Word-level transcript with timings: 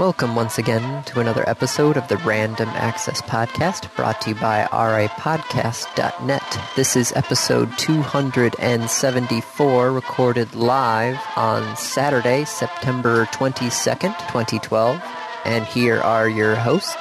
Welcome 0.00 0.34
once 0.34 0.56
again 0.56 1.04
to 1.04 1.20
another 1.20 1.46
episode 1.46 1.98
of 1.98 2.08
the 2.08 2.16
Random 2.16 2.70
Access 2.70 3.20
Podcast 3.20 3.94
brought 3.96 4.22
to 4.22 4.30
you 4.30 4.36
by 4.36 4.66
rapodcast.net. 4.72 6.58
This 6.74 6.96
is 6.96 7.12
episode 7.14 7.70
274 7.76 9.92
recorded 9.92 10.54
live 10.54 11.18
on 11.36 11.76
Saturday, 11.76 12.46
September 12.46 13.26
22nd, 13.26 14.16
2012. 14.28 15.02
And 15.44 15.66
here 15.66 16.00
are 16.00 16.30
your 16.30 16.54
hosts. 16.54 16.96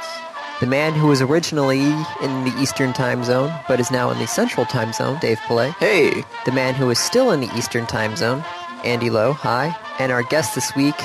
The 0.60 0.68
man 0.68 0.94
who 0.94 1.08
was 1.08 1.22
originally 1.22 1.94
in 2.22 2.44
the 2.44 2.54
Eastern 2.60 2.92
Time 2.92 3.24
Zone 3.24 3.58
but 3.70 3.80
is 3.80 3.92
now 3.92 4.12
in 4.12 4.20
the 4.20 4.28
Central 4.28 4.66
Time 4.66 4.92
Zone, 4.92 5.18
Dave 5.22 5.40
Pillay. 5.40 5.74
Hey, 5.76 6.26
The 6.44 6.52
man 6.52 6.76
who 6.76 6.90
is 6.90 7.00
still 7.00 7.32
in 7.32 7.40
the 7.40 7.58
Eastern 7.58 7.86
Time 7.86 8.18
Zone, 8.18 8.44
Andy 8.84 9.10
Lowe. 9.10 9.32
Hi. 9.32 9.74
And 10.00 10.12
our 10.12 10.24
guest 10.24 10.54
this 10.54 10.76
week, 10.76 10.98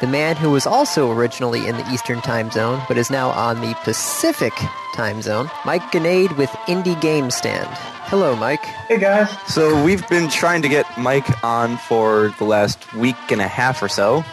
the 0.00 0.06
man 0.06 0.36
who 0.36 0.50
was 0.50 0.66
also 0.66 1.10
originally 1.10 1.66
in 1.66 1.76
the 1.76 1.90
Eastern 1.90 2.20
Time 2.20 2.50
Zone 2.50 2.82
but 2.88 2.98
is 2.98 3.10
now 3.10 3.30
on 3.30 3.60
the 3.60 3.74
Pacific 3.84 4.52
Time 4.94 5.22
Zone, 5.22 5.50
Mike 5.64 5.82
Gnade 5.92 6.36
with 6.36 6.50
Indie 6.66 7.00
Game 7.00 7.30
Stand. 7.30 7.68
Hello, 8.08 8.36
Mike. 8.36 8.64
Hey 8.64 8.98
guys. 8.98 9.28
so 9.48 9.82
we've 9.84 10.08
been 10.08 10.28
trying 10.28 10.62
to 10.62 10.68
get 10.68 10.86
Mike 10.96 11.42
on 11.42 11.76
for 11.76 12.32
the 12.38 12.44
last 12.44 12.94
week 12.94 13.16
and 13.30 13.40
a 13.40 13.48
half 13.48 13.82
or 13.82 13.88
so, 13.88 14.24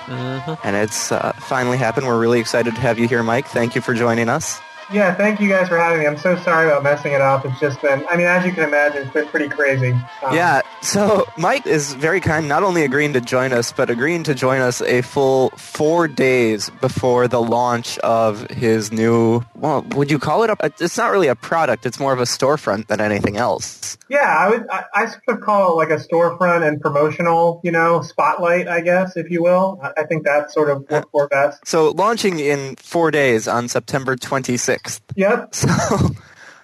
and 0.64 0.76
it's 0.76 1.12
uh, 1.12 1.32
finally 1.34 1.78
happened. 1.78 2.06
We're 2.06 2.20
really 2.20 2.40
excited 2.40 2.76
to 2.76 2.82
have 2.82 3.00
you 3.00 3.08
here, 3.08 3.24
Mike. 3.24 3.48
Thank 3.48 3.74
you 3.74 3.82
for 3.82 3.94
joining 3.94 4.30
us. 4.30 4.60
Yeah, 4.92 5.14
thank 5.16 5.40
you 5.40 5.50
guys 5.50 5.70
for 5.70 5.78
having 5.78 6.00
me. 6.00 6.08
I'm 6.08 6.18
so 6.18 6.36
sorry 6.38 6.68
about 6.68 6.84
messing 6.84 7.14
it 7.14 7.22
up. 7.22 7.46
It's 7.46 7.60
just 7.60 7.82
been, 7.82 8.06
I 8.10 8.18
mean, 8.18 8.28
as 8.28 8.46
you 8.46 8.52
can 8.52 8.64
imagine, 8.64 9.04
it's 9.04 9.14
been 9.14 9.28
pretty 9.28 9.50
crazy. 9.50 9.92
Um, 10.24 10.36
Yeah, 10.36 10.62
so 10.82 11.26
Mike 11.38 11.66
is 11.66 11.94
very 11.94 12.20
kind, 12.20 12.48
not 12.48 12.64
only 12.64 12.84
agreeing 12.84 13.14
to 13.14 13.22
join 13.22 13.54
us, 13.54 13.72
but 13.72 13.90
agreeing 13.90 14.24
to 14.24 14.36
join 14.36 14.62
us 14.62 14.82
a 14.82 15.02
full 15.02 15.50
four 15.52 16.08
days 16.08 16.70
before 16.82 17.28
the 17.28 17.42
launch 17.42 17.98
of 18.00 18.50
his 18.52 18.92
new, 18.92 19.44
well, 19.56 19.84
would 19.96 20.12
you 20.12 20.20
call 20.20 20.44
it 20.44 20.50
a, 20.50 20.74
it's 20.80 20.98
not 20.98 21.12
really 21.12 21.28
a 21.28 21.36
product, 21.36 21.86
it's 21.86 22.00
more 22.00 22.14
of 22.14 22.20
a 22.20 22.24
storefront 22.24 22.88
than 22.88 23.00
anything 23.00 23.38
else. 23.38 23.98
Yeah, 24.10 24.38
I 24.38 24.50
would, 24.50 24.70
I, 24.70 24.84
I 24.94 25.06
sort 25.08 25.24
of 25.30 25.42
call 25.42 25.72
it 25.72 25.76
like 25.76 25.90
a 25.90 26.04
storefront 26.04 26.68
and 26.68 26.80
promotional, 26.80 27.62
you 27.64 27.72
know, 27.72 28.02
spotlight, 28.02 28.68
I 28.68 28.82
guess, 28.82 29.16
if 29.16 29.32
you 29.32 29.42
will. 29.42 29.80
I, 29.82 30.02
I 30.02 30.06
think 30.06 30.24
that's 30.24 30.54
sort 30.54 30.70
of 30.70 30.86
what 30.90 31.10
for 31.12 31.28
best. 31.28 31.66
So 31.66 31.92
launching 31.92 32.40
in 32.40 32.76
four 32.76 33.10
days 33.12 33.48
on 33.48 33.68
September 33.68 34.16
26th. 34.16 34.73
Yep. 35.16 35.54
So, 35.64 36.10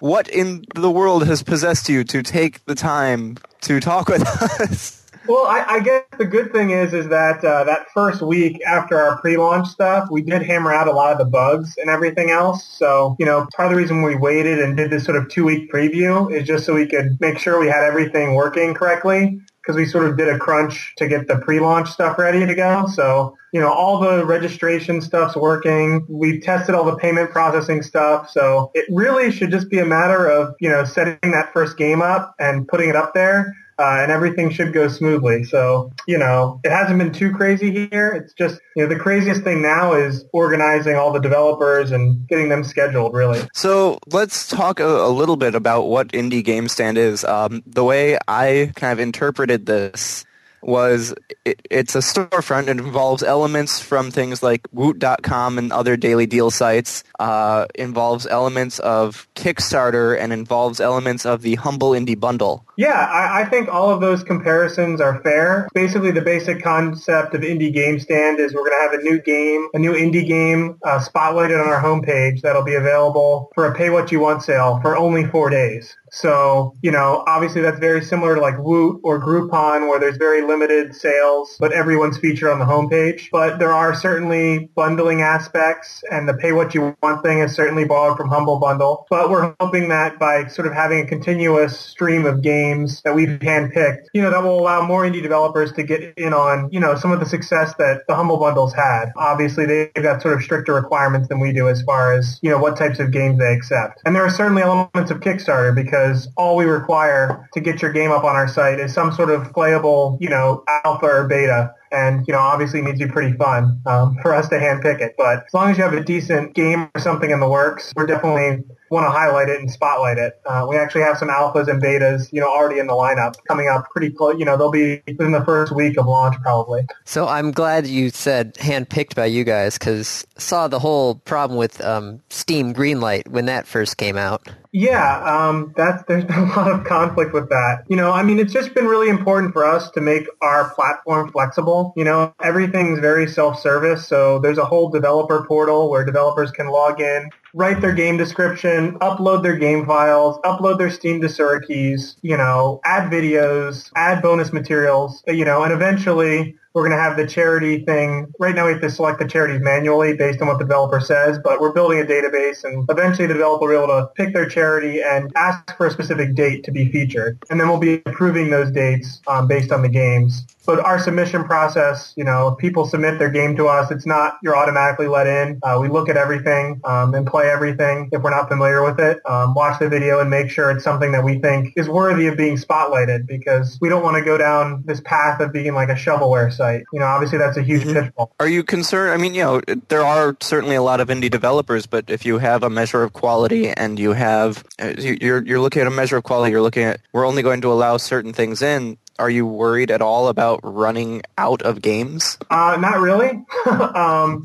what 0.00 0.28
in 0.28 0.64
the 0.74 0.90
world 0.90 1.26
has 1.26 1.42
possessed 1.42 1.90
you 1.90 2.04
to 2.04 2.22
take 2.22 2.64
the 2.64 2.74
time 2.74 3.36
to 3.62 3.80
talk 3.80 4.08
with 4.08 4.26
us? 4.26 5.00
Well, 5.26 5.46
I, 5.46 5.64
I 5.68 5.80
guess 5.80 6.02
the 6.18 6.24
good 6.24 6.52
thing 6.52 6.70
is, 6.70 6.94
is 6.94 7.08
that 7.08 7.44
uh, 7.44 7.64
that 7.64 7.86
first 7.92 8.22
week 8.22 8.60
after 8.66 8.98
our 8.98 9.20
pre-launch 9.20 9.68
stuff, 9.68 10.08
we 10.10 10.22
did 10.22 10.42
hammer 10.42 10.72
out 10.72 10.88
a 10.88 10.92
lot 10.92 11.12
of 11.12 11.18
the 11.18 11.26
bugs 11.26 11.74
and 11.76 11.90
everything 11.90 12.30
else. 12.30 12.66
So, 12.66 13.16
you 13.18 13.26
know, 13.26 13.46
part 13.54 13.66
of 13.66 13.72
the 13.72 13.80
reason 13.80 14.02
we 14.02 14.16
waited 14.16 14.58
and 14.58 14.76
did 14.76 14.90
this 14.90 15.04
sort 15.04 15.18
of 15.18 15.28
two-week 15.28 15.70
preview 15.70 16.32
is 16.32 16.46
just 16.46 16.64
so 16.64 16.74
we 16.74 16.86
could 16.86 17.20
make 17.20 17.38
sure 17.38 17.60
we 17.60 17.68
had 17.68 17.84
everything 17.84 18.34
working 18.34 18.72
correctly 18.72 19.40
because 19.70 19.86
we 19.86 19.86
sort 19.86 20.10
of 20.10 20.16
did 20.16 20.28
a 20.28 20.36
crunch 20.36 20.94
to 20.96 21.06
get 21.06 21.28
the 21.28 21.36
pre-launch 21.36 21.88
stuff 21.88 22.18
ready 22.18 22.44
to 22.44 22.54
go. 22.56 22.88
So, 22.92 23.36
you 23.52 23.60
know, 23.60 23.72
all 23.72 24.00
the 24.00 24.26
registration 24.26 25.00
stuff's 25.00 25.36
working. 25.36 26.04
We've 26.08 26.42
tested 26.42 26.74
all 26.74 26.84
the 26.84 26.96
payment 26.96 27.30
processing 27.30 27.82
stuff. 27.82 28.28
So 28.30 28.72
it 28.74 28.84
really 28.90 29.30
should 29.30 29.52
just 29.52 29.70
be 29.70 29.78
a 29.78 29.84
matter 29.84 30.26
of, 30.26 30.56
you 30.58 30.68
know, 30.68 30.84
setting 30.84 31.30
that 31.30 31.52
first 31.52 31.76
game 31.76 32.02
up 32.02 32.34
and 32.40 32.66
putting 32.66 32.88
it 32.88 32.96
up 32.96 33.14
there. 33.14 33.54
Uh, 33.80 34.02
and 34.02 34.12
everything 34.12 34.50
should 34.50 34.74
go 34.74 34.88
smoothly. 34.88 35.42
So, 35.42 35.90
you 36.06 36.18
know, 36.18 36.60
it 36.64 36.70
hasn't 36.70 36.98
been 36.98 37.12
too 37.12 37.32
crazy 37.32 37.88
here. 37.88 38.12
It's 38.12 38.34
just, 38.34 38.60
you 38.76 38.82
know, 38.82 38.88
the 38.94 39.00
craziest 39.00 39.42
thing 39.42 39.62
now 39.62 39.94
is 39.94 40.26
organizing 40.34 40.96
all 40.96 41.14
the 41.14 41.18
developers 41.18 41.90
and 41.90 42.28
getting 42.28 42.50
them 42.50 42.62
scheduled, 42.62 43.14
really. 43.14 43.40
So 43.54 43.98
let's 44.06 44.48
talk 44.48 44.80
a, 44.80 44.84
a 44.84 45.08
little 45.08 45.36
bit 45.36 45.54
about 45.54 45.84
what 45.84 46.08
Indie 46.08 46.44
Game 46.44 46.68
Stand 46.68 46.98
is. 46.98 47.24
Um, 47.24 47.62
the 47.64 47.82
way 47.82 48.18
I 48.28 48.70
kind 48.76 48.92
of 48.92 49.00
interpreted 49.00 49.64
this 49.64 50.26
was 50.62 51.14
it, 51.44 51.60
it's 51.70 51.94
a 51.94 52.00
storefront. 52.00 52.64
It 52.64 52.78
involves 52.78 53.22
elements 53.22 53.80
from 53.80 54.10
things 54.10 54.42
like 54.42 54.68
Woot.com 54.72 55.58
and 55.58 55.72
other 55.72 55.96
daily 55.96 56.26
deal 56.26 56.50
sites. 56.50 57.02
Uh, 57.18 57.66
involves 57.74 58.26
elements 58.26 58.78
of 58.78 59.26
Kickstarter 59.34 60.18
and 60.18 60.32
involves 60.32 60.80
elements 60.80 61.24
of 61.24 61.42
the 61.42 61.54
Humble 61.54 61.92
Indie 61.92 62.18
Bundle. 62.18 62.64
Yeah, 62.80 62.96
I, 62.98 63.42
I 63.42 63.44
think 63.44 63.68
all 63.68 63.90
of 63.90 64.00
those 64.00 64.22
comparisons 64.22 65.02
are 65.02 65.20
fair. 65.20 65.68
Basically, 65.74 66.12
the 66.12 66.22
basic 66.22 66.62
concept 66.62 67.34
of 67.34 67.42
Indie 67.42 67.70
Game 67.70 68.00
Stand 68.00 68.40
is 68.40 68.54
we're 68.54 68.62
going 68.62 68.72
to 68.72 68.90
have 68.90 68.98
a 68.98 69.02
new 69.02 69.20
game, 69.20 69.68
a 69.74 69.78
new 69.78 69.92
indie 69.92 70.26
game 70.26 70.78
uh, 70.82 70.98
spotlighted 70.98 71.62
on 71.62 71.68
our 71.68 71.82
homepage 71.82 72.40
that'll 72.40 72.64
be 72.64 72.76
available 72.76 73.50
for 73.54 73.66
a 73.66 73.74
pay 73.74 73.90
what 73.90 74.10
you 74.10 74.18
want 74.18 74.42
sale 74.42 74.80
for 74.80 74.96
only 74.96 75.26
four 75.26 75.50
days. 75.50 75.94
So, 76.10 76.74
you 76.82 76.90
know, 76.90 77.22
obviously 77.28 77.60
that's 77.60 77.78
very 77.78 78.02
similar 78.02 78.34
to 78.34 78.40
like 78.40 78.58
Woot 78.58 79.00
or 79.04 79.20
Groupon 79.20 79.88
where 79.88 80.00
there's 80.00 80.16
very 80.16 80.42
limited 80.42 80.94
sales, 80.94 81.56
but 81.60 81.72
everyone's 81.72 82.18
featured 82.18 82.50
on 82.50 82.58
the 82.58 82.64
homepage. 82.64 83.28
But 83.30 83.58
there 83.58 83.72
are 83.72 83.94
certainly 83.94 84.70
bundling 84.74 85.22
aspects 85.22 86.02
and 86.10 86.28
the 86.28 86.34
pay 86.34 86.52
what 86.52 86.74
you 86.74 86.96
want 87.02 87.22
thing 87.22 87.40
is 87.40 87.54
certainly 87.54 87.84
borrowed 87.84 88.16
from 88.16 88.28
Humble 88.28 88.58
Bundle. 88.58 89.06
But 89.10 89.30
we're 89.30 89.54
hoping 89.60 89.90
that 89.90 90.18
by 90.18 90.46
sort 90.46 90.66
of 90.66 90.72
having 90.72 91.04
a 91.04 91.06
continuous 91.06 91.78
stream 91.78 92.26
of 92.26 92.42
games 92.42 92.69
that 93.04 93.14
we've 93.14 93.38
handpicked, 93.40 94.06
you 94.14 94.22
know, 94.22 94.30
that 94.30 94.42
will 94.42 94.58
allow 94.58 94.86
more 94.86 95.02
indie 95.04 95.22
developers 95.22 95.72
to 95.72 95.82
get 95.82 96.14
in 96.16 96.32
on, 96.32 96.68
you 96.72 96.80
know, 96.80 96.94
some 96.94 97.12
of 97.12 97.20
the 97.20 97.26
success 97.26 97.74
that 97.78 98.02
the 98.08 98.14
Humble 98.14 98.38
Bundles 98.38 98.74
had. 98.74 99.06
Obviously 99.16 99.66
they've 99.66 99.92
got 99.94 100.22
sort 100.22 100.34
of 100.34 100.42
stricter 100.42 100.74
requirements 100.74 101.28
than 101.28 101.40
we 101.40 101.52
do 101.52 101.68
as 101.68 101.82
far 101.82 102.12
as, 102.12 102.38
you 102.42 102.50
know, 102.50 102.58
what 102.58 102.76
types 102.76 102.98
of 102.98 103.10
games 103.10 103.38
they 103.38 103.52
accept. 103.52 104.00
And 104.04 104.14
there 104.14 104.24
are 104.24 104.30
certainly 104.30 104.62
elements 104.62 105.10
of 105.10 105.20
Kickstarter 105.20 105.74
because 105.74 106.28
all 106.36 106.56
we 106.56 106.64
require 106.64 107.48
to 107.54 107.60
get 107.60 107.82
your 107.82 107.92
game 107.92 108.10
up 108.10 108.24
on 108.24 108.36
our 108.36 108.48
site 108.48 108.80
is 108.80 108.92
some 108.92 109.12
sort 109.12 109.30
of 109.30 109.52
playable, 109.52 110.18
you 110.20 110.28
know, 110.28 110.64
alpha 110.84 111.06
or 111.06 111.28
beta. 111.28 111.74
And, 111.92 112.26
you 112.26 112.32
know, 112.32 112.40
obviously 112.40 112.82
needs 112.82 112.98
to 113.00 113.06
be 113.06 113.12
pretty 113.12 113.36
fun 113.36 113.80
um, 113.86 114.16
for 114.22 114.34
us 114.34 114.48
to 114.48 114.56
handpick 114.56 115.00
it. 115.00 115.14
But 115.16 115.44
as 115.46 115.54
long 115.54 115.70
as 115.70 115.78
you 115.78 115.84
have 115.84 115.92
a 115.92 116.02
decent 116.02 116.54
game 116.54 116.90
or 116.94 117.00
something 117.00 117.30
in 117.30 117.40
the 117.40 117.48
works, 117.48 117.92
we're 117.96 118.06
definitely 118.06 118.64
want 118.90 119.06
to 119.06 119.10
highlight 119.10 119.48
it 119.48 119.60
and 119.60 119.70
spotlight 119.70 120.18
it. 120.18 120.40
Uh, 120.44 120.66
we 120.68 120.76
actually 120.76 121.02
have 121.02 121.16
some 121.16 121.28
alphas 121.28 121.68
and 121.68 121.80
betas, 121.80 122.32
you 122.32 122.40
know, 122.40 122.48
already 122.48 122.80
in 122.80 122.88
the 122.88 122.92
lineup 122.92 123.34
coming 123.46 123.68
up 123.68 123.88
pretty 123.90 124.10
close. 124.10 124.36
You 124.38 124.44
know, 124.44 124.56
they'll 124.56 124.70
be 124.70 125.00
within 125.06 125.30
the 125.30 125.44
first 125.44 125.72
week 125.72 125.96
of 125.96 126.06
launch 126.06 126.36
probably. 126.42 126.82
So 127.04 127.28
I'm 127.28 127.52
glad 127.52 127.86
you 127.86 128.10
said 128.10 128.54
handpicked 128.54 129.14
by 129.14 129.26
you 129.26 129.44
guys 129.44 129.78
because 129.78 130.26
saw 130.36 130.66
the 130.66 130.80
whole 130.80 131.14
problem 131.14 131.56
with 131.56 131.80
um, 131.82 132.20
Steam 132.30 132.74
Greenlight 132.74 133.28
when 133.28 133.46
that 133.46 133.66
first 133.66 133.96
came 133.96 134.16
out. 134.16 134.48
Yeah, 134.72 135.24
um, 135.24 135.72
that's 135.76 136.04
there's 136.04 136.24
been 136.26 136.38
a 136.38 136.44
lot 136.56 136.70
of 136.70 136.84
conflict 136.84 137.32
with 137.32 137.48
that. 137.48 137.84
You 137.88 137.96
know, 137.96 138.12
I 138.12 138.22
mean, 138.22 138.38
it's 138.38 138.52
just 138.52 138.72
been 138.74 138.86
really 138.86 139.08
important 139.08 139.52
for 139.52 139.64
us 139.64 139.90
to 139.92 140.00
make 140.00 140.26
our 140.42 140.72
platform 140.74 141.30
flexible. 141.32 141.92
You 141.96 142.04
know, 142.04 142.32
everything's 142.42 143.00
very 143.00 143.26
self-service, 143.26 144.06
so 144.06 144.38
there's 144.38 144.58
a 144.58 144.64
whole 144.64 144.88
developer 144.88 145.44
portal 145.46 145.90
where 145.90 146.04
developers 146.04 146.52
can 146.52 146.68
log 146.68 147.00
in, 147.00 147.28
write 147.52 147.80
their 147.80 147.92
game 147.92 148.16
description, 148.16 148.96
upload 149.00 149.42
their 149.42 149.56
game 149.56 149.86
files, 149.86 150.38
upload 150.44 150.78
their 150.78 150.90
Steam 150.90 151.20
Desura 151.20 151.66
keys, 151.66 152.16
you 152.22 152.36
know, 152.36 152.80
add 152.84 153.10
videos, 153.10 153.90
add 153.96 154.22
bonus 154.22 154.52
materials, 154.52 155.24
you 155.26 155.44
know, 155.44 155.64
and 155.64 155.72
eventually 155.72 156.56
we're 156.74 156.82
going 156.82 156.96
to 156.96 157.02
have 157.02 157.16
the 157.16 157.26
charity 157.26 157.84
thing. 157.84 158.32
Right 158.38 158.54
now 158.54 158.66
we 158.66 158.72
have 158.72 158.80
to 158.80 158.90
select 158.90 159.18
the 159.18 159.26
charities 159.26 159.60
manually 159.60 160.14
based 160.14 160.40
on 160.40 160.48
what 160.48 160.58
the 160.58 160.64
developer 160.64 161.00
says, 161.00 161.38
but 161.42 161.60
we're 161.60 161.72
building 161.72 162.00
a 162.00 162.04
database 162.04 162.62
and 162.64 162.88
eventually 162.88 163.26
the 163.26 163.34
developer 163.34 163.66
will 163.66 163.72
be 163.72 163.76
able 163.76 163.88
to 163.88 164.08
pick 164.14 164.32
their 164.32 164.48
charity 164.48 165.02
and 165.02 165.32
ask 165.36 165.76
for 165.76 165.86
a 165.86 165.90
specific 165.90 166.34
date 166.34 166.64
to 166.64 166.70
be 166.70 166.90
featured. 166.90 167.38
And 167.50 167.58
then 167.58 167.68
we'll 167.68 167.78
be 167.78 168.02
approving 168.06 168.50
those 168.50 168.70
dates 168.70 169.20
um, 169.26 169.48
based 169.48 169.72
on 169.72 169.82
the 169.82 169.88
games. 169.88 170.46
But 170.66 170.78
our 170.80 171.00
submission 171.00 171.42
process, 171.44 172.12
you 172.16 172.22
know, 172.22 172.54
people 172.60 172.86
submit 172.86 173.18
their 173.18 173.30
game 173.30 173.56
to 173.56 173.66
us, 173.66 173.90
it's 173.90 174.06
not 174.06 174.38
you're 174.42 174.56
automatically 174.56 175.08
let 175.08 175.26
in. 175.26 175.58
Uh, 175.64 175.78
we 175.80 175.88
look 175.88 176.08
at 176.08 176.16
everything 176.16 176.80
um, 176.84 177.14
and 177.14 177.26
play 177.26 177.50
everything 177.50 178.08
if 178.12 178.22
we're 178.22 178.30
not 178.30 178.48
familiar 178.48 178.84
with 178.84 179.00
it. 179.00 179.18
Um, 179.28 179.54
watch 179.54 179.80
the 179.80 179.88
video 179.88 180.20
and 180.20 180.30
make 180.30 180.50
sure 180.50 180.70
it's 180.70 180.84
something 180.84 181.10
that 181.12 181.24
we 181.24 181.40
think 181.40 181.72
is 181.76 181.88
worthy 181.88 182.28
of 182.28 182.36
being 182.36 182.56
spotlighted 182.56 183.26
because 183.26 183.78
we 183.80 183.88
don't 183.88 184.04
want 184.04 184.16
to 184.18 184.22
go 184.22 184.38
down 184.38 184.84
this 184.86 185.00
path 185.00 185.40
of 185.40 185.52
being 185.52 185.74
like 185.74 185.88
a 185.88 185.94
shovelware 185.94 186.52
site. 186.60 186.82
You 186.92 187.00
know, 187.00 187.06
obviously 187.06 187.38
that's 187.38 187.56
a 187.56 187.62
huge 187.62 187.84
pitfall. 187.84 188.32
Are 188.38 188.48
you 188.48 188.62
concerned? 188.62 189.12
I 189.12 189.16
mean, 189.16 189.34
you 189.34 189.42
know, 189.42 189.60
there 189.88 190.02
are 190.04 190.36
certainly 190.40 190.76
a 190.76 190.82
lot 190.82 191.00
of 191.00 191.08
indie 191.08 191.30
developers, 191.30 191.86
but 191.86 192.10
if 192.10 192.26
you 192.26 192.38
have 192.38 192.62
a 192.62 192.70
measure 192.70 193.02
of 193.02 193.12
quality 193.14 193.70
and 193.70 193.98
you 193.98 194.12
have, 194.12 194.62
uh, 194.80 194.92
you- 194.98 195.16
you're, 195.20 195.42
you're 195.44 195.60
looking 195.60 195.80
at 195.82 195.88
a 195.88 195.90
measure 195.90 196.16
of 196.18 196.24
quality, 196.24 196.50
you're 196.52 196.62
looking 196.62 196.84
at, 196.84 197.00
we're 197.12 197.26
only 197.26 197.42
going 197.42 197.62
to 197.62 197.72
allow 197.72 197.96
certain 197.96 198.32
things 198.34 198.60
in, 198.62 198.98
are 199.18 199.30
you 199.30 199.46
worried 199.46 199.90
at 199.90 200.00
all 200.02 200.28
about 200.28 200.60
running 200.62 201.22
out 201.38 201.62
of 201.62 201.80
games? 201.82 202.38
Uh, 202.50 202.76
not 202.80 202.98
really. 203.00 203.42
um, 203.94 204.44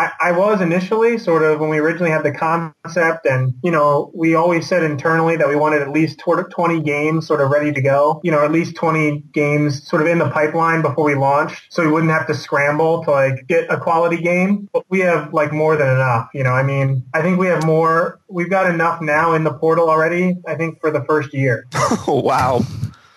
I, 0.00 0.12
I 0.20 0.32
was 0.32 0.62
initially 0.62 1.18
sort 1.18 1.42
of 1.42 1.60
when 1.60 1.68
we 1.68 1.78
originally 1.78 2.10
had 2.10 2.22
the 2.22 2.32
concept 2.32 3.26
and, 3.26 3.52
you 3.62 3.70
know, 3.70 4.10
we 4.14 4.34
always 4.34 4.66
said 4.66 4.82
internally 4.82 5.36
that 5.36 5.46
we 5.46 5.56
wanted 5.56 5.82
at 5.82 5.90
least 5.90 6.18
20 6.18 6.80
games 6.80 7.26
sort 7.26 7.42
of 7.42 7.50
ready 7.50 7.70
to 7.70 7.82
go, 7.82 8.18
you 8.24 8.30
know, 8.30 8.42
at 8.42 8.50
least 8.50 8.76
20 8.76 9.22
games 9.34 9.86
sort 9.86 10.00
of 10.00 10.08
in 10.08 10.18
the 10.18 10.30
pipeline 10.30 10.80
before 10.80 11.04
we 11.04 11.14
launched 11.14 11.66
so 11.68 11.84
we 11.84 11.92
wouldn't 11.92 12.10
have 12.10 12.26
to 12.26 12.34
scramble 12.34 13.04
to 13.04 13.10
like 13.10 13.46
get 13.46 13.70
a 13.70 13.78
quality 13.78 14.16
game. 14.16 14.70
But 14.72 14.84
we 14.88 15.00
have 15.00 15.34
like 15.34 15.52
more 15.52 15.76
than 15.76 15.88
enough, 15.88 16.30
you 16.32 16.44
know, 16.44 16.52
I 16.52 16.62
mean, 16.62 17.04
I 17.12 17.20
think 17.20 17.38
we 17.38 17.48
have 17.48 17.66
more, 17.66 18.20
we've 18.28 18.50
got 18.50 18.72
enough 18.72 19.02
now 19.02 19.34
in 19.34 19.44
the 19.44 19.52
portal 19.52 19.90
already, 19.90 20.38
I 20.46 20.54
think 20.54 20.80
for 20.80 20.90
the 20.90 21.04
first 21.04 21.34
year. 21.34 21.66
wow. 22.08 22.62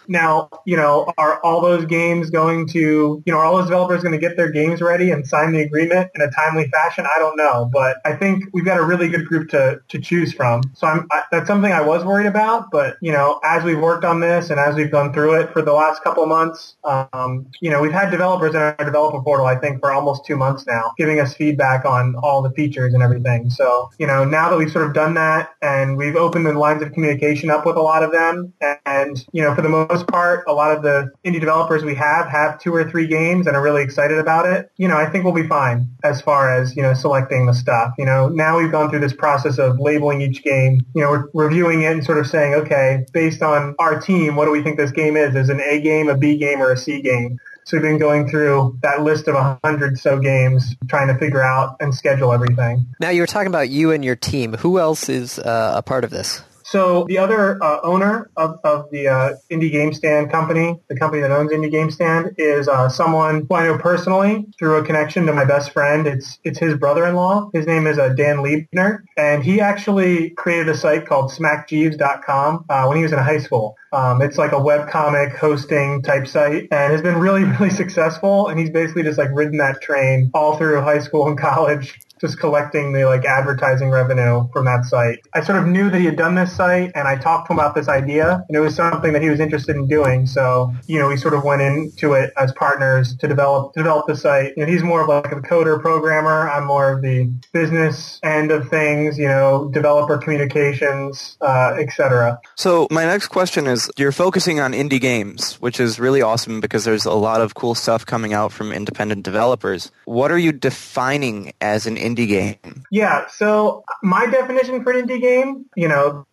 Now, 0.07 0.50
you 0.65 0.77
know, 0.77 1.11
are 1.17 1.39
all 1.41 1.61
those 1.61 1.85
games 1.85 2.29
going 2.29 2.67
to, 2.69 3.21
you 3.25 3.33
know, 3.33 3.38
are 3.38 3.45
all 3.45 3.57
those 3.57 3.65
developers 3.65 4.01
going 4.01 4.13
to 4.13 4.19
get 4.19 4.38
their 4.38 4.50
games 4.50 4.81
ready 4.81 5.11
and 5.11 5.25
sign 5.27 5.51
the 5.51 5.61
agreement 5.61 6.11
in 6.15 6.21
a 6.21 6.31
timely 6.31 6.67
fashion? 6.69 7.05
I 7.05 7.19
don't 7.19 7.38
know, 7.38 7.69
but 7.71 7.97
I 8.05 8.15
think 8.15 8.45
we've 8.53 8.65
got 8.65 8.77
a 8.77 8.83
really 8.83 9.09
good 9.09 9.25
group 9.25 9.50
to, 9.50 9.79
to 9.88 10.00
choose 10.00 10.33
from. 10.33 10.61
So 10.73 10.88
I'm, 10.88 11.07
I, 11.11 11.23
that's 11.31 11.47
something 11.47 11.71
I 11.71 11.81
was 11.81 12.03
worried 12.03 12.27
about, 12.27 12.71
but, 12.71 12.97
you 13.01 13.11
know, 13.11 13.39
as 13.44 13.63
we've 13.63 13.79
worked 13.79 14.05
on 14.05 14.19
this 14.19 14.50
and 14.50 14.59
as 14.59 14.75
we've 14.75 14.91
gone 14.91 15.13
through 15.13 15.35
it 15.35 15.53
for 15.53 15.61
the 15.61 15.73
last 15.73 16.03
couple 16.03 16.23
of 16.23 16.29
months, 16.29 16.75
um, 16.83 17.45
you 17.61 17.69
know, 17.69 17.81
we've 17.81 17.91
had 17.91 18.09
developers 18.09 18.55
in 18.55 18.61
our 18.61 18.75
developer 18.77 19.21
portal, 19.21 19.45
I 19.45 19.55
think, 19.55 19.79
for 19.79 19.91
almost 19.91 20.25
two 20.25 20.35
months 20.35 20.65
now, 20.67 20.91
giving 20.97 21.19
us 21.19 21.33
feedback 21.33 21.85
on 21.85 22.15
all 22.23 22.41
the 22.41 22.51
features 22.51 22.94
and 22.94 23.03
everything. 23.03 23.50
So, 23.50 23.89
you 24.00 24.07
know, 24.07 24.23
now 24.23 24.50
that 24.50 24.57
we've 24.57 24.71
sort 24.71 24.85
of 24.85 24.94
done 24.94 25.13
that 25.15 25.51
and 25.61 25.97
we've 25.97 26.15
opened 26.15 26.45
the 26.45 26.53
lines 26.53 26.81
of 26.81 26.91
communication 26.94 27.50
up 27.50 27.65
with 27.65 27.75
a 27.75 27.81
lot 27.81 28.03
of 28.03 28.11
them 28.11 28.53
and, 28.61 28.77
and 28.85 29.25
you 29.31 29.41
know, 29.41 29.53
for 29.55 29.61
the 29.61 29.69
most 29.69 29.92
most 29.93 30.07
part, 30.07 30.43
a 30.47 30.53
lot 30.53 30.75
of 30.75 30.81
the 30.81 31.11
indie 31.23 31.39
developers 31.39 31.83
we 31.83 31.95
have 31.95 32.27
have 32.27 32.59
two 32.59 32.73
or 32.73 32.89
three 32.89 33.07
games 33.07 33.45
and 33.47 33.55
are 33.55 33.61
really 33.61 33.83
excited 33.83 34.17
about 34.17 34.45
it. 34.45 34.71
You 34.77 34.87
know, 34.87 34.97
I 34.97 35.09
think 35.09 35.23
we'll 35.23 35.33
be 35.33 35.47
fine 35.47 35.87
as 36.03 36.21
far 36.21 36.53
as, 36.53 36.75
you 36.75 36.81
know, 36.81 36.93
selecting 36.93 37.45
the 37.45 37.53
stuff. 37.53 37.93
You 37.97 38.05
know, 38.05 38.27
now 38.27 38.57
we've 38.57 38.71
gone 38.71 38.89
through 38.89 39.01
this 39.01 39.13
process 39.13 39.59
of 39.59 39.79
labeling 39.79 40.21
each 40.21 40.43
game, 40.43 40.85
you 40.95 41.03
know, 41.03 41.27
reviewing 41.33 41.83
it 41.83 41.91
and 41.91 42.03
sort 42.03 42.17
of 42.17 42.27
saying, 42.27 42.55
okay, 42.55 43.05
based 43.13 43.41
on 43.41 43.75
our 43.79 43.99
team, 43.99 44.35
what 44.35 44.45
do 44.45 44.51
we 44.51 44.63
think 44.63 44.77
this 44.77 44.91
game 44.91 45.15
is? 45.15 45.35
Is 45.35 45.49
an 45.49 45.61
A 45.61 45.79
game, 45.79 46.09
a 46.09 46.17
B 46.17 46.37
game, 46.37 46.59
or 46.61 46.71
a 46.71 46.77
C 46.77 47.01
game? 47.01 47.39
So 47.65 47.77
we've 47.77 47.83
been 47.83 47.97
going 47.97 48.29
through 48.29 48.79
that 48.81 49.03
list 49.03 49.27
of 49.27 49.35
a 49.35 49.59
hundred 49.63 49.97
so 49.97 50.19
games, 50.19 50.75
trying 50.89 51.07
to 51.07 51.17
figure 51.17 51.41
out 51.41 51.77
and 51.79 51.95
schedule 51.95 52.33
everything. 52.33 52.87
Now 52.99 53.09
you 53.09 53.21
were 53.21 53.27
talking 53.27 53.47
about 53.47 53.69
you 53.69 53.91
and 53.91 54.03
your 54.03 54.17
team. 54.17 54.53
Who 54.55 54.79
else 54.79 55.07
is 55.07 55.39
uh, 55.39 55.73
a 55.75 55.81
part 55.81 56.03
of 56.03 56.09
this? 56.09 56.43
So 56.73 57.05
the 57.07 57.19
other 57.19 57.63
uh, 57.63 57.81
owner 57.83 58.31
of, 58.35 58.59
of 58.63 58.89
the 58.89 59.07
uh, 59.07 59.33
Indie 59.51 59.71
Game 59.71 59.93
Stand 59.93 60.31
company, 60.31 60.79
the 60.87 60.95
company 60.95 61.21
that 61.21 61.29
owns 61.29 61.51
Indie 61.51 61.69
Game 61.69 61.91
Stand, 61.91 62.33
is 62.39 62.67
uh, 62.67 62.89
someone 62.89 63.45
who 63.47 63.55
I 63.55 63.67
know 63.67 63.77
personally 63.77 64.47
through 64.57 64.77
a 64.77 64.83
connection 64.83 65.27
to 65.27 65.33
my 65.33 65.45
best 65.45 65.69
friend. 65.69 66.07
It's 66.07 66.39
it's 66.43 66.57
his 66.57 66.73
brother-in-law. 66.73 67.51
His 67.53 67.67
name 67.67 67.85
is 67.85 67.99
uh, 67.99 68.09
Dan 68.09 68.37
Liebner, 68.37 69.03
and 69.17 69.43
he 69.43 69.61
actually 69.61 70.31
created 70.31 70.67
a 70.67 70.75
site 70.75 71.05
called 71.05 71.29
SmackJeeves.com 71.29 72.65
uh, 72.67 72.85
when 72.85 72.97
he 72.97 73.03
was 73.03 73.11
in 73.11 73.19
high 73.19 73.37
school. 73.37 73.77
Um, 73.93 74.23
it's 74.23 74.39
like 74.39 74.53
a 74.53 74.59
web 74.59 74.89
comic 74.89 75.37
hosting 75.37 76.01
type 76.01 76.25
site 76.25 76.67
and 76.71 76.91
has 76.91 77.03
been 77.03 77.19
really, 77.19 77.43
really 77.59 77.69
successful. 77.69 78.47
And 78.47 78.59
he's 78.59 78.71
basically 78.71 79.03
just 79.03 79.19
like 79.19 79.29
ridden 79.31 79.57
that 79.59 79.81
train 79.83 80.31
all 80.33 80.57
through 80.57 80.81
high 80.81 80.97
school 80.97 81.27
and 81.27 81.37
college 81.37 81.99
just 82.23 82.39
collecting 82.39 82.93
the 82.93 83.03
like 83.03 83.25
advertising 83.25 83.89
revenue 83.89 84.47
from 84.53 84.63
that 84.63 84.85
site. 84.85 85.19
I 85.33 85.43
sort 85.43 85.59
of 85.59 85.67
knew 85.67 85.89
that 85.89 85.99
he 85.99 86.05
had 86.05 86.15
done 86.15 86.35
this 86.35 86.55
site 86.55 86.93
and 86.95 87.05
I 87.05 87.17
talked 87.17 87.47
to 87.47 87.53
him 87.53 87.59
about 87.59 87.75
this 87.75 87.89
idea 87.89 88.45
and 88.47 88.55
it 88.55 88.61
was 88.61 88.75
something 88.75 89.11
that 89.11 89.21
he 89.21 89.29
was 89.29 89.41
interested 89.41 89.75
in 89.75 89.87
doing. 89.87 90.25
So, 90.25 90.73
you 90.87 90.99
know, 90.99 91.09
we 91.09 91.17
sort 91.17 91.33
of 91.33 91.43
went 91.43 91.61
into 91.61 92.13
it 92.13 92.31
as 92.37 92.53
partners 92.53 93.17
to 93.17 93.27
develop, 93.27 93.73
to 93.73 93.81
develop 93.81 94.07
the 94.07 94.15
site. 94.15 94.53
You 94.55 94.65
know, 94.65 94.71
he's 94.71 94.83
more 94.83 95.01
of 95.01 95.09
like 95.09 95.33
a 95.33 95.41
coder 95.41 95.81
programmer. 95.81 96.49
I'm 96.49 96.65
more 96.65 96.93
of 96.93 97.01
the 97.01 97.29
business 97.51 98.21
end 98.23 98.51
of 98.51 98.69
things, 98.69 99.17
you 99.17 99.27
know, 99.27 99.69
developer 99.73 100.17
communications, 100.17 101.35
uh, 101.41 101.75
etc. 101.77 102.39
So 102.55 102.87
my 102.89 103.03
next 103.03 103.27
question 103.27 103.67
is 103.67 103.91
you're 103.97 104.13
focusing 104.13 104.61
on 104.61 104.71
indie 104.71 105.01
games, 105.01 105.55
which 105.55 105.77
is 105.77 105.99
really 105.99 106.21
awesome 106.21 106.61
because 106.61 106.85
there's 106.85 107.03
a 107.03 107.11
lot 107.11 107.41
of 107.41 107.53
cool 107.55 107.75
stuff 107.75 108.05
coming 108.05 108.33
out 108.33 108.53
from 108.53 108.71
independent 108.71 109.23
developers. 109.23 109.91
What 110.05 110.31
are 110.31 110.37
you 110.37 110.53
defining 110.53 111.51
as 111.59 111.85
an 111.85 111.97
indie 111.97 112.12
indie 112.13 112.27
game? 112.27 112.83
Yeah, 112.92 113.27
so 113.27 113.83
my 114.01 114.25
definition 114.27 114.83
for 114.83 114.92
an 114.92 115.07
indie 115.07 115.21
game, 115.21 115.65
you 115.75 115.88
know, 115.88 116.25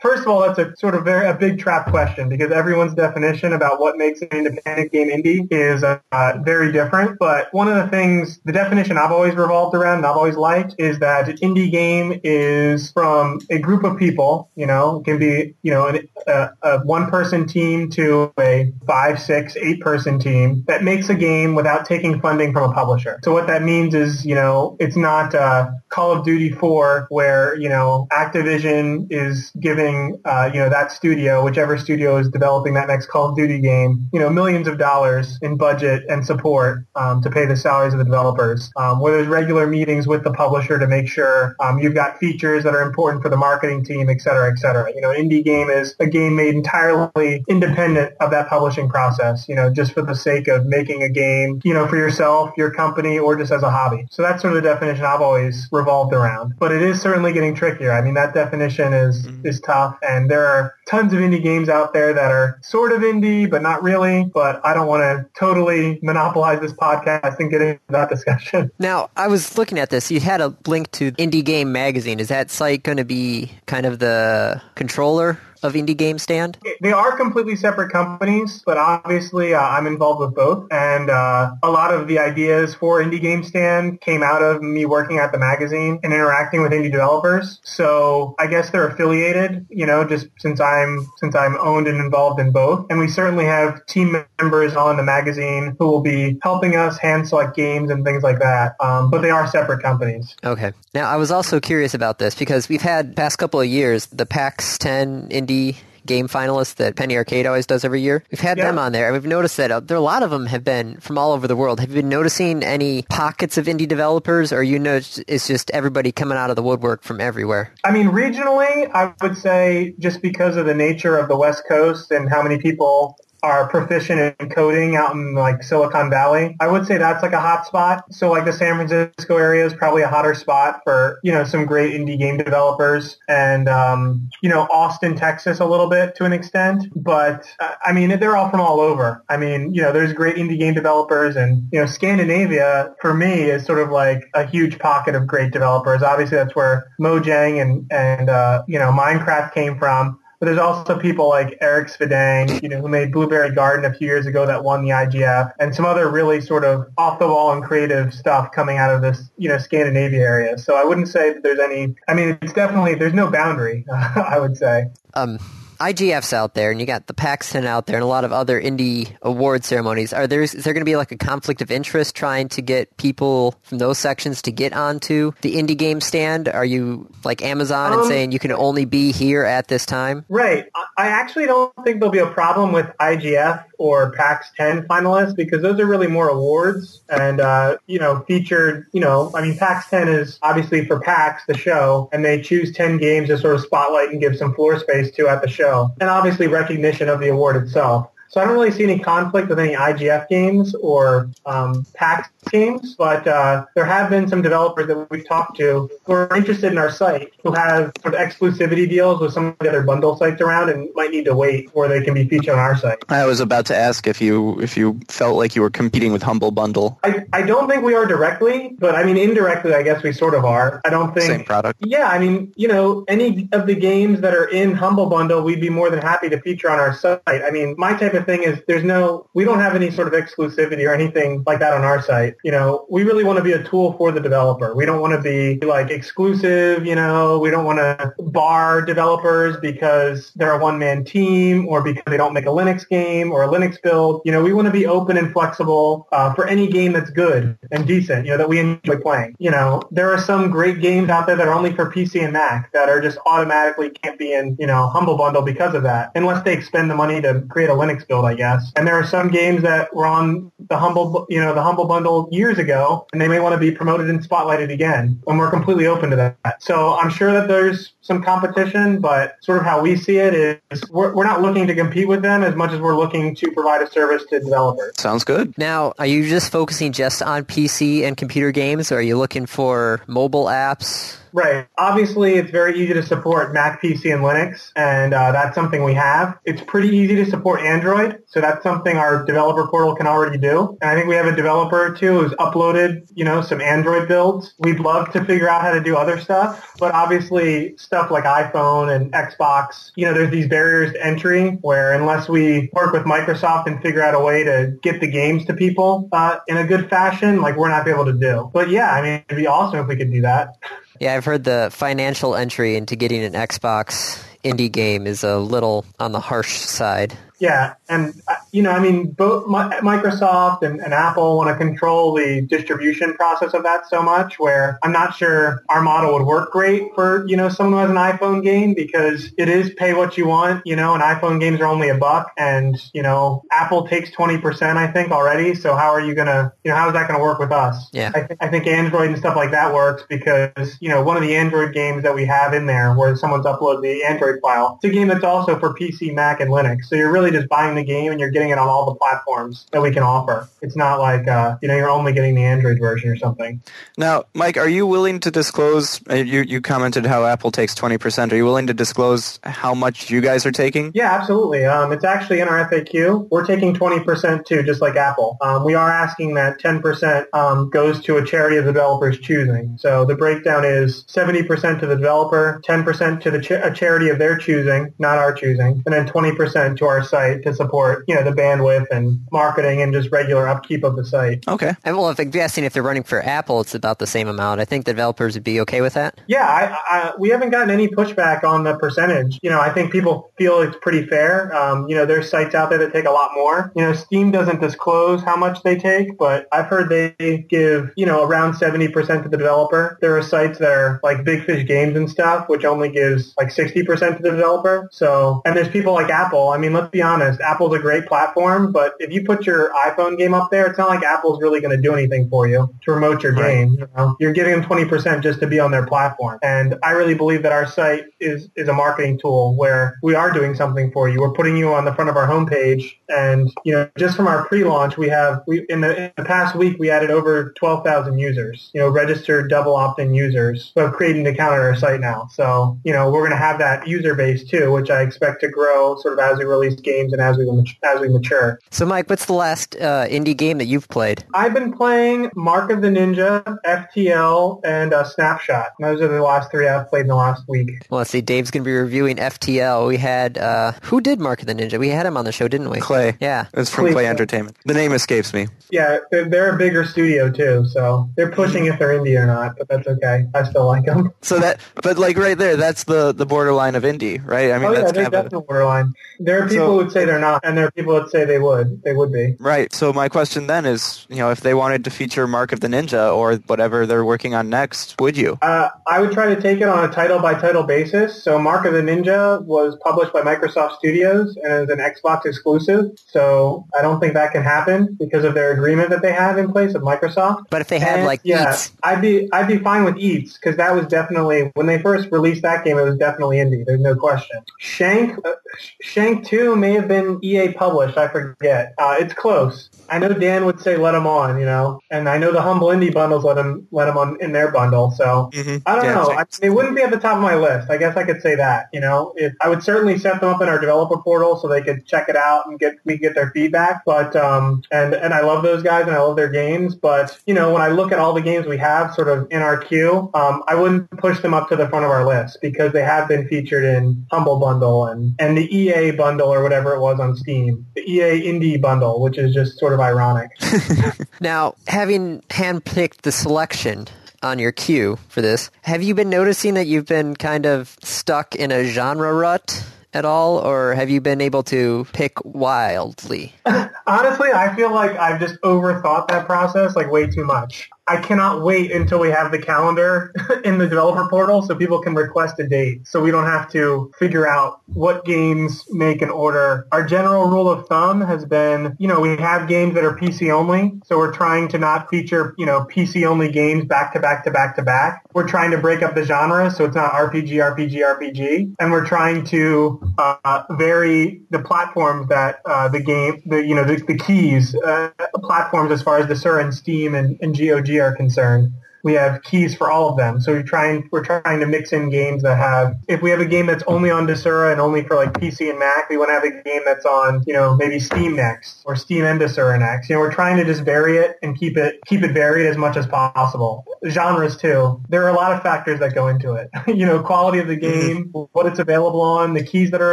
first 0.00 0.22
of 0.22 0.28
all, 0.28 0.40
that's 0.40 0.58
a 0.58 0.74
sort 0.76 0.94
of 0.94 1.04
very 1.04 1.26
a 1.28 1.34
big 1.34 1.58
trap 1.58 1.88
question 1.88 2.28
because 2.28 2.52
everyone's 2.52 2.94
definition 2.94 3.52
about 3.52 3.80
what 3.80 3.96
makes 3.96 4.20
an 4.22 4.28
independent 4.32 4.92
game 4.92 5.08
indie 5.08 5.46
is 5.50 5.82
uh, 5.84 5.98
very 6.44 6.72
different. 6.72 7.18
But 7.18 7.48
one 7.52 7.68
of 7.68 7.76
the 7.76 7.88
things, 7.88 8.40
the 8.44 8.52
definition 8.52 8.96
I've 8.96 9.12
always 9.12 9.34
revolved 9.34 9.74
around 9.74 9.98
and 9.98 10.06
I've 10.06 10.16
always 10.16 10.36
liked 10.36 10.74
is 10.78 10.98
that 11.00 11.28
an 11.28 11.36
indie 11.38 11.70
game 11.70 12.20
is 12.22 12.92
from 12.92 13.40
a 13.50 13.58
group 13.58 13.84
of 13.84 13.98
people, 13.98 14.50
you 14.54 14.66
know, 14.66 15.00
can 15.00 15.18
be, 15.18 15.54
you 15.62 15.72
know, 15.72 15.86
an, 15.86 16.08
a, 16.26 16.50
a 16.62 16.78
one-person 16.80 17.46
team 17.46 17.90
to 17.90 18.32
a 18.38 18.72
five, 18.86 19.20
six, 19.20 19.56
eight-person 19.56 20.18
team 20.18 20.64
that 20.68 20.84
makes 20.84 21.08
a 21.08 21.14
game 21.14 21.54
without 21.54 21.84
taking 21.84 22.20
funding 22.20 22.52
from 22.52 22.70
a 22.70 22.74
publisher. 22.74 23.18
So 23.24 23.32
what 23.32 23.46
that 23.46 23.62
means 23.62 23.94
is, 23.94 24.24
you 24.24 24.34
know, 24.34 24.76
it's 24.78 24.96
not 24.96 25.07
uh, 25.08 25.70
Call 25.88 26.12
of 26.12 26.24
Duty 26.24 26.50
4 26.50 27.06
where, 27.08 27.56
you 27.56 27.68
know, 27.68 28.06
Activision 28.12 29.06
is 29.10 29.50
giving, 29.60 30.20
uh, 30.24 30.50
you 30.52 30.60
know, 30.60 30.68
that 30.68 30.92
studio, 30.92 31.44
whichever 31.44 31.78
studio 31.78 32.16
is 32.16 32.28
developing 32.28 32.74
that 32.74 32.88
next 32.88 33.06
Call 33.06 33.30
of 33.30 33.36
Duty 33.36 33.58
game, 33.58 34.08
you 34.12 34.20
know, 34.20 34.28
millions 34.30 34.68
of 34.68 34.78
dollars 34.78 35.38
in 35.42 35.56
budget 35.56 36.04
and 36.08 36.24
support 36.24 36.84
um, 36.94 37.22
to 37.22 37.30
pay 37.30 37.46
the 37.46 37.56
salaries 37.56 37.92
of 37.92 37.98
the 37.98 38.04
developers. 38.04 38.70
Um, 38.76 39.00
where 39.00 39.12
there's 39.12 39.28
regular 39.28 39.66
meetings 39.66 40.06
with 40.06 40.24
the 40.24 40.32
publisher 40.32 40.78
to 40.78 40.86
make 40.86 41.08
sure 41.08 41.56
um, 41.60 41.78
you've 41.78 41.94
got 41.94 42.18
features 42.18 42.64
that 42.64 42.74
are 42.74 42.82
important 42.82 43.22
for 43.22 43.28
the 43.28 43.36
marketing 43.36 43.84
team, 43.84 44.08
et 44.08 44.20
cetera, 44.20 44.50
et 44.50 44.58
cetera. 44.58 44.92
You 44.94 45.00
know, 45.00 45.10
indie 45.10 45.44
game 45.44 45.70
is 45.70 45.94
a 46.00 46.06
game 46.06 46.36
made 46.36 46.54
entirely 46.54 47.44
independent 47.48 48.14
of 48.20 48.30
that 48.30 48.48
publishing 48.48 48.88
process, 48.88 49.48
you 49.48 49.54
know, 49.54 49.72
just 49.72 49.92
for 49.92 50.02
the 50.02 50.14
sake 50.14 50.48
of 50.48 50.66
making 50.66 51.02
a 51.02 51.08
game, 51.08 51.60
you 51.64 51.72
know, 51.72 51.86
for 51.86 51.96
yourself, 51.96 52.50
your 52.56 52.70
company, 52.70 53.18
or 53.18 53.36
just 53.36 53.52
as 53.52 53.62
a 53.62 53.70
hobby. 53.70 54.06
So 54.10 54.22
that's 54.22 54.42
sort 54.42 54.56
of 54.56 54.62
the 54.62 54.68
definition 54.68 54.97
I've 55.04 55.20
always 55.20 55.68
revolved 55.72 56.12
around. 56.12 56.54
But 56.58 56.72
it 56.72 56.82
is 56.82 57.00
certainly 57.00 57.32
getting 57.32 57.54
trickier. 57.54 57.92
I 57.92 58.00
mean, 58.00 58.14
that 58.14 58.34
definition 58.34 58.92
is, 58.92 59.26
mm-hmm. 59.26 59.46
is 59.46 59.60
tough 59.60 59.96
and 60.02 60.30
there 60.30 60.46
are 60.46 60.74
tons 60.86 61.12
of 61.12 61.18
indie 61.20 61.42
games 61.42 61.68
out 61.68 61.92
there 61.92 62.12
that 62.12 62.30
are 62.30 62.58
sort 62.62 62.92
of 62.92 63.02
indie, 63.02 63.48
but 63.50 63.62
not 63.62 63.82
really. 63.82 64.24
But 64.24 64.64
I 64.64 64.74
don't 64.74 64.86
want 64.86 65.02
to 65.02 65.26
totally 65.38 65.98
monopolize 66.02 66.60
this 66.60 66.72
podcast 66.72 67.38
and 67.38 67.50
get 67.50 67.60
into 67.60 67.80
that 67.88 68.08
discussion. 68.08 68.70
Now, 68.80 69.10
I 69.16 69.28
was 69.28 69.58
looking 69.58 69.78
at 69.78 69.90
this. 69.90 70.10
You 70.10 70.20
had 70.20 70.40
a 70.40 70.54
link 70.66 70.90
to 70.92 71.12
Indie 71.12 71.44
Game 71.44 71.72
Magazine. 71.72 72.20
Is 72.20 72.28
that 72.28 72.50
site 72.50 72.84
going 72.84 72.96
to 72.96 73.04
be 73.04 73.50
kind 73.66 73.86
of 73.86 73.98
the 73.98 74.62
controller 74.76 75.38
of 75.62 75.74
Indie 75.74 75.96
Game 75.96 76.18
Stand? 76.18 76.58
They 76.80 76.92
are 76.92 77.16
completely 77.16 77.56
separate 77.56 77.90
companies, 77.92 78.62
but 78.64 78.76
obviously 78.76 79.54
uh, 79.54 79.60
I'm 79.60 79.86
involved 79.86 80.20
with 80.20 80.34
both. 80.34 80.66
And 80.70 81.10
uh, 81.10 81.52
a 81.62 81.70
lot 81.70 81.92
of 81.92 82.08
the 82.08 82.18
ideas 82.18 82.74
for 82.74 83.02
Indie 83.02 83.20
Game 83.20 83.42
Stand 83.42 84.00
came 84.00 84.22
out 84.22 84.42
of 84.42 84.62
me 84.62 84.86
working 84.86 85.18
at 85.18 85.32
the 85.32 85.38
magazine 85.38 85.98
and 86.02 86.12
interacting 86.12 86.62
with 86.62 86.72
indie 86.72 86.90
developers. 86.90 87.60
So 87.62 88.34
I 88.38 88.46
guess 88.46 88.70
they're 88.70 88.86
affiliated, 88.86 89.66
you 89.70 89.86
know, 89.86 90.04
just 90.04 90.28
since 90.38 90.60
I'm 90.60 91.06
since 91.18 91.34
I'm 91.34 91.56
owned 91.58 91.86
and 91.86 92.00
involved 92.00 92.40
in 92.40 92.52
both. 92.52 92.86
And 92.90 92.98
we 92.98 93.08
certainly 93.08 93.44
have 93.44 93.84
team 93.86 94.24
members 94.40 94.76
on 94.76 94.96
the 94.96 95.02
magazine 95.02 95.76
who 95.78 95.86
will 95.86 96.00
be 96.00 96.38
helping 96.42 96.76
us 96.76 96.98
hand 96.98 97.28
select 97.28 97.56
games 97.56 97.90
and 97.90 98.04
things 98.04 98.22
like 98.22 98.38
that. 98.38 98.74
Um, 98.80 99.10
but 99.10 99.22
they 99.22 99.30
are 99.30 99.46
separate 99.46 99.82
companies. 99.82 100.34
Okay. 100.44 100.72
Now 100.94 101.08
I 101.08 101.16
was 101.16 101.30
also 101.30 101.60
curious 101.60 101.94
about 101.94 102.18
this 102.18 102.34
because 102.34 102.68
we've 102.68 102.82
had 102.82 103.16
past 103.16 103.36
couple 103.36 103.60
of 103.60 103.66
years 103.66 104.06
the 104.06 104.26
PAX 104.26 104.78
10 104.78 105.28
indie 105.28 105.47
indie 105.48 105.76
game 106.06 106.26
finalists 106.26 106.76
that 106.76 106.96
Penny 106.96 107.16
Arcade 107.16 107.46
always 107.46 107.66
does 107.66 107.84
every 107.84 108.00
year. 108.00 108.24
We've 108.30 108.40
had 108.40 108.58
yeah. 108.58 108.66
them 108.66 108.78
on 108.78 108.92
there, 108.92 109.06
and 109.06 109.12
we've 109.12 109.28
noticed 109.28 109.56
that 109.58 109.70
uh, 109.70 109.80
there 109.80 109.96
a 109.96 110.00
lot 110.00 110.22
of 110.22 110.30
them 110.30 110.46
have 110.46 110.64
been 110.64 110.98
from 111.00 111.18
all 111.18 111.32
over 111.32 111.46
the 111.46 111.56
world. 111.56 111.80
Have 111.80 111.90
you 111.90 111.96
been 111.96 112.08
noticing 112.08 112.64
any 112.64 113.02
pockets 113.02 113.58
of 113.58 113.66
indie 113.66 113.86
developers, 113.86 114.52
or 114.52 114.62
you 114.62 114.78
know 114.78 115.00
it's 115.28 115.46
just 115.46 115.70
everybody 115.70 116.10
coming 116.10 116.38
out 116.38 116.50
of 116.50 116.56
the 116.56 116.62
woodwork 116.62 117.02
from 117.02 117.20
everywhere? 117.20 117.72
I 117.84 117.92
mean, 117.92 118.08
regionally, 118.08 118.90
I 118.92 119.12
would 119.22 119.36
say 119.36 119.94
just 119.98 120.22
because 120.22 120.56
of 120.56 120.66
the 120.66 120.74
nature 120.74 121.16
of 121.16 121.28
the 121.28 121.36
West 121.36 121.64
Coast 121.68 122.10
and 122.10 122.28
how 122.28 122.42
many 122.42 122.58
people 122.58 123.16
are 123.42 123.68
proficient 123.68 124.34
in 124.40 124.48
coding 124.50 124.96
out 124.96 125.14
in 125.14 125.34
like 125.34 125.62
Silicon 125.62 126.10
Valley. 126.10 126.56
I 126.60 126.66
would 126.66 126.86
say 126.86 126.98
that's 126.98 127.22
like 127.22 127.32
a 127.32 127.40
hot 127.40 127.66
spot. 127.66 128.04
So 128.12 128.30
like 128.30 128.44
the 128.44 128.52
San 128.52 128.76
Francisco 128.76 129.36
area 129.36 129.64
is 129.64 129.74
probably 129.74 130.02
a 130.02 130.08
hotter 130.08 130.34
spot 130.34 130.80
for, 130.84 131.20
you 131.22 131.32
know, 131.32 131.44
some 131.44 131.64
great 131.64 131.94
indie 131.94 132.18
game 132.18 132.36
developers 132.36 133.18
and, 133.28 133.68
um, 133.68 134.28
you 134.42 134.48
know, 134.48 134.62
Austin, 134.72 135.14
Texas 135.14 135.60
a 135.60 135.66
little 135.66 135.88
bit 135.88 136.14
to 136.16 136.24
an 136.24 136.32
extent. 136.32 136.86
But 136.96 137.46
uh, 137.60 137.74
I 137.84 137.92
mean, 137.92 138.18
they're 138.18 138.36
all 138.36 138.50
from 138.50 138.60
all 138.60 138.80
over. 138.80 139.24
I 139.28 139.36
mean, 139.36 139.72
you 139.72 139.82
know, 139.82 139.92
there's 139.92 140.12
great 140.12 140.36
indie 140.36 140.58
game 140.58 140.74
developers 140.74 141.36
and, 141.36 141.68
you 141.72 141.78
know, 141.78 141.86
Scandinavia 141.86 142.94
for 143.00 143.14
me 143.14 143.50
is 143.50 143.64
sort 143.64 143.78
of 143.78 143.90
like 143.90 144.24
a 144.34 144.46
huge 144.46 144.78
pocket 144.78 145.14
of 145.14 145.26
great 145.26 145.52
developers. 145.52 146.02
Obviously 146.02 146.36
that's 146.36 146.56
where 146.56 146.90
Mojang 147.00 147.60
and, 147.62 147.86
and, 147.90 148.28
uh, 148.28 148.62
you 148.66 148.78
know, 148.78 148.90
Minecraft 148.90 149.54
came 149.54 149.78
from. 149.78 150.18
But 150.40 150.46
there's 150.46 150.58
also 150.58 150.96
people 150.98 151.28
like 151.28 151.58
Eric 151.60 151.88
Svedang, 151.88 152.62
you 152.62 152.68
know, 152.68 152.80
who 152.80 152.88
made 152.88 153.12
Blueberry 153.12 153.52
Garden 153.52 153.84
a 153.84 153.92
few 153.92 154.06
years 154.06 154.24
ago 154.24 154.46
that 154.46 154.62
won 154.62 154.82
the 154.82 154.90
IGF, 154.90 155.52
and 155.58 155.74
some 155.74 155.84
other 155.84 156.08
really 156.08 156.40
sort 156.40 156.64
of 156.64 156.86
off 156.96 157.18
the 157.18 157.26
wall 157.26 157.52
and 157.52 157.64
creative 157.64 158.14
stuff 158.14 158.52
coming 158.52 158.78
out 158.78 158.94
of 158.94 159.02
this, 159.02 159.30
you 159.36 159.48
know, 159.48 159.58
Scandinavia 159.58 160.20
area. 160.20 160.56
So 160.56 160.76
I 160.76 160.84
wouldn't 160.84 161.08
say 161.08 161.32
that 161.32 161.42
there's 161.42 161.58
any. 161.58 161.94
I 162.06 162.14
mean, 162.14 162.38
it's 162.40 162.52
definitely 162.52 162.94
there's 162.94 163.14
no 163.14 163.30
boundary. 163.30 163.84
I 163.92 164.38
would 164.38 164.56
say. 164.56 164.86
Um, 165.14 165.38
IGF's 165.80 166.32
out 166.32 166.54
there, 166.54 166.70
and 166.70 166.80
you 166.80 166.86
got 166.86 167.06
the 167.06 167.14
PAX 167.14 167.50
10 167.50 167.66
out 167.66 167.86
there, 167.86 167.96
and 167.96 168.02
a 168.02 168.06
lot 168.06 168.24
of 168.24 168.32
other 168.32 168.60
indie 168.60 169.16
award 169.22 169.64
ceremonies. 169.64 170.12
Are 170.12 170.26
there 170.26 170.42
is 170.42 170.52
there 170.52 170.72
going 170.72 170.80
to 170.80 170.90
be 170.90 170.96
like 170.96 171.12
a 171.12 171.16
conflict 171.16 171.62
of 171.62 171.70
interest 171.70 172.16
trying 172.16 172.48
to 172.50 172.62
get 172.62 172.96
people 172.96 173.54
from 173.62 173.78
those 173.78 173.98
sections 173.98 174.42
to 174.42 174.52
get 174.52 174.72
onto 174.72 175.32
the 175.42 175.56
indie 175.56 175.76
game 175.76 176.00
stand? 176.00 176.48
Are 176.48 176.64
you 176.64 177.08
like 177.24 177.42
Amazon 177.42 177.92
Um, 177.92 177.98
and 178.00 178.08
saying 178.08 178.32
you 178.32 178.38
can 178.38 178.52
only 178.52 178.84
be 178.84 179.12
here 179.12 179.44
at 179.44 179.68
this 179.68 179.86
time? 179.86 180.24
Right. 180.28 180.66
I 180.96 181.08
actually 181.08 181.46
don't 181.46 181.72
think 181.84 182.00
there'll 182.00 182.12
be 182.12 182.18
a 182.18 182.26
problem 182.26 182.72
with 182.72 182.86
IGF 183.00 183.64
or 183.78 184.12
PAX 184.12 184.50
10 184.56 184.82
finalists 184.86 185.34
because 185.34 185.62
those 185.62 185.80
are 185.80 185.86
really 185.86 186.06
more 186.06 186.28
awards 186.28 187.00
and, 187.08 187.40
uh, 187.40 187.78
you 187.86 187.98
know, 187.98 188.24
featured, 188.26 188.86
you 188.92 189.00
know, 189.00 189.30
I 189.34 189.42
mean, 189.42 189.56
PAX 189.56 189.88
10 189.88 190.08
is 190.08 190.38
obviously 190.42 190.84
for 190.84 191.00
PAX, 191.00 191.44
the 191.46 191.56
show, 191.56 192.08
and 192.12 192.24
they 192.24 192.42
choose 192.42 192.72
10 192.72 192.98
games 192.98 193.28
to 193.28 193.38
sort 193.38 193.54
of 193.54 193.62
spotlight 193.62 194.10
and 194.10 194.20
give 194.20 194.36
some 194.36 194.54
floor 194.54 194.78
space 194.78 195.10
to 195.12 195.28
at 195.28 195.40
the 195.40 195.48
show. 195.48 195.90
And 196.00 196.10
obviously 196.10 196.48
recognition 196.48 197.08
of 197.08 197.20
the 197.20 197.28
award 197.28 197.56
itself. 197.56 198.10
So 198.30 198.42
I 198.42 198.44
don't 198.44 198.52
really 198.52 198.70
see 198.70 198.84
any 198.84 198.98
conflict 198.98 199.48
with 199.48 199.58
any 199.58 199.74
IGF 199.74 200.28
games 200.28 200.74
or 200.74 201.30
um, 201.46 201.86
PAX 201.94 202.28
games, 202.50 202.94
but 202.96 203.26
uh, 203.26 203.66
there 203.74 203.84
have 203.84 204.10
been 204.10 204.28
some 204.28 204.42
developers 204.42 204.86
that 204.88 205.10
we've 205.10 205.26
talked 205.26 205.56
to 205.58 205.90
who 206.04 206.12
are 206.12 206.36
interested 206.36 206.72
in 206.72 206.78
our 206.78 206.90
site 206.90 207.32
who 207.42 207.52
have 207.52 207.92
sort 208.02 208.14
of 208.14 208.20
exclusivity 208.20 208.88
deals 208.88 209.20
with 209.20 209.32
some 209.32 209.46
of 209.46 209.58
the 209.60 209.68
other 209.68 209.82
bundle 209.82 210.16
sites 210.16 210.40
around 210.40 210.70
and 210.70 210.88
might 210.94 211.10
need 211.10 211.24
to 211.24 211.34
wait 211.34 211.66
before 211.66 211.88
they 211.88 212.02
can 212.02 212.14
be 212.14 212.28
featured 212.28 212.54
on 212.54 212.58
our 212.58 212.76
site. 212.76 212.98
I 213.08 213.26
was 213.26 213.40
about 213.40 213.66
to 213.66 213.76
ask 213.76 214.06
if 214.06 214.20
you 214.20 214.60
if 214.60 214.76
you 214.76 215.00
felt 215.08 215.36
like 215.36 215.54
you 215.54 215.62
were 215.62 215.70
competing 215.70 216.12
with 216.12 216.22
Humble 216.22 216.50
Bundle, 216.50 216.98
I, 217.04 217.24
I 217.32 217.42
don't 217.42 217.68
think 217.68 217.82
we 217.82 217.94
are 217.94 218.06
directly, 218.06 218.74
but 218.78 218.94
I 218.94 219.04
mean 219.04 219.16
indirectly 219.16 219.74
I 219.74 219.82
guess 219.82 220.02
we 220.02 220.12
sort 220.12 220.34
of 220.34 220.44
are. 220.44 220.80
I 220.84 220.90
don't 220.90 221.14
think 221.14 221.26
same 221.26 221.44
product. 221.44 221.78
Yeah, 221.84 222.08
I 222.08 222.18
mean, 222.18 222.52
you 222.56 222.68
know, 222.68 223.04
any 223.08 223.48
of 223.52 223.66
the 223.66 223.74
games 223.74 224.20
that 224.20 224.34
are 224.34 224.46
in 224.46 224.74
Humble 224.74 225.06
Bundle, 225.06 225.42
we'd 225.42 225.60
be 225.60 225.70
more 225.70 225.90
than 225.90 226.00
happy 226.00 226.28
to 226.28 226.40
feature 226.40 226.70
on 226.70 226.78
our 226.78 226.94
site. 226.94 227.20
I 227.26 227.50
mean, 227.50 227.74
my 227.78 227.94
type 227.94 228.14
of 228.14 228.26
thing 228.26 228.42
is 228.42 228.60
there's 228.66 228.84
no, 228.84 229.28
we 229.34 229.44
don't 229.44 229.60
have 229.60 229.74
any 229.74 229.90
sort 229.90 230.08
of 230.08 230.14
exclusivity 230.14 230.88
or 230.88 230.92
anything 230.92 231.44
like 231.46 231.58
that 231.60 231.72
on 231.72 231.84
our 231.84 232.02
site. 232.02 232.34
You 232.44 232.52
know, 232.52 232.86
we 232.88 233.02
really 233.02 233.24
want 233.24 233.38
to 233.38 233.44
be 233.44 233.52
a 233.52 233.62
tool 233.62 233.94
for 233.94 234.12
the 234.12 234.20
developer. 234.20 234.74
We 234.74 234.86
don't 234.86 235.00
want 235.00 235.14
to 235.14 235.20
be 235.20 235.64
like 235.64 235.90
exclusive, 235.90 236.86
you 236.86 236.94
know, 236.94 237.38
we 237.38 237.50
don't 237.50 237.64
want 237.64 237.78
to 237.78 238.12
bar 238.18 238.82
developers 238.82 239.56
because 239.60 240.32
they're 240.36 240.52
a 240.52 240.58
one-man 240.58 241.04
team 241.04 241.68
or 241.68 241.82
because 241.82 242.04
they 242.06 242.16
don't 242.16 242.32
make 242.32 242.46
a 242.46 242.50
Linux 242.50 242.88
game 242.88 243.32
or 243.32 243.42
a 243.42 243.48
Linux 243.48 243.80
build. 243.82 244.22
You 244.24 244.32
know, 244.32 244.42
we 244.42 244.52
want 244.52 244.66
to 244.66 244.72
be 244.72 244.86
open 244.86 245.16
and 245.16 245.32
flexible 245.32 246.08
uh, 246.12 246.34
for 246.34 246.46
any 246.46 246.68
game 246.68 246.92
that's 246.92 247.10
good 247.10 247.58
and 247.70 247.86
decent, 247.86 248.24
you 248.24 248.32
know, 248.32 248.38
that 248.38 248.48
we 248.48 248.58
enjoy 248.58 248.96
playing. 248.98 249.34
You 249.38 249.50
know, 249.50 249.82
there 249.90 250.12
are 250.12 250.20
some 250.20 250.50
great 250.50 250.80
games 250.80 251.10
out 251.10 251.26
there 251.26 251.36
that 251.36 251.48
are 251.48 251.54
only 251.54 251.74
for 251.74 251.90
PC 251.90 252.22
and 252.22 252.32
Mac 252.32 252.72
that 252.72 252.88
are 252.88 253.00
just 253.00 253.18
automatically 253.26 253.90
can't 253.90 254.18
be 254.18 254.32
in, 254.32 254.56
you 254.58 254.66
know, 254.66 254.88
Humble 254.88 255.16
Bundle 255.16 255.42
because 255.42 255.74
of 255.74 255.82
that, 255.82 256.12
unless 256.14 256.44
they 256.44 256.52
expend 256.52 256.90
the 256.90 256.94
money 256.94 257.20
to 257.20 257.42
create 257.48 257.70
a 257.70 257.74
Linux 257.74 258.06
build, 258.06 258.24
I 258.24 258.34
guess. 258.34 258.72
And 258.76 258.86
there 258.86 258.94
are 258.94 259.06
some 259.06 259.28
games 259.30 259.62
that 259.62 259.94
were 259.94 260.06
on 260.06 260.52
the 260.68 260.78
Humble, 260.78 261.26
you 261.28 261.40
know, 261.40 261.54
the 261.54 261.62
Humble 261.62 261.86
Bundle 261.86 262.27
years 262.32 262.58
ago, 262.58 263.06
and 263.12 263.20
they 263.20 263.28
may 263.28 263.40
want 263.40 263.54
to 263.54 263.58
be 263.58 263.70
promoted 263.70 264.08
and 264.08 264.26
spotlighted 264.26 264.72
again, 264.72 265.20
and 265.26 265.38
we're 265.38 265.50
completely 265.50 265.86
open 265.86 266.10
to 266.10 266.16
that. 266.16 266.62
So 266.62 266.94
I'm 266.94 267.10
sure 267.10 267.32
that 267.32 267.48
there's 267.48 267.92
some 268.08 268.22
competition, 268.22 269.00
but 269.00 269.36
sort 269.44 269.58
of 269.58 269.64
how 269.64 269.80
we 269.80 269.94
see 269.94 270.16
it 270.16 270.60
is 270.70 270.90
we're, 270.90 271.14
we're 271.14 271.26
not 271.26 271.42
looking 271.42 271.66
to 271.66 271.74
compete 271.74 272.08
with 272.08 272.22
them 272.22 272.42
as 272.42 272.56
much 272.56 272.72
as 272.72 272.80
we're 272.80 272.96
looking 272.96 273.36
to 273.36 273.52
provide 273.52 273.82
a 273.82 273.90
service 273.90 274.24
to 274.30 274.40
developers. 274.40 274.94
Sounds 274.96 275.22
good. 275.22 275.56
Now, 275.58 275.92
are 275.98 276.06
you 276.06 276.26
just 276.26 276.50
focusing 276.50 276.90
just 276.90 277.22
on 277.22 277.44
PC 277.44 278.02
and 278.02 278.16
computer 278.16 278.50
games, 278.50 278.90
or 278.90 278.96
are 278.96 279.02
you 279.02 279.18
looking 279.18 279.44
for 279.44 280.00
mobile 280.08 280.46
apps? 280.46 281.18
Right. 281.32 281.66
Obviously, 281.78 282.34
it's 282.34 282.50
very 282.50 282.78
easy 282.80 282.94
to 282.94 283.02
support 283.02 283.52
Mac, 283.52 283.82
PC, 283.82 284.12
and 284.12 284.22
Linux, 284.24 284.72
and 284.76 285.12
uh, 285.12 285.32
that's 285.32 285.54
something 285.54 285.84
we 285.84 285.94
have. 285.94 286.38
It's 286.44 286.62
pretty 286.62 286.88
easy 286.88 287.16
to 287.16 287.26
support 287.26 287.60
Android, 287.60 288.22
so 288.26 288.40
that's 288.40 288.62
something 288.62 288.96
our 288.96 289.24
developer 289.24 289.66
portal 289.68 289.94
can 289.94 290.06
already 290.06 290.38
do. 290.38 290.76
And 290.80 290.90
I 290.90 290.94
think 290.94 291.06
we 291.06 291.14
have 291.14 291.26
a 291.26 291.36
developer 291.36 291.86
or 291.86 291.94
two 291.94 292.20
who's 292.20 292.32
uploaded, 292.32 293.08
you 293.14 293.24
know, 293.24 293.42
some 293.42 293.60
Android 293.60 294.08
builds. 294.08 294.54
We'd 294.58 294.80
love 294.80 295.12
to 295.12 295.24
figure 295.24 295.48
out 295.48 295.62
how 295.62 295.72
to 295.72 295.80
do 295.80 295.96
other 295.96 296.18
stuff, 296.18 296.72
but 296.78 296.94
obviously 296.94 297.76
stuff 297.76 297.97
like 298.10 298.24
iPhone 298.24 298.94
and 298.94 299.12
Xbox, 299.12 299.90
you 299.96 300.06
know, 300.06 300.14
there's 300.14 300.30
these 300.30 300.48
barriers 300.48 300.92
to 300.92 301.04
entry 301.04 301.50
where 301.60 301.92
unless 301.92 302.28
we 302.28 302.70
work 302.72 302.92
with 302.92 303.02
Microsoft 303.02 303.66
and 303.66 303.80
figure 303.82 304.02
out 304.02 304.14
a 304.14 304.20
way 304.20 304.44
to 304.44 304.76
get 304.82 305.00
the 305.00 305.06
games 305.06 305.44
to 305.46 305.54
people 305.54 306.08
uh, 306.12 306.38
in 306.46 306.56
a 306.56 306.64
good 306.64 306.88
fashion, 306.88 307.40
like 307.40 307.56
we're 307.56 307.68
not 307.68 307.86
able 307.88 308.04
to 308.04 308.12
do. 308.12 308.50
But 308.52 308.70
yeah, 308.70 308.92
I 308.92 309.02
mean, 309.02 309.24
it'd 309.28 309.36
be 309.36 309.46
awesome 309.46 309.80
if 309.80 309.86
we 309.86 309.96
could 309.96 310.12
do 310.12 310.22
that. 310.22 310.56
Yeah, 311.00 311.14
I've 311.14 311.24
heard 311.24 311.44
the 311.44 311.68
financial 311.72 312.34
entry 312.34 312.76
into 312.76 312.96
getting 312.96 313.22
an 313.22 313.34
Xbox 313.34 314.22
indie 314.44 314.70
game 314.70 315.06
is 315.06 315.24
a 315.24 315.38
little 315.38 315.84
on 315.98 316.12
the 316.12 316.20
harsh 316.20 316.56
side. 316.58 317.16
Yeah, 317.38 317.74
and 317.88 318.20
uh, 318.26 318.34
you 318.52 318.62
know, 318.62 318.70
I 318.70 318.80
mean, 318.80 319.12
both 319.12 319.46
Microsoft 319.46 320.62
and, 320.62 320.80
and 320.80 320.92
Apple 320.92 321.36
want 321.36 321.48
to 321.50 321.56
control 321.56 322.14
the 322.14 322.42
distribution 322.42 323.14
process 323.14 323.54
of 323.54 323.62
that 323.62 323.88
so 323.88 324.02
much. 324.02 324.38
Where 324.38 324.78
I'm 324.82 324.92
not 324.92 325.14
sure 325.14 325.62
our 325.68 325.80
model 325.80 326.14
would 326.14 326.26
work 326.26 326.50
great 326.50 326.82
for 326.94 327.26
you 327.28 327.36
know 327.36 327.48
someone 327.48 327.74
who 327.74 327.78
has 327.78 327.90
an 327.90 328.18
iPhone 328.18 328.42
game 328.42 328.74
because 328.74 329.32
it 329.38 329.48
is 329.48 329.70
pay 329.74 329.94
what 329.94 330.16
you 330.16 330.26
want. 330.26 330.62
You 330.66 330.76
know, 330.76 330.94
and 330.94 331.02
iPhone 331.02 331.40
games 331.40 331.60
are 331.60 331.66
only 331.66 331.88
a 331.88 331.96
buck, 331.96 332.32
and 332.36 332.76
you 332.92 333.02
know, 333.02 333.42
Apple 333.52 333.86
takes 333.86 334.10
20 334.10 334.38
percent, 334.38 334.78
I 334.78 334.88
think, 334.88 335.12
already. 335.12 335.54
So 335.54 335.76
how 335.76 335.90
are 335.90 336.00
you 336.00 336.14
gonna, 336.14 336.52
you 336.64 336.70
know, 336.70 336.76
how 336.76 336.88
is 336.88 336.94
that 336.94 337.08
gonna 337.08 337.22
work 337.22 337.38
with 337.38 337.52
us? 337.52 337.88
Yeah. 337.92 338.10
I, 338.14 338.20
th- 338.22 338.38
I 338.40 338.48
think 338.48 338.66
Android 338.66 339.10
and 339.10 339.18
stuff 339.18 339.36
like 339.36 339.50
that 339.52 339.72
works 339.72 340.02
because 340.08 340.76
you 340.80 340.88
know 340.88 341.02
one 341.02 341.16
of 341.16 341.22
the 341.22 341.36
Android 341.36 341.72
games 341.72 342.02
that 342.02 342.14
we 342.14 342.24
have 342.24 342.52
in 342.52 342.66
there 342.66 342.94
where 342.94 343.14
someone's 343.16 343.46
uploaded 343.46 343.82
the 343.82 344.04
Android 344.04 344.40
file. 344.42 344.78
It's 344.82 344.90
a 344.90 344.94
game 344.94 345.08
that's 345.08 345.24
also 345.24 345.58
for 345.58 345.74
PC, 345.74 346.14
Mac, 346.14 346.40
and 346.40 346.50
Linux. 346.50 346.86
So 346.86 346.96
you're 346.96 347.12
really 347.12 347.27
just 347.32 347.48
buying 347.48 347.74
the 347.74 347.84
game 347.84 348.10
and 348.10 348.20
you're 348.20 348.30
getting 348.30 348.50
it 348.50 348.58
on 348.58 348.68
all 348.68 348.86
the 348.86 348.94
platforms 348.94 349.66
that 349.72 349.80
we 349.82 349.90
can 349.92 350.02
offer. 350.02 350.48
It's 350.62 350.76
not 350.76 350.98
like 351.00 351.26
uh, 351.28 351.56
you 351.62 351.68
know 351.68 351.76
you're 351.76 351.90
only 351.90 352.12
getting 352.12 352.34
the 352.34 352.44
Android 352.44 352.78
version 352.78 353.10
or 353.10 353.16
something. 353.16 353.60
Now, 353.96 354.24
Mike, 354.34 354.56
are 354.56 354.68
you 354.68 354.86
willing 354.86 355.20
to 355.20 355.30
disclose? 355.30 356.00
uh, 356.10 356.14
You 356.14 356.42
you 356.42 356.60
commented 356.60 357.06
how 357.06 357.24
Apple 357.24 357.50
takes 357.50 357.74
twenty 357.74 357.98
percent. 357.98 358.32
Are 358.32 358.36
you 358.36 358.44
willing 358.44 358.66
to 358.68 358.74
disclose 358.74 359.38
how 359.44 359.74
much 359.74 360.10
you 360.10 360.20
guys 360.20 360.46
are 360.46 360.52
taking? 360.52 360.92
Yeah, 360.94 361.12
absolutely. 361.12 361.64
Um, 361.64 361.92
it's 361.92 362.04
actually 362.04 362.40
in 362.40 362.48
our 362.48 362.68
FAQ. 362.70 363.28
We're 363.30 363.44
taking 363.46 363.74
20% 363.74 364.44
too, 364.46 364.62
just 364.62 364.80
like 364.80 364.96
Apple. 364.96 365.36
Um, 365.40 365.64
we 365.64 365.74
are 365.74 365.90
asking 365.90 366.34
that 366.34 366.60
10% 366.60 367.26
um, 367.34 367.70
goes 367.70 368.02
to 368.04 368.16
a 368.16 368.24
charity 368.24 368.56
of 368.56 368.64
the 368.64 368.72
developer's 368.72 369.18
choosing. 369.18 369.76
So 369.78 370.04
the 370.04 370.14
breakdown 370.14 370.64
is 370.64 371.04
70% 371.04 371.80
to 371.80 371.86
the 371.86 371.96
developer, 371.96 372.60
10% 372.66 373.20
to 373.22 373.30
the 373.30 373.40
cha- 373.40 373.62
a 373.62 373.72
charity 373.74 374.08
of 374.08 374.18
their 374.18 374.36
choosing, 374.36 374.92
not 374.98 375.18
our 375.18 375.32
choosing, 375.32 375.82
and 375.86 375.92
then 375.94 376.06
20% 376.06 376.76
to 376.78 376.86
our 376.86 377.02
site 377.18 377.42
to 377.42 377.54
support, 377.54 378.04
you 378.06 378.14
know, 378.14 378.22
the 378.22 378.30
bandwidth 378.30 378.86
and 378.90 379.20
marketing 379.32 379.82
and 379.82 379.92
just 379.92 380.10
regular 380.10 380.48
upkeep 380.48 380.84
of 380.84 380.96
the 380.96 381.04
site. 381.04 381.44
Okay. 381.48 381.74
And 381.84 381.96
well, 381.96 382.10
if 382.10 382.20
I'm 382.20 382.30
guessing 382.30 382.64
if 382.64 382.72
they're 382.72 382.82
running 382.82 383.02
for 383.02 383.24
Apple, 383.24 383.60
it's 383.60 383.74
about 383.74 383.98
the 383.98 384.06
same 384.06 384.28
amount. 384.28 384.60
I 384.60 384.64
think 384.64 384.84
the 384.84 384.92
developers 384.92 385.34
would 385.34 385.44
be 385.44 385.60
okay 385.60 385.80
with 385.80 385.94
that. 385.94 386.20
Yeah, 386.26 386.46
I, 386.46 386.78
I, 386.90 387.12
we 387.18 387.28
haven't 387.30 387.50
gotten 387.50 387.70
any 387.70 387.88
pushback 387.88 388.44
on 388.44 388.64
the 388.64 388.76
percentage. 388.76 389.38
You 389.42 389.50
know, 389.50 389.60
I 389.60 389.70
think 389.70 389.92
people 389.92 390.32
feel 390.38 390.60
it's 390.60 390.76
pretty 390.80 391.06
fair. 391.06 391.54
Um, 391.54 391.88
you 391.88 391.94
know, 391.94 392.06
there's 392.06 392.30
sites 392.30 392.54
out 392.54 392.70
there 392.70 392.78
that 392.78 392.92
take 392.92 393.06
a 393.06 393.10
lot 393.10 393.30
more. 393.34 393.72
You 393.74 393.82
know, 393.82 393.92
Steam 393.92 394.30
doesn't 394.30 394.60
disclose 394.60 395.22
how 395.22 395.36
much 395.36 395.62
they 395.62 395.76
take, 395.76 396.16
but 396.18 396.46
I've 396.52 396.66
heard 396.66 396.88
they 396.88 397.46
give, 397.48 397.90
you 397.96 398.06
know, 398.06 398.24
around 398.24 398.54
70% 398.54 399.22
to 399.22 399.28
the 399.28 399.36
developer. 399.36 399.98
There 400.00 400.16
are 400.16 400.22
sites 400.22 400.58
that 400.58 400.70
are 400.70 401.00
like 401.02 401.24
Big 401.24 401.44
Fish 401.44 401.66
Games 401.66 401.96
and 401.96 402.10
stuff, 402.10 402.48
which 402.48 402.64
only 402.64 402.90
gives 402.90 403.34
like 403.38 403.48
60% 403.48 404.16
to 404.16 404.22
the 404.22 404.30
developer. 404.30 404.88
So, 404.92 405.42
and 405.44 405.56
there's 405.56 405.68
people 405.68 405.94
like 405.94 406.10
Apple. 406.10 406.50
I 406.50 406.58
mean, 406.58 406.72
let's 406.72 406.90
be 406.90 407.02
honest, 407.02 407.07
Apple's 407.16 407.74
a 407.74 407.78
great 407.78 408.06
platform, 408.06 408.72
but 408.72 408.94
if 408.98 409.12
you 409.12 409.24
put 409.24 409.46
your 409.46 409.70
iPhone 409.86 410.16
game 410.18 410.34
up 410.34 410.50
there, 410.50 410.66
it's 410.66 410.78
not 410.78 410.88
like 410.88 411.02
Apple's 411.02 411.40
really 411.40 411.60
going 411.60 411.74
to 411.76 411.82
do 411.82 411.92
anything 411.94 412.28
for 412.28 412.46
you 412.46 412.68
to 412.82 412.92
promote 412.92 413.22
your 413.22 413.32
Right. 413.34 413.54
game. 413.54 413.76
You 413.78 413.88
know, 413.96 414.16
you're 414.20 414.32
giving 414.32 414.52
them 414.52 414.62
20% 414.68 415.22
just 415.22 415.40
to 415.40 415.46
be 415.46 415.60
on 415.60 415.70
their 415.70 415.86
platform. 415.86 416.38
And 416.42 416.76
I 416.82 416.90
really 416.90 417.14
believe 417.14 417.42
that 417.42 417.52
our 417.52 417.66
site 417.66 418.04
is, 418.20 418.48
is 418.56 418.68
a 418.68 418.72
marketing 418.72 419.18
tool 419.18 419.54
where 419.56 419.96
we 420.02 420.14
are 420.14 420.30
doing 420.32 420.54
something 420.54 420.90
for 420.92 421.08
you. 421.08 421.20
We're 421.20 421.32
putting 421.32 421.56
you 421.56 421.72
on 421.72 421.84
the 421.84 421.94
front 421.94 422.10
of 422.10 422.16
our 422.16 422.26
homepage. 422.26 422.94
And, 423.08 423.50
you 423.64 423.72
know, 423.72 423.88
just 423.96 424.16
from 424.16 424.26
our 424.26 424.46
pre-launch, 424.48 424.96
we 424.96 425.08
have, 425.08 425.42
we, 425.46 425.64
in 425.68 425.80
the, 425.82 426.04
in 426.06 426.12
the 426.16 426.24
past 426.24 426.56
week, 426.56 426.76
we 426.78 426.90
added 426.90 427.10
over 427.10 427.52
12,000 427.56 428.18
users, 428.18 428.70
you 428.74 428.80
know, 428.80 428.88
registered 428.88 429.48
double 429.48 429.76
opt-in 429.76 430.14
users 430.14 430.72
who 430.74 430.80
have 430.82 430.92
created 430.92 431.20
an 431.20 431.26
account 431.32 431.52
on 431.54 431.60
our 431.60 431.76
site 431.76 432.00
now. 432.00 432.28
So, 432.32 432.78
you 432.84 432.92
know, 432.92 433.10
we're 433.10 433.20
going 433.20 433.30
to 433.30 433.36
have 433.36 433.58
that 433.58 433.86
user 433.86 434.14
base 434.14 434.44
too, 434.44 434.72
which 434.72 434.90
I 434.90 435.02
expect 435.02 435.40
to 435.42 435.48
grow 435.48 435.96
sort 435.98 436.14
of 436.14 436.18
as 436.20 436.38
we 436.38 436.44
release 436.44 436.74
games 436.74 436.97
and 437.00 437.20
as 437.20 437.36
we, 437.38 437.48
as 437.84 438.00
we 438.00 438.08
mature. 438.08 438.58
So, 438.70 438.84
Mike, 438.86 439.08
what's 439.08 439.26
the 439.26 439.32
last 439.32 439.76
uh, 439.76 440.06
indie 440.08 440.36
game 440.36 440.58
that 440.58 440.66
you've 440.66 440.88
played? 440.88 441.24
I've 441.34 441.54
been 441.54 441.72
playing 441.72 442.30
Mark 442.34 442.70
of 442.70 442.82
the 442.82 442.88
Ninja, 442.88 443.42
FTL, 443.64 444.60
and 444.64 444.92
uh, 444.92 445.04
Snapshot. 445.04 445.68
Those 445.80 446.00
are 446.00 446.08
the 446.08 446.22
last 446.22 446.50
three 446.50 446.68
I've 446.68 446.88
played 446.88 447.02
in 447.02 447.06
the 447.08 447.14
last 447.14 447.42
week. 447.48 447.70
Well, 447.90 447.98
let's 447.98 448.10
see. 448.10 448.20
Dave's 448.20 448.50
going 448.50 448.62
to 448.64 448.68
be 448.68 448.74
reviewing 448.74 449.16
FTL. 449.16 449.88
We 449.88 449.96
had 449.96 450.38
uh, 450.38 450.72
who 450.82 451.00
did 451.00 451.20
Mark 451.20 451.40
of 451.40 451.46
the 451.46 451.54
Ninja? 451.54 451.78
We 451.78 451.88
had 451.88 452.06
him 452.06 452.16
on 452.16 452.24
the 452.24 452.32
show, 452.32 452.48
didn't 452.48 452.70
we? 452.70 452.78
Klei. 452.78 453.16
Yeah. 453.20 453.46
It's 453.54 453.70
from 453.70 453.86
Klei 453.86 453.90
Klei 453.92 453.94
Klei. 453.94 454.04
Entertainment. 454.06 454.56
The 454.64 454.74
name 454.74 454.92
escapes 454.92 455.32
me. 455.32 455.48
Yeah, 455.70 455.98
they're, 456.10 456.28
they're 456.28 456.54
a 456.54 456.58
bigger 456.58 456.84
studio 456.84 457.30
too, 457.30 457.66
so 457.66 458.08
they're 458.16 458.30
pushing 458.30 458.66
if 458.66 458.78
they're 458.78 458.98
indie 458.98 459.18
or 459.20 459.26
not, 459.26 459.56
but 459.58 459.68
that's 459.68 459.86
okay. 459.86 460.24
I 460.34 460.42
still 460.44 460.66
like 460.66 460.84
them. 460.84 461.12
So 461.22 461.38
that, 461.40 461.60
but 461.82 461.98
like 461.98 462.16
right 462.16 462.38
there, 462.38 462.56
that's 462.56 462.84
the 462.84 463.12
the 463.12 463.26
borderline 463.26 463.74
of 463.74 463.82
indie, 463.82 464.24
right? 464.26 464.50
I 464.52 464.58
mean, 464.58 464.68
oh 464.68 464.72
yeah, 464.72 464.80
that's 464.80 464.92
they're 464.92 465.04
kind 465.04 465.14
of 465.14 465.20
a, 465.20 465.22
definitely 465.24 465.46
borderline. 465.46 465.94
There 466.20 466.42
are 466.42 466.48
people 466.48 466.66
So- 466.78 466.84
who 466.84 466.87
would 466.88 466.92
say 466.92 467.04
they're 467.04 467.18
not, 467.18 467.40
and 467.44 467.56
there 467.56 467.66
are 467.66 467.70
people 467.70 467.94
that 467.94 468.10
say 468.10 468.24
they 468.24 468.38
would. 468.38 468.82
They 468.82 468.94
would 468.94 469.12
be. 469.12 469.36
right. 469.38 469.72
So 469.72 469.92
my 469.92 470.08
question 470.08 470.46
then 470.46 470.64
is, 470.64 471.06
you 471.08 471.16
know, 471.16 471.30
if 471.30 471.40
they 471.40 471.54
wanted 471.54 471.84
to 471.84 471.90
feature 471.90 472.26
Mark 472.26 472.52
of 472.52 472.60
the 472.60 472.68
Ninja 472.68 473.14
or 473.14 473.36
whatever 473.46 473.86
they're 473.86 474.04
working 474.04 474.34
on 474.34 474.48
next, 474.48 474.98
would 475.00 475.16
you? 475.16 475.38
Uh, 475.42 475.68
I 475.86 476.00
would 476.00 476.12
try 476.12 476.34
to 476.34 476.40
take 476.40 476.60
it 476.60 476.68
on 476.68 476.88
a 476.88 476.92
title 476.92 477.18
by 477.18 477.34
title 477.34 477.62
basis. 477.62 478.22
So 478.22 478.38
Mark 478.38 478.64
of 478.64 478.72
the 478.72 478.80
Ninja 478.80 479.42
was 479.44 479.76
published 479.82 480.12
by 480.12 480.22
Microsoft 480.22 480.78
Studios 480.78 481.36
and 481.42 481.68
is 481.68 481.70
an 481.70 481.78
Xbox 481.78 482.24
exclusive. 482.24 482.98
So 483.06 483.66
I 483.78 483.82
don't 483.82 484.00
think 484.00 484.14
that 484.14 484.32
can 484.32 484.42
happen 484.42 484.96
because 484.98 485.24
of 485.24 485.34
their 485.34 485.52
agreement 485.52 485.90
that 485.90 486.02
they 486.02 486.12
have 486.12 486.38
in 486.38 486.50
place 486.50 486.72
with 486.72 486.82
Microsoft. 486.82 487.44
But 487.50 487.60
if 487.60 487.68
they 487.68 487.78
had 487.78 487.98
And, 487.98 488.06
like 488.06 488.20
yeah, 488.24 488.52
Eets, 488.52 488.72
I'd 488.82 489.02
be 489.02 489.28
I'd 489.32 489.48
be 489.48 489.58
fine 489.58 489.84
with 489.84 489.96
Eets 489.96 490.34
because 490.34 490.56
that 490.56 490.74
was 490.74 490.86
definitely 490.86 491.50
when 491.54 491.66
they 491.66 491.80
first 491.80 492.10
released 492.10 492.42
that 492.42 492.64
game, 492.64 492.78
it 492.78 492.84
was 492.84 492.96
definitely 492.96 493.36
indie. 493.36 493.64
There's 493.66 493.80
no 493.80 493.94
question. 493.94 494.38
Shank 494.58 495.18
uh, 495.24 495.34
Shank 495.80 496.26
Two 496.26 496.56
may 496.68 496.74
have 496.74 496.88
been 496.88 497.18
EA 497.22 497.52
published. 497.52 497.96
I 497.96 498.08
forget. 498.08 498.74
Uh, 498.78 498.96
it's 498.98 499.14
close. 499.14 499.70
I 499.90 499.98
know 499.98 500.12
Dan 500.12 500.44
would 500.44 500.60
say 500.60 500.76
let 500.76 500.92
them 500.92 501.06
on, 501.06 501.38
you 501.38 501.46
know, 501.46 501.80
and 501.90 502.08
I 502.08 502.18
know 502.18 502.30
the 502.30 502.42
Humble 502.42 502.68
Indie 502.68 502.92
bundles 502.92 503.24
let 503.24 503.36
them 503.36 503.66
let 503.70 503.86
them 503.86 503.96
on 503.96 504.18
in 504.20 504.32
their 504.32 504.50
bundle. 504.50 504.90
So 504.90 505.30
Mhm. 505.32 505.62
I 505.64 505.76
don't 505.76 505.84
Yeah, 505.86 505.94
know. 505.94 506.10
I, 506.10 506.24
they 506.40 506.50
wouldn't 506.50 506.76
be 506.76 506.82
at 506.82 506.90
the 506.90 506.98
top 506.98 507.16
of 507.16 507.22
my 507.22 507.34
list. 507.36 507.70
I 507.70 507.78
guess 507.78 507.96
I 507.96 508.04
could 508.04 508.20
say 508.20 508.34
that. 508.34 508.66
You 508.72 508.80
know, 508.80 509.14
if, 509.16 509.32
I 509.40 509.48
would 509.48 509.62
certainly 509.62 509.96
set 509.98 510.20
them 510.20 510.28
up 510.28 510.42
in 510.42 510.48
our 510.48 510.58
developer 510.58 510.98
portal 510.98 511.38
so 511.38 511.48
they 511.48 511.62
could 511.62 511.86
check 511.86 512.10
it 512.10 512.16
out 512.16 512.46
and 512.46 512.58
get 512.58 512.74
we 512.84 512.98
get 512.98 513.14
their 513.14 513.30
feedback. 513.30 513.82
But 513.86 514.14
um, 514.14 514.62
and 514.70 514.92
and 514.92 515.14
I 515.14 515.22
love 515.22 515.42
those 515.42 515.62
guys 515.62 515.86
and 515.86 515.96
I 515.96 516.00
love 516.00 516.16
their 516.16 516.28
games. 516.28 516.74
But 516.74 517.18
you 517.26 517.32
know, 517.32 517.50
when 517.52 517.62
I 517.62 517.68
look 517.68 517.90
at 517.90 517.98
all 517.98 518.12
the 518.12 518.20
games 518.20 518.46
we 518.46 518.58
have 518.58 518.92
sort 518.94 519.08
of 519.08 519.26
in 519.30 519.40
our 519.40 519.56
queue, 519.56 520.10
um, 520.12 520.42
I 520.48 520.54
wouldn't 520.54 520.90
push 520.98 521.20
them 521.20 521.32
up 521.32 521.48
to 521.48 521.56
the 521.56 521.66
front 521.68 521.86
of 521.86 521.90
our 521.90 522.06
list 522.06 522.38
because 522.42 522.72
they 522.74 522.82
have 522.82 523.08
been 523.08 523.26
featured 523.26 523.64
in 523.64 524.04
Humble 524.10 524.38
Bundle 524.38 524.84
and 524.86 525.14
and 525.18 525.36
the 525.38 525.48
EA 525.56 525.92
bundle 525.92 526.28
or 526.28 526.42
whatever 526.42 526.57
it 526.66 526.80
was 526.80 527.00
on 527.00 527.16
Steam, 527.16 527.66
the 527.74 527.82
EA 527.82 528.26
Indie 528.26 528.60
bundle, 528.60 529.00
which 529.00 529.18
is 529.18 529.34
just 529.34 529.58
sort 529.58 529.72
of 529.72 529.80
ironic. 529.80 530.30
now 531.20 531.54
having 531.66 532.20
handpicked 532.30 533.02
the 533.02 533.12
selection 533.12 533.86
on 534.22 534.38
your 534.38 534.52
queue 534.52 534.98
for 535.08 535.20
this, 535.20 535.50
have 535.62 535.82
you 535.82 535.94
been 535.94 536.10
noticing 536.10 536.54
that 536.54 536.66
you've 536.66 536.86
been 536.86 537.14
kind 537.14 537.46
of 537.46 537.76
stuck 537.82 538.34
in 538.34 538.50
a 538.50 538.64
genre 538.64 539.12
rut 539.12 539.64
at 539.94 540.04
all, 540.04 540.38
or 540.38 540.74
have 540.74 540.90
you 540.90 541.00
been 541.00 541.20
able 541.20 541.42
to 541.42 541.86
pick 541.92 542.22
wildly? 542.24 543.32
Honestly, 543.86 544.28
I 544.32 544.54
feel 544.54 544.72
like 544.72 544.96
I've 544.96 545.18
just 545.18 545.40
overthought 545.42 546.08
that 546.08 546.26
process 546.26 546.76
like 546.76 546.90
way 546.90 547.06
too 547.06 547.24
much. 547.24 547.70
I 547.88 547.96
cannot 547.96 548.42
wait 548.42 548.70
until 548.70 548.98
we 548.98 549.10
have 549.10 549.32
the 549.32 549.38
calendar 549.38 550.12
in 550.44 550.58
the 550.58 550.66
developer 550.66 551.08
portal 551.08 551.42
so 551.42 551.54
people 551.54 551.80
can 551.80 551.94
request 551.94 552.38
a 552.38 552.46
date 552.46 552.86
so 552.86 553.00
we 553.00 553.10
don't 553.10 553.24
have 553.24 553.50
to 553.52 553.90
figure 553.98 554.28
out 554.28 554.60
what 554.66 555.04
games 555.06 555.64
make 555.70 556.02
an 556.02 556.10
order. 556.10 556.66
Our 556.70 556.84
general 556.84 557.26
rule 557.26 557.50
of 557.50 557.66
thumb 557.66 558.02
has 558.02 558.24
been, 558.26 558.76
you 558.78 558.88
know, 558.88 559.00
we 559.00 559.16
have 559.16 559.48
games 559.48 559.74
that 559.74 559.84
are 559.84 559.96
PC 559.96 560.30
only, 560.30 560.72
so 560.84 560.98
we're 560.98 561.12
trying 561.12 561.48
to 561.48 561.58
not 561.58 561.88
feature, 561.88 562.34
you 562.36 562.44
know, 562.44 562.66
PC 562.70 563.06
only 563.06 563.32
games 563.32 563.64
back 563.64 563.94
to 563.94 564.00
back 564.00 564.24
to 564.24 564.30
back 564.30 564.56
to 564.56 564.62
back. 564.62 565.02
We're 565.14 565.26
trying 565.26 565.50
to 565.52 565.58
break 565.58 565.82
up 565.82 565.94
the 565.94 566.04
genre 566.04 566.50
so 566.50 566.64
it's 566.66 566.76
not 566.76 566.92
RPG, 566.92 567.30
RPG, 567.30 567.74
RPG, 567.74 568.54
and 568.58 568.70
we're 568.70 568.86
trying 568.86 569.24
to 569.26 569.80
uh, 569.96 570.42
vary 570.50 571.22
the 571.30 571.38
platforms 571.38 572.08
that 572.08 572.40
uh, 572.44 572.68
the 572.68 572.80
game, 572.80 573.22
the 573.24 573.42
you 573.42 573.54
know, 573.54 573.64
the, 573.64 573.76
the 573.76 573.96
keys 573.96 574.54
uh, 574.54 574.90
platforms 575.22 575.72
as 575.72 575.82
far 575.82 575.98
as 575.98 576.06
Desura 576.06 576.42
and 576.42 576.54
Steam 576.54 576.94
and, 576.94 577.18
and 577.22 577.36
GOG 577.36 577.77
are 577.80 577.94
concerned. 577.94 578.52
We 578.84 578.92
have 578.94 579.22
keys 579.22 579.56
for 579.56 579.70
all 579.70 579.88
of 579.88 579.96
them, 579.96 580.20
so 580.20 580.32
we're 580.32 580.42
trying 580.44 580.88
we're 580.92 581.04
trying 581.04 581.40
to 581.40 581.46
mix 581.46 581.72
in 581.72 581.90
games 581.90 582.22
that 582.22 582.38
have. 582.38 582.76
If 582.86 583.02
we 583.02 583.10
have 583.10 583.18
a 583.18 583.26
game 583.26 583.46
that's 583.46 583.64
only 583.66 583.90
on 583.90 584.06
Desura 584.06 584.52
and 584.52 584.60
only 584.60 584.84
for 584.84 584.94
like 584.94 585.12
PC 585.14 585.50
and 585.50 585.58
Mac, 585.58 585.90
we 585.90 585.96
want 585.96 586.10
to 586.10 586.14
have 586.14 586.22
a 586.22 586.42
game 586.42 586.62
that's 586.64 586.86
on 586.86 587.24
you 587.26 587.32
know 587.32 587.56
maybe 587.56 587.80
Steam 587.80 588.14
next 588.14 588.62
or 588.66 588.76
Steam 588.76 589.04
and 589.04 589.20
Desura 589.20 589.58
next. 589.58 589.88
You 589.88 589.96
know, 589.96 590.00
we're 590.00 590.12
trying 590.12 590.36
to 590.36 590.44
just 590.44 590.62
vary 590.62 590.96
it 590.96 591.16
and 591.22 591.36
keep 591.36 591.56
it 591.56 591.80
keep 591.86 592.02
it 592.02 592.12
varied 592.12 592.46
as 592.46 592.56
much 592.56 592.76
as 592.76 592.86
possible. 592.86 593.64
Genres 593.88 594.36
too. 594.36 594.80
There 594.88 595.04
are 595.04 595.10
a 595.10 595.16
lot 595.16 595.32
of 595.32 595.42
factors 595.42 595.80
that 595.80 595.92
go 595.92 596.06
into 596.06 596.34
it. 596.34 596.48
you 596.68 596.86
know, 596.86 597.02
quality 597.02 597.40
of 597.40 597.48
the 597.48 597.56
mm-hmm. 597.56 598.12
game, 598.12 598.28
what 598.32 598.46
it's 598.46 598.60
available 598.60 599.00
on, 599.00 599.34
the 599.34 599.42
keys 599.42 599.72
that 599.72 599.82
are 599.82 599.92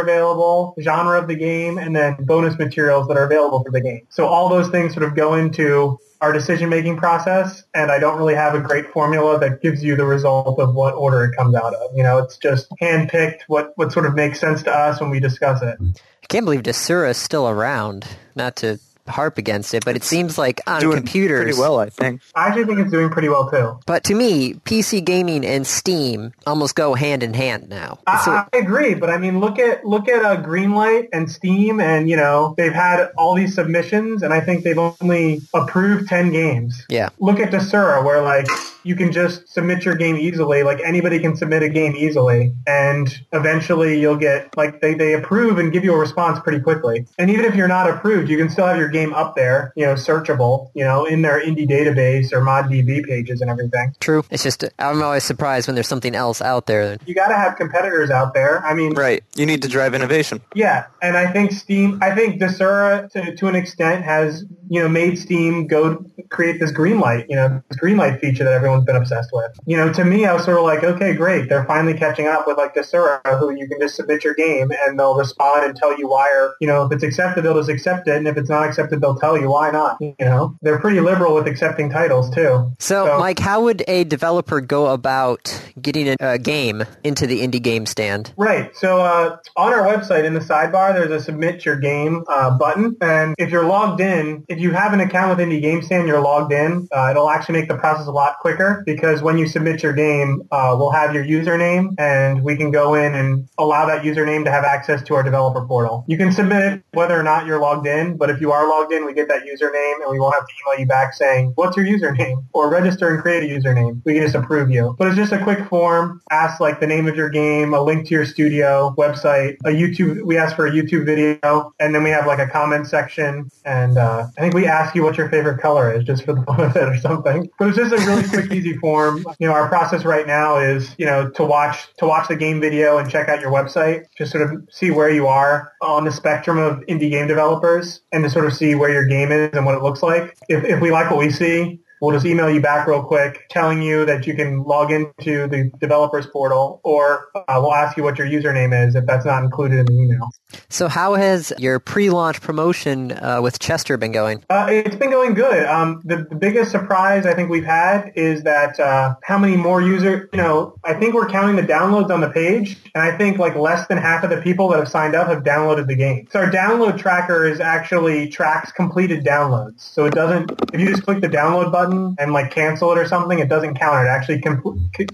available, 0.00 0.76
genre 0.80 1.18
of 1.20 1.26
the 1.26 1.36
game, 1.36 1.76
and 1.76 1.94
then 1.94 2.16
bonus 2.20 2.56
materials 2.56 3.08
that 3.08 3.16
are 3.16 3.24
available 3.24 3.64
for 3.64 3.72
the 3.72 3.80
game. 3.80 4.06
So 4.10 4.26
all 4.26 4.48
those 4.48 4.68
things 4.68 4.94
sort 4.94 5.04
of 5.04 5.16
go 5.16 5.34
into 5.34 5.98
our 6.20 6.32
decision 6.32 6.68
making 6.68 6.96
process 6.96 7.64
and 7.74 7.90
I 7.90 7.98
don't 7.98 8.18
really 8.18 8.34
have 8.34 8.54
a 8.54 8.60
great 8.60 8.90
formula 8.90 9.38
that 9.38 9.60
gives 9.62 9.82
you 9.82 9.96
the 9.96 10.04
result 10.04 10.58
of 10.58 10.74
what 10.74 10.94
order 10.94 11.24
it 11.24 11.36
comes 11.36 11.54
out 11.54 11.74
of. 11.74 11.96
You 11.96 12.02
know, 12.02 12.18
it's 12.18 12.36
just 12.38 12.70
handpicked 12.80 13.40
what, 13.48 13.72
what 13.76 13.92
sort 13.92 14.06
of 14.06 14.14
makes 14.14 14.40
sense 14.40 14.62
to 14.64 14.72
us 14.72 15.00
when 15.00 15.10
we 15.10 15.20
discuss 15.20 15.62
it. 15.62 15.78
I 15.80 16.26
can't 16.28 16.44
believe 16.44 16.62
Desura 16.62 17.10
is 17.10 17.18
still 17.18 17.48
around. 17.48 18.06
Not 18.34 18.56
to 18.56 18.78
harp 19.08 19.38
against 19.38 19.74
it, 19.74 19.84
but 19.84 19.96
it 19.96 20.04
seems 20.04 20.38
like 20.38 20.60
on 20.66 20.80
Doing 20.80 20.96
computers. 20.98 21.42
pretty 21.44 21.58
well, 21.58 21.78
I 21.78 21.90
think. 21.90 22.20
I 22.34 22.48
actually 22.48 22.64
think 22.64 22.78
it's 22.80 22.90
doing 22.90 23.10
pretty 23.10 23.28
well 23.28 23.50
too. 23.50 23.78
But 23.86 24.04
to 24.04 24.14
me, 24.14 24.54
PC 24.64 25.04
gaming 25.04 25.44
and 25.44 25.66
Steam 25.66 26.32
almost 26.46 26.74
go 26.74 26.94
hand 26.94 27.22
in 27.22 27.34
hand 27.34 27.68
now. 27.68 27.98
So- 28.24 28.32
I, 28.32 28.46
I 28.52 28.58
agree, 28.58 28.94
but 28.94 29.10
I 29.10 29.18
mean, 29.18 29.40
look 29.40 29.58
at 29.58 29.84
look 29.84 30.08
at 30.08 30.24
uh, 30.24 30.42
Greenlight 30.42 31.08
and 31.12 31.30
Steam, 31.30 31.80
and 31.80 32.08
you 32.08 32.16
know 32.16 32.54
they've 32.56 32.72
had 32.72 33.10
all 33.16 33.34
these 33.34 33.54
submissions, 33.54 34.22
and 34.22 34.32
I 34.32 34.40
think 34.40 34.64
they've 34.64 34.78
only 34.78 35.40
approved 35.54 36.08
ten 36.08 36.30
games. 36.32 36.84
yeah. 36.88 37.08
Look 37.18 37.40
at 37.40 37.50
Desura, 37.50 38.04
where 38.04 38.22
like 38.22 38.46
you 38.84 38.94
can 38.96 39.12
just 39.12 39.48
submit 39.48 39.84
your 39.84 39.94
game 39.96 40.16
easily. 40.16 40.62
Like 40.62 40.80
anybody 40.84 41.18
can 41.18 41.36
submit 41.36 41.62
a 41.62 41.68
game 41.68 41.94
easily, 41.96 42.52
and 42.66 43.08
eventually 43.32 44.00
you'll 44.00 44.16
get 44.16 44.56
like 44.56 44.80
they, 44.80 44.94
they 44.94 45.14
approve 45.14 45.58
and 45.58 45.72
give 45.72 45.84
you 45.84 45.94
a 45.94 45.98
response 45.98 46.38
pretty 46.40 46.60
quickly. 46.60 47.06
And 47.18 47.30
even 47.30 47.44
if 47.44 47.54
you're 47.54 47.68
not 47.68 47.88
approved, 47.88 48.28
you 48.30 48.36
can 48.36 48.48
still 48.48 48.66
have 48.66 48.76
your 48.76 48.88
game 48.96 49.12
up 49.14 49.34
there, 49.34 49.72
you 49.76 49.84
know, 49.84 49.94
searchable, 49.94 50.70
you 50.74 50.84
know, 50.84 51.04
in 51.04 51.22
their 51.22 51.40
indie 51.44 51.68
database 51.68 52.32
or 52.32 52.40
ModDB 52.40 53.06
pages 53.06 53.40
and 53.40 53.50
everything. 53.50 53.94
True. 54.00 54.24
It's 54.30 54.42
just 54.42 54.64
I'm 54.78 55.02
always 55.02 55.24
surprised 55.24 55.68
when 55.68 55.74
there's 55.74 55.88
something 55.88 56.14
else 56.14 56.40
out 56.40 56.66
there. 56.66 56.98
You 57.06 57.14
got 57.14 57.28
to 57.28 57.36
have 57.36 57.56
competitors 57.56 58.10
out 58.10 58.34
there. 58.34 58.64
I 58.64 58.74
mean, 58.74 58.94
Right. 58.94 59.22
You 59.36 59.46
need 59.46 59.62
to 59.62 59.68
drive 59.68 59.94
innovation. 59.94 60.40
Yeah, 60.54 60.86
and 61.02 61.16
I 61.16 61.30
think 61.32 61.52
Steam, 61.52 61.98
I 62.02 62.14
think 62.14 62.40
Desura 62.40 63.10
to, 63.12 63.36
to 63.36 63.46
an 63.46 63.54
extent 63.54 64.04
has, 64.04 64.44
you 64.68 64.80
know, 64.80 64.88
made 64.88 65.18
Steam 65.18 65.66
go 65.66 66.04
create 66.30 66.58
this 66.60 66.72
green 66.72 66.98
light, 66.98 67.26
you 67.28 67.36
know, 67.36 67.62
this 67.68 67.78
green 67.78 67.96
light 67.96 68.20
feature 68.20 68.44
that 68.44 68.52
everyone's 68.52 68.84
been 68.84 68.96
obsessed 68.96 69.30
with. 69.32 69.52
You 69.66 69.76
know, 69.76 69.92
to 69.92 70.04
me, 70.04 70.24
I 70.24 70.32
was 70.32 70.44
sort 70.44 70.58
of 70.58 70.64
like, 70.64 70.82
okay, 70.82 71.14
great. 71.14 71.48
They're 71.48 71.64
finally 71.64 71.94
catching 71.94 72.26
up 72.26 72.46
with 72.46 72.56
like 72.56 72.74
Desura, 72.74 73.20
who 73.38 73.50
you 73.50 73.68
can 73.68 73.80
just 73.80 73.96
submit 73.96 74.24
your 74.24 74.34
game 74.34 74.70
and 74.84 74.98
they'll 74.98 75.16
respond 75.16 75.64
and 75.64 75.76
tell 75.76 75.96
you 75.98 76.08
why 76.08 76.28
or, 76.30 76.54
you 76.60 76.66
know, 76.66 76.84
if 76.84 76.92
it's 76.92 77.02
accepted, 77.02 77.42
they'll 77.44 77.54
just 77.54 77.68
accept 77.68 78.08
it. 78.08 78.16
And 78.16 78.26
if 78.26 78.36
it's 78.36 78.48
not 78.48 78.66
accepted, 78.66 78.85
they'll 78.90 79.18
tell 79.18 79.38
you 79.38 79.50
why 79.50 79.70
not. 79.70 79.96
You 80.00 80.14
know, 80.20 80.56
they're 80.62 80.78
pretty 80.78 81.00
liberal 81.00 81.34
with 81.34 81.46
accepting 81.46 81.90
titles 81.90 82.30
too. 82.30 82.72
So, 82.78 83.06
So- 83.06 83.18
Mike, 83.18 83.38
how 83.38 83.62
would 83.64 83.82
a 83.88 84.04
developer 84.04 84.60
go 84.60 84.86
about 84.88 85.60
getting 85.80 86.08
a, 86.08 86.16
a 86.20 86.38
game 86.38 86.84
into 87.04 87.26
the 87.26 87.40
indie 87.40 87.62
game 87.62 87.86
stand? 87.86 88.32
Right. 88.36 88.74
So 88.76 89.00
uh, 89.00 89.36
on 89.56 89.72
our 89.72 89.82
website 89.86 90.24
in 90.24 90.34
the 90.34 90.40
sidebar, 90.40 90.94
there's 90.94 91.10
a 91.10 91.20
submit 91.20 91.64
your 91.64 91.76
game 91.76 92.24
uh, 92.28 92.56
button. 92.56 92.96
And 93.00 93.34
if 93.38 93.50
you're 93.50 93.64
logged 93.64 94.00
in, 94.00 94.44
if 94.48 94.58
you 94.58 94.72
have 94.72 94.92
an 94.92 95.00
account 95.00 95.36
with 95.36 95.46
Indie 95.46 95.60
Game 95.60 95.82
Stand, 95.82 96.06
you're 96.08 96.20
logged 96.20 96.52
in, 96.52 96.88
uh, 96.92 97.08
it'll 97.10 97.30
actually 97.30 97.60
make 97.60 97.68
the 97.68 97.76
process 97.76 98.06
a 98.06 98.10
lot 98.12 98.38
quicker 98.40 98.82
because 98.86 99.22
when 99.22 99.38
you 99.38 99.46
submit 99.46 99.82
your 99.82 99.92
game, 99.92 100.42
uh, 100.50 100.74
we'll 100.78 100.90
have 100.90 101.14
your 101.14 101.24
username 101.24 101.94
and 101.98 102.42
we 102.42 102.56
can 102.56 102.70
go 102.70 102.94
in 102.94 103.14
and 103.14 103.48
allow 103.58 103.86
that 103.86 104.02
username 104.02 104.44
to 104.44 104.50
have 104.50 104.64
access 104.64 105.02
to 105.04 105.14
our 105.14 105.22
developer 105.22 105.66
portal. 105.66 106.04
You 106.08 106.16
can 106.16 106.32
submit 106.32 106.72
it 106.72 106.82
whether 106.92 107.18
or 107.18 107.22
not 107.22 107.46
you're 107.46 107.60
logged 107.60 107.86
in, 107.86 108.16
but 108.16 108.30
if 108.30 108.40
you 108.40 108.52
are 108.52 108.68
logged 108.68 108.75
in, 108.92 109.04
we 109.04 109.12
get 109.12 109.28
that 109.28 109.42
username 109.42 110.02
and 110.02 110.10
we 110.10 110.18
won't 110.18 110.34
have 110.34 110.46
to 110.46 110.52
email 110.62 110.80
you 110.80 110.86
back 110.86 111.14
saying, 111.14 111.52
what's 111.54 111.76
your 111.76 111.86
username? 111.86 112.44
Or 112.52 112.70
register 112.70 113.08
and 113.08 113.22
create 113.22 113.42
a 113.42 113.46
username. 113.46 114.00
We 114.04 114.14
can 114.14 114.22
just 114.22 114.34
approve 114.34 114.70
you. 114.70 114.94
But 114.98 115.08
it's 115.08 115.16
just 115.16 115.32
a 115.32 115.42
quick 115.42 115.66
form, 115.68 116.22
ask 116.30 116.60
like 116.60 116.80
the 116.80 116.86
name 116.86 117.06
of 117.06 117.16
your 117.16 117.28
game, 117.28 117.74
a 117.74 117.82
link 117.82 118.06
to 118.08 118.14
your 118.14 118.24
studio, 118.24 118.94
website, 118.96 119.56
a 119.64 119.70
YouTube, 119.70 120.22
we 120.22 120.36
ask 120.36 120.56
for 120.56 120.66
a 120.66 120.70
YouTube 120.70 121.04
video, 121.04 121.72
and 121.80 121.94
then 121.94 122.02
we 122.02 122.10
have 122.10 122.26
like 122.26 122.38
a 122.38 122.46
comment 122.46 122.86
section. 122.86 123.50
And 123.64 123.98
uh, 123.98 124.26
I 124.36 124.40
think 124.40 124.54
we 124.54 124.66
ask 124.66 124.94
you 124.94 125.02
what 125.02 125.16
your 125.16 125.28
favorite 125.28 125.60
color 125.60 125.92
is 125.92 126.04
just 126.04 126.24
for 126.24 126.32
the 126.32 126.42
fun 126.46 126.60
of 126.60 126.76
it 126.76 126.88
or 126.88 126.96
something. 126.98 127.48
But 127.58 127.68
it's 127.68 127.76
just 127.76 127.92
a 127.92 128.06
really 128.06 128.28
quick, 128.28 128.52
easy 128.52 128.76
form. 128.76 129.24
You 129.38 129.48
know, 129.48 129.54
our 129.54 129.68
process 129.68 130.04
right 130.04 130.26
now 130.26 130.58
is, 130.58 130.94
you 130.98 131.06
know, 131.06 131.30
to 131.30 131.44
watch, 131.44 131.86
to 131.98 132.06
watch 132.06 132.28
the 132.28 132.36
game 132.36 132.60
video 132.60 132.98
and 132.98 133.10
check 133.10 133.28
out 133.28 133.40
your 133.40 133.50
website, 133.50 134.04
just 134.16 134.32
sort 134.32 134.50
of 134.50 134.66
see 134.70 134.90
where 134.90 135.10
you 135.10 135.26
are 135.26 135.72
on 135.82 136.04
the 136.04 136.12
spectrum 136.12 136.58
of 136.58 136.80
indie 136.86 137.10
game 137.10 137.26
developers 137.26 138.00
and 138.12 138.24
to 138.24 138.30
sort 138.30 138.46
of 138.46 138.52
see 138.52 138.65
where 138.74 138.90
your 138.90 139.04
game 139.04 139.32
is 139.32 139.50
and 139.52 139.64
what 139.64 139.74
it 139.74 139.82
looks 139.82 140.02
like. 140.02 140.36
If, 140.48 140.64
if 140.64 140.80
we 140.80 140.90
like 140.90 141.10
what 141.10 141.18
we 141.18 141.30
see, 141.30 141.80
We'll 142.00 142.12
just 142.12 142.26
email 142.26 142.50
you 142.50 142.60
back 142.60 142.86
real 142.86 143.02
quick 143.02 143.48
telling 143.48 143.80
you 143.80 144.04
that 144.04 144.26
you 144.26 144.34
can 144.34 144.64
log 144.64 144.92
into 144.92 145.46
the 145.46 145.70
developers 145.78 146.26
portal 146.26 146.80
or 146.84 147.28
uh, 147.34 147.58
we'll 147.60 147.74
ask 147.74 147.96
you 147.96 148.02
what 148.02 148.18
your 148.18 148.26
username 148.26 148.86
is 148.86 148.94
if 148.94 149.06
that's 149.06 149.24
not 149.24 149.42
included 149.42 149.80
in 149.80 149.86
the 149.86 149.92
email. 149.94 150.28
So 150.68 150.88
how 150.88 151.14
has 151.14 151.52
your 151.58 151.78
pre-launch 151.78 152.40
promotion 152.42 153.12
uh, 153.12 153.40
with 153.42 153.58
Chester 153.58 153.96
been 153.96 154.12
going? 154.12 154.44
Uh, 154.50 154.66
it's 154.68 154.96
been 154.96 155.10
going 155.10 155.34
good. 155.34 155.64
Um, 155.66 156.02
the, 156.04 156.26
the, 156.28 156.36
biggest 156.36 156.70
surprise 156.70 157.26
I 157.26 157.34
think 157.34 157.48
we've 157.50 157.64
had 157.64 158.12
is 158.14 158.42
that 158.42 158.78
uh, 158.78 159.14
how 159.24 159.38
many 159.38 159.56
more 159.56 159.80
users, 159.80 160.28
you 160.32 160.36
know, 160.36 160.76
I 160.84 160.94
think 160.94 161.14
we're 161.14 161.28
counting 161.28 161.56
the 161.56 161.62
downloads 161.62 162.10
on 162.10 162.20
the 162.20 162.28
page 162.28 162.76
and 162.94 163.02
I 163.02 163.16
think 163.16 163.38
like 163.38 163.56
less 163.56 163.86
than 163.88 163.98
half 163.98 164.22
of 164.22 164.30
the 164.30 164.40
people 164.42 164.68
that 164.68 164.78
have 164.78 164.88
signed 164.88 165.14
up 165.16 165.28
have 165.28 165.42
downloaded 165.42 165.86
the 165.86 165.96
game. 165.96 166.28
So 166.30 166.40
our 166.40 166.50
download 166.50 166.98
tracker 166.98 167.46
is 167.46 167.58
actually 167.58 168.28
tracks 168.28 168.70
completed 168.70 169.24
downloads. 169.24 169.80
So 169.80 170.04
it 170.04 170.12
doesn't, 170.12 170.52
if 170.72 170.80
you 170.80 170.88
just 170.88 171.04
click 171.04 171.20
the 171.20 171.28
download 171.28 171.72
button 171.72 171.95
button 171.96 172.16
and 172.18 172.32
like 172.32 172.50
cancel 172.50 172.92
it 172.92 172.98
or 172.98 173.06
something, 173.06 173.38
it 173.38 173.48
doesn't 173.48 173.74
count. 173.74 174.06
It 174.06 174.10
actually 174.10 174.42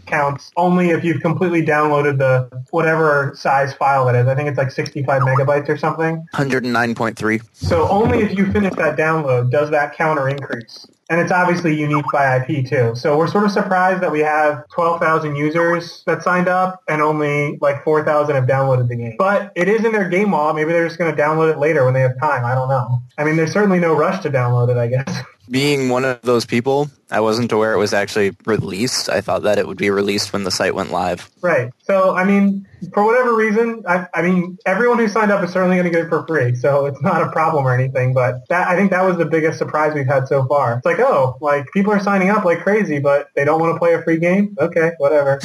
counts 0.06 0.50
only 0.56 0.90
if 0.90 1.04
you've 1.04 1.20
completely 1.20 1.64
downloaded 1.64 2.18
the 2.18 2.64
whatever 2.70 3.32
size 3.34 3.74
file 3.74 4.08
it 4.08 4.16
is. 4.16 4.26
I 4.26 4.34
think 4.34 4.48
it's 4.48 4.58
like 4.58 4.70
65 4.70 5.22
megabytes 5.22 5.68
or 5.68 5.76
something. 5.76 6.24
109.3. 6.34 7.42
So 7.52 7.88
only 7.88 8.20
if 8.20 8.36
you 8.36 8.50
finish 8.52 8.74
that 8.74 8.96
download 8.96 9.50
does 9.50 9.70
that 9.70 9.96
counter 9.96 10.28
increase. 10.28 10.86
And 11.10 11.20
it's 11.20 11.32
obviously 11.32 11.78
unique 11.78 12.06
by 12.10 12.36
IP 12.36 12.66
too. 12.66 12.94
So 12.94 13.18
we're 13.18 13.26
sort 13.26 13.44
of 13.44 13.52
surprised 13.52 14.02
that 14.02 14.10
we 14.10 14.20
have 14.20 14.66
12,000 14.68 15.36
users 15.36 16.02
that 16.06 16.22
signed 16.22 16.48
up 16.48 16.82
and 16.88 17.02
only 17.02 17.58
like 17.60 17.84
4,000 17.84 18.34
have 18.34 18.44
downloaded 18.44 18.88
the 18.88 18.96
game. 18.96 19.16
But 19.18 19.52
it 19.54 19.68
is 19.68 19.84
in 19.84 19.92
their 19.92 20.08
game 20.08 20.30
wall. 20.30 20.54
Maybe 20.54 20.72
they're 20.72 20.86
just 20.86 20.98
going 20.98 21.14
to 21.14 21.22
download 21.22 21.52
it 21.52 21.58
later 21.58 21.84
when 21.84 21.92
they 21.92 22.00
have 22.00 22.18
time. 22.18 22.46
I 22.46 22.54
don't 22.54 22.70
know. 22.70 23.02
I 23.18 23.24
mean, 23.24 23.36
there's 23.36 23.52
certainly 23.52 23.78
no 23.78 23.94
rush 23.94 24.22
to 24.22 24.30
download 24.30 24.70
it, 24.70 24.78
I 24.78 24.86
guess. 24.86 25.22
being 25.50 25.88
one 25.88 26.04
of 26.04 26.22
those 26.22 26.46
people, 26.46 26.88
I 27.10 27.20
wasn't 27.20 27.52
aware 27.52 27.74
it 27.74 27.78
was 27.78 27.92
actually 27.92 28.34
released. 28.46 29.08
I 29.08 29.20
thought 29.20 29.42
that 29.42 29.58
it 29.58 29.66
would 29.66 29.76
be 29.76 29.90
released 29.90 30.32
when 30.32 30.44
the 30.44 30.50
site 30.50 30.74
went 30.74 30.90
live. 30.90 31.28
Right. 31.40 31.72
So, 31.82 32.14
I 32.14 32.24
mean, 32.24 32.66
for 32.94 33.04
whatever 33.04 33.34
reason, 33.34 33.82
I, 33.86 34.06
I 34.14 34.22
mean, 34.22 34.58
everyone 34.64 34.98
who 34.98 35.08
signed 35.08 35.30
up 35.30 35.44
is 35.44 35.52
certainly 35.52 35.76
going 35.76 35.84
to 35.84 35.90
get 35.90 36.06
it 36.06 36.08
for 36.08 36.26
free, 36.26 36.54
so 36.54 36.86
it's 36.86 37.02
not 37.02 37.22
a 37.22 37.30
problem 37.30 37.66
or 37.66 37.74
anything. 37.74 38.14
But 38.14 38.48
that, 38.48 38.68
I 38.68 38.76
think 38.76 38.90
that 38.90 39.02
was 39.02 39.18
the 39.18 39.26
biggest 39.26 39.58
surprise 39.58 39.94
we've 39.94 40.06
had 40.06 40.28
so 40.28 40.46
far. 40.46 40.76
It's 40.76 40.86
like, 40.86 41.00
oh, 41.00 41.36
like 41.40 41.66
people 41.72 41.92
are 41.92 42.00
signing 42.00 42.30
up 42.30 42.44
like 42.44 42.60
crazy, 42.60 42.98
but 42.98 43.28
they 43.34 43.44
don't 43.44 43.60
want 43.60 43.74
to 43.74 43.78
play 43.78 43.94
a 43.94 44.02
free 44.02 44.18
game. 44.18 44.56
Okay, 44.58 44.92
whatever. 44.98 45.40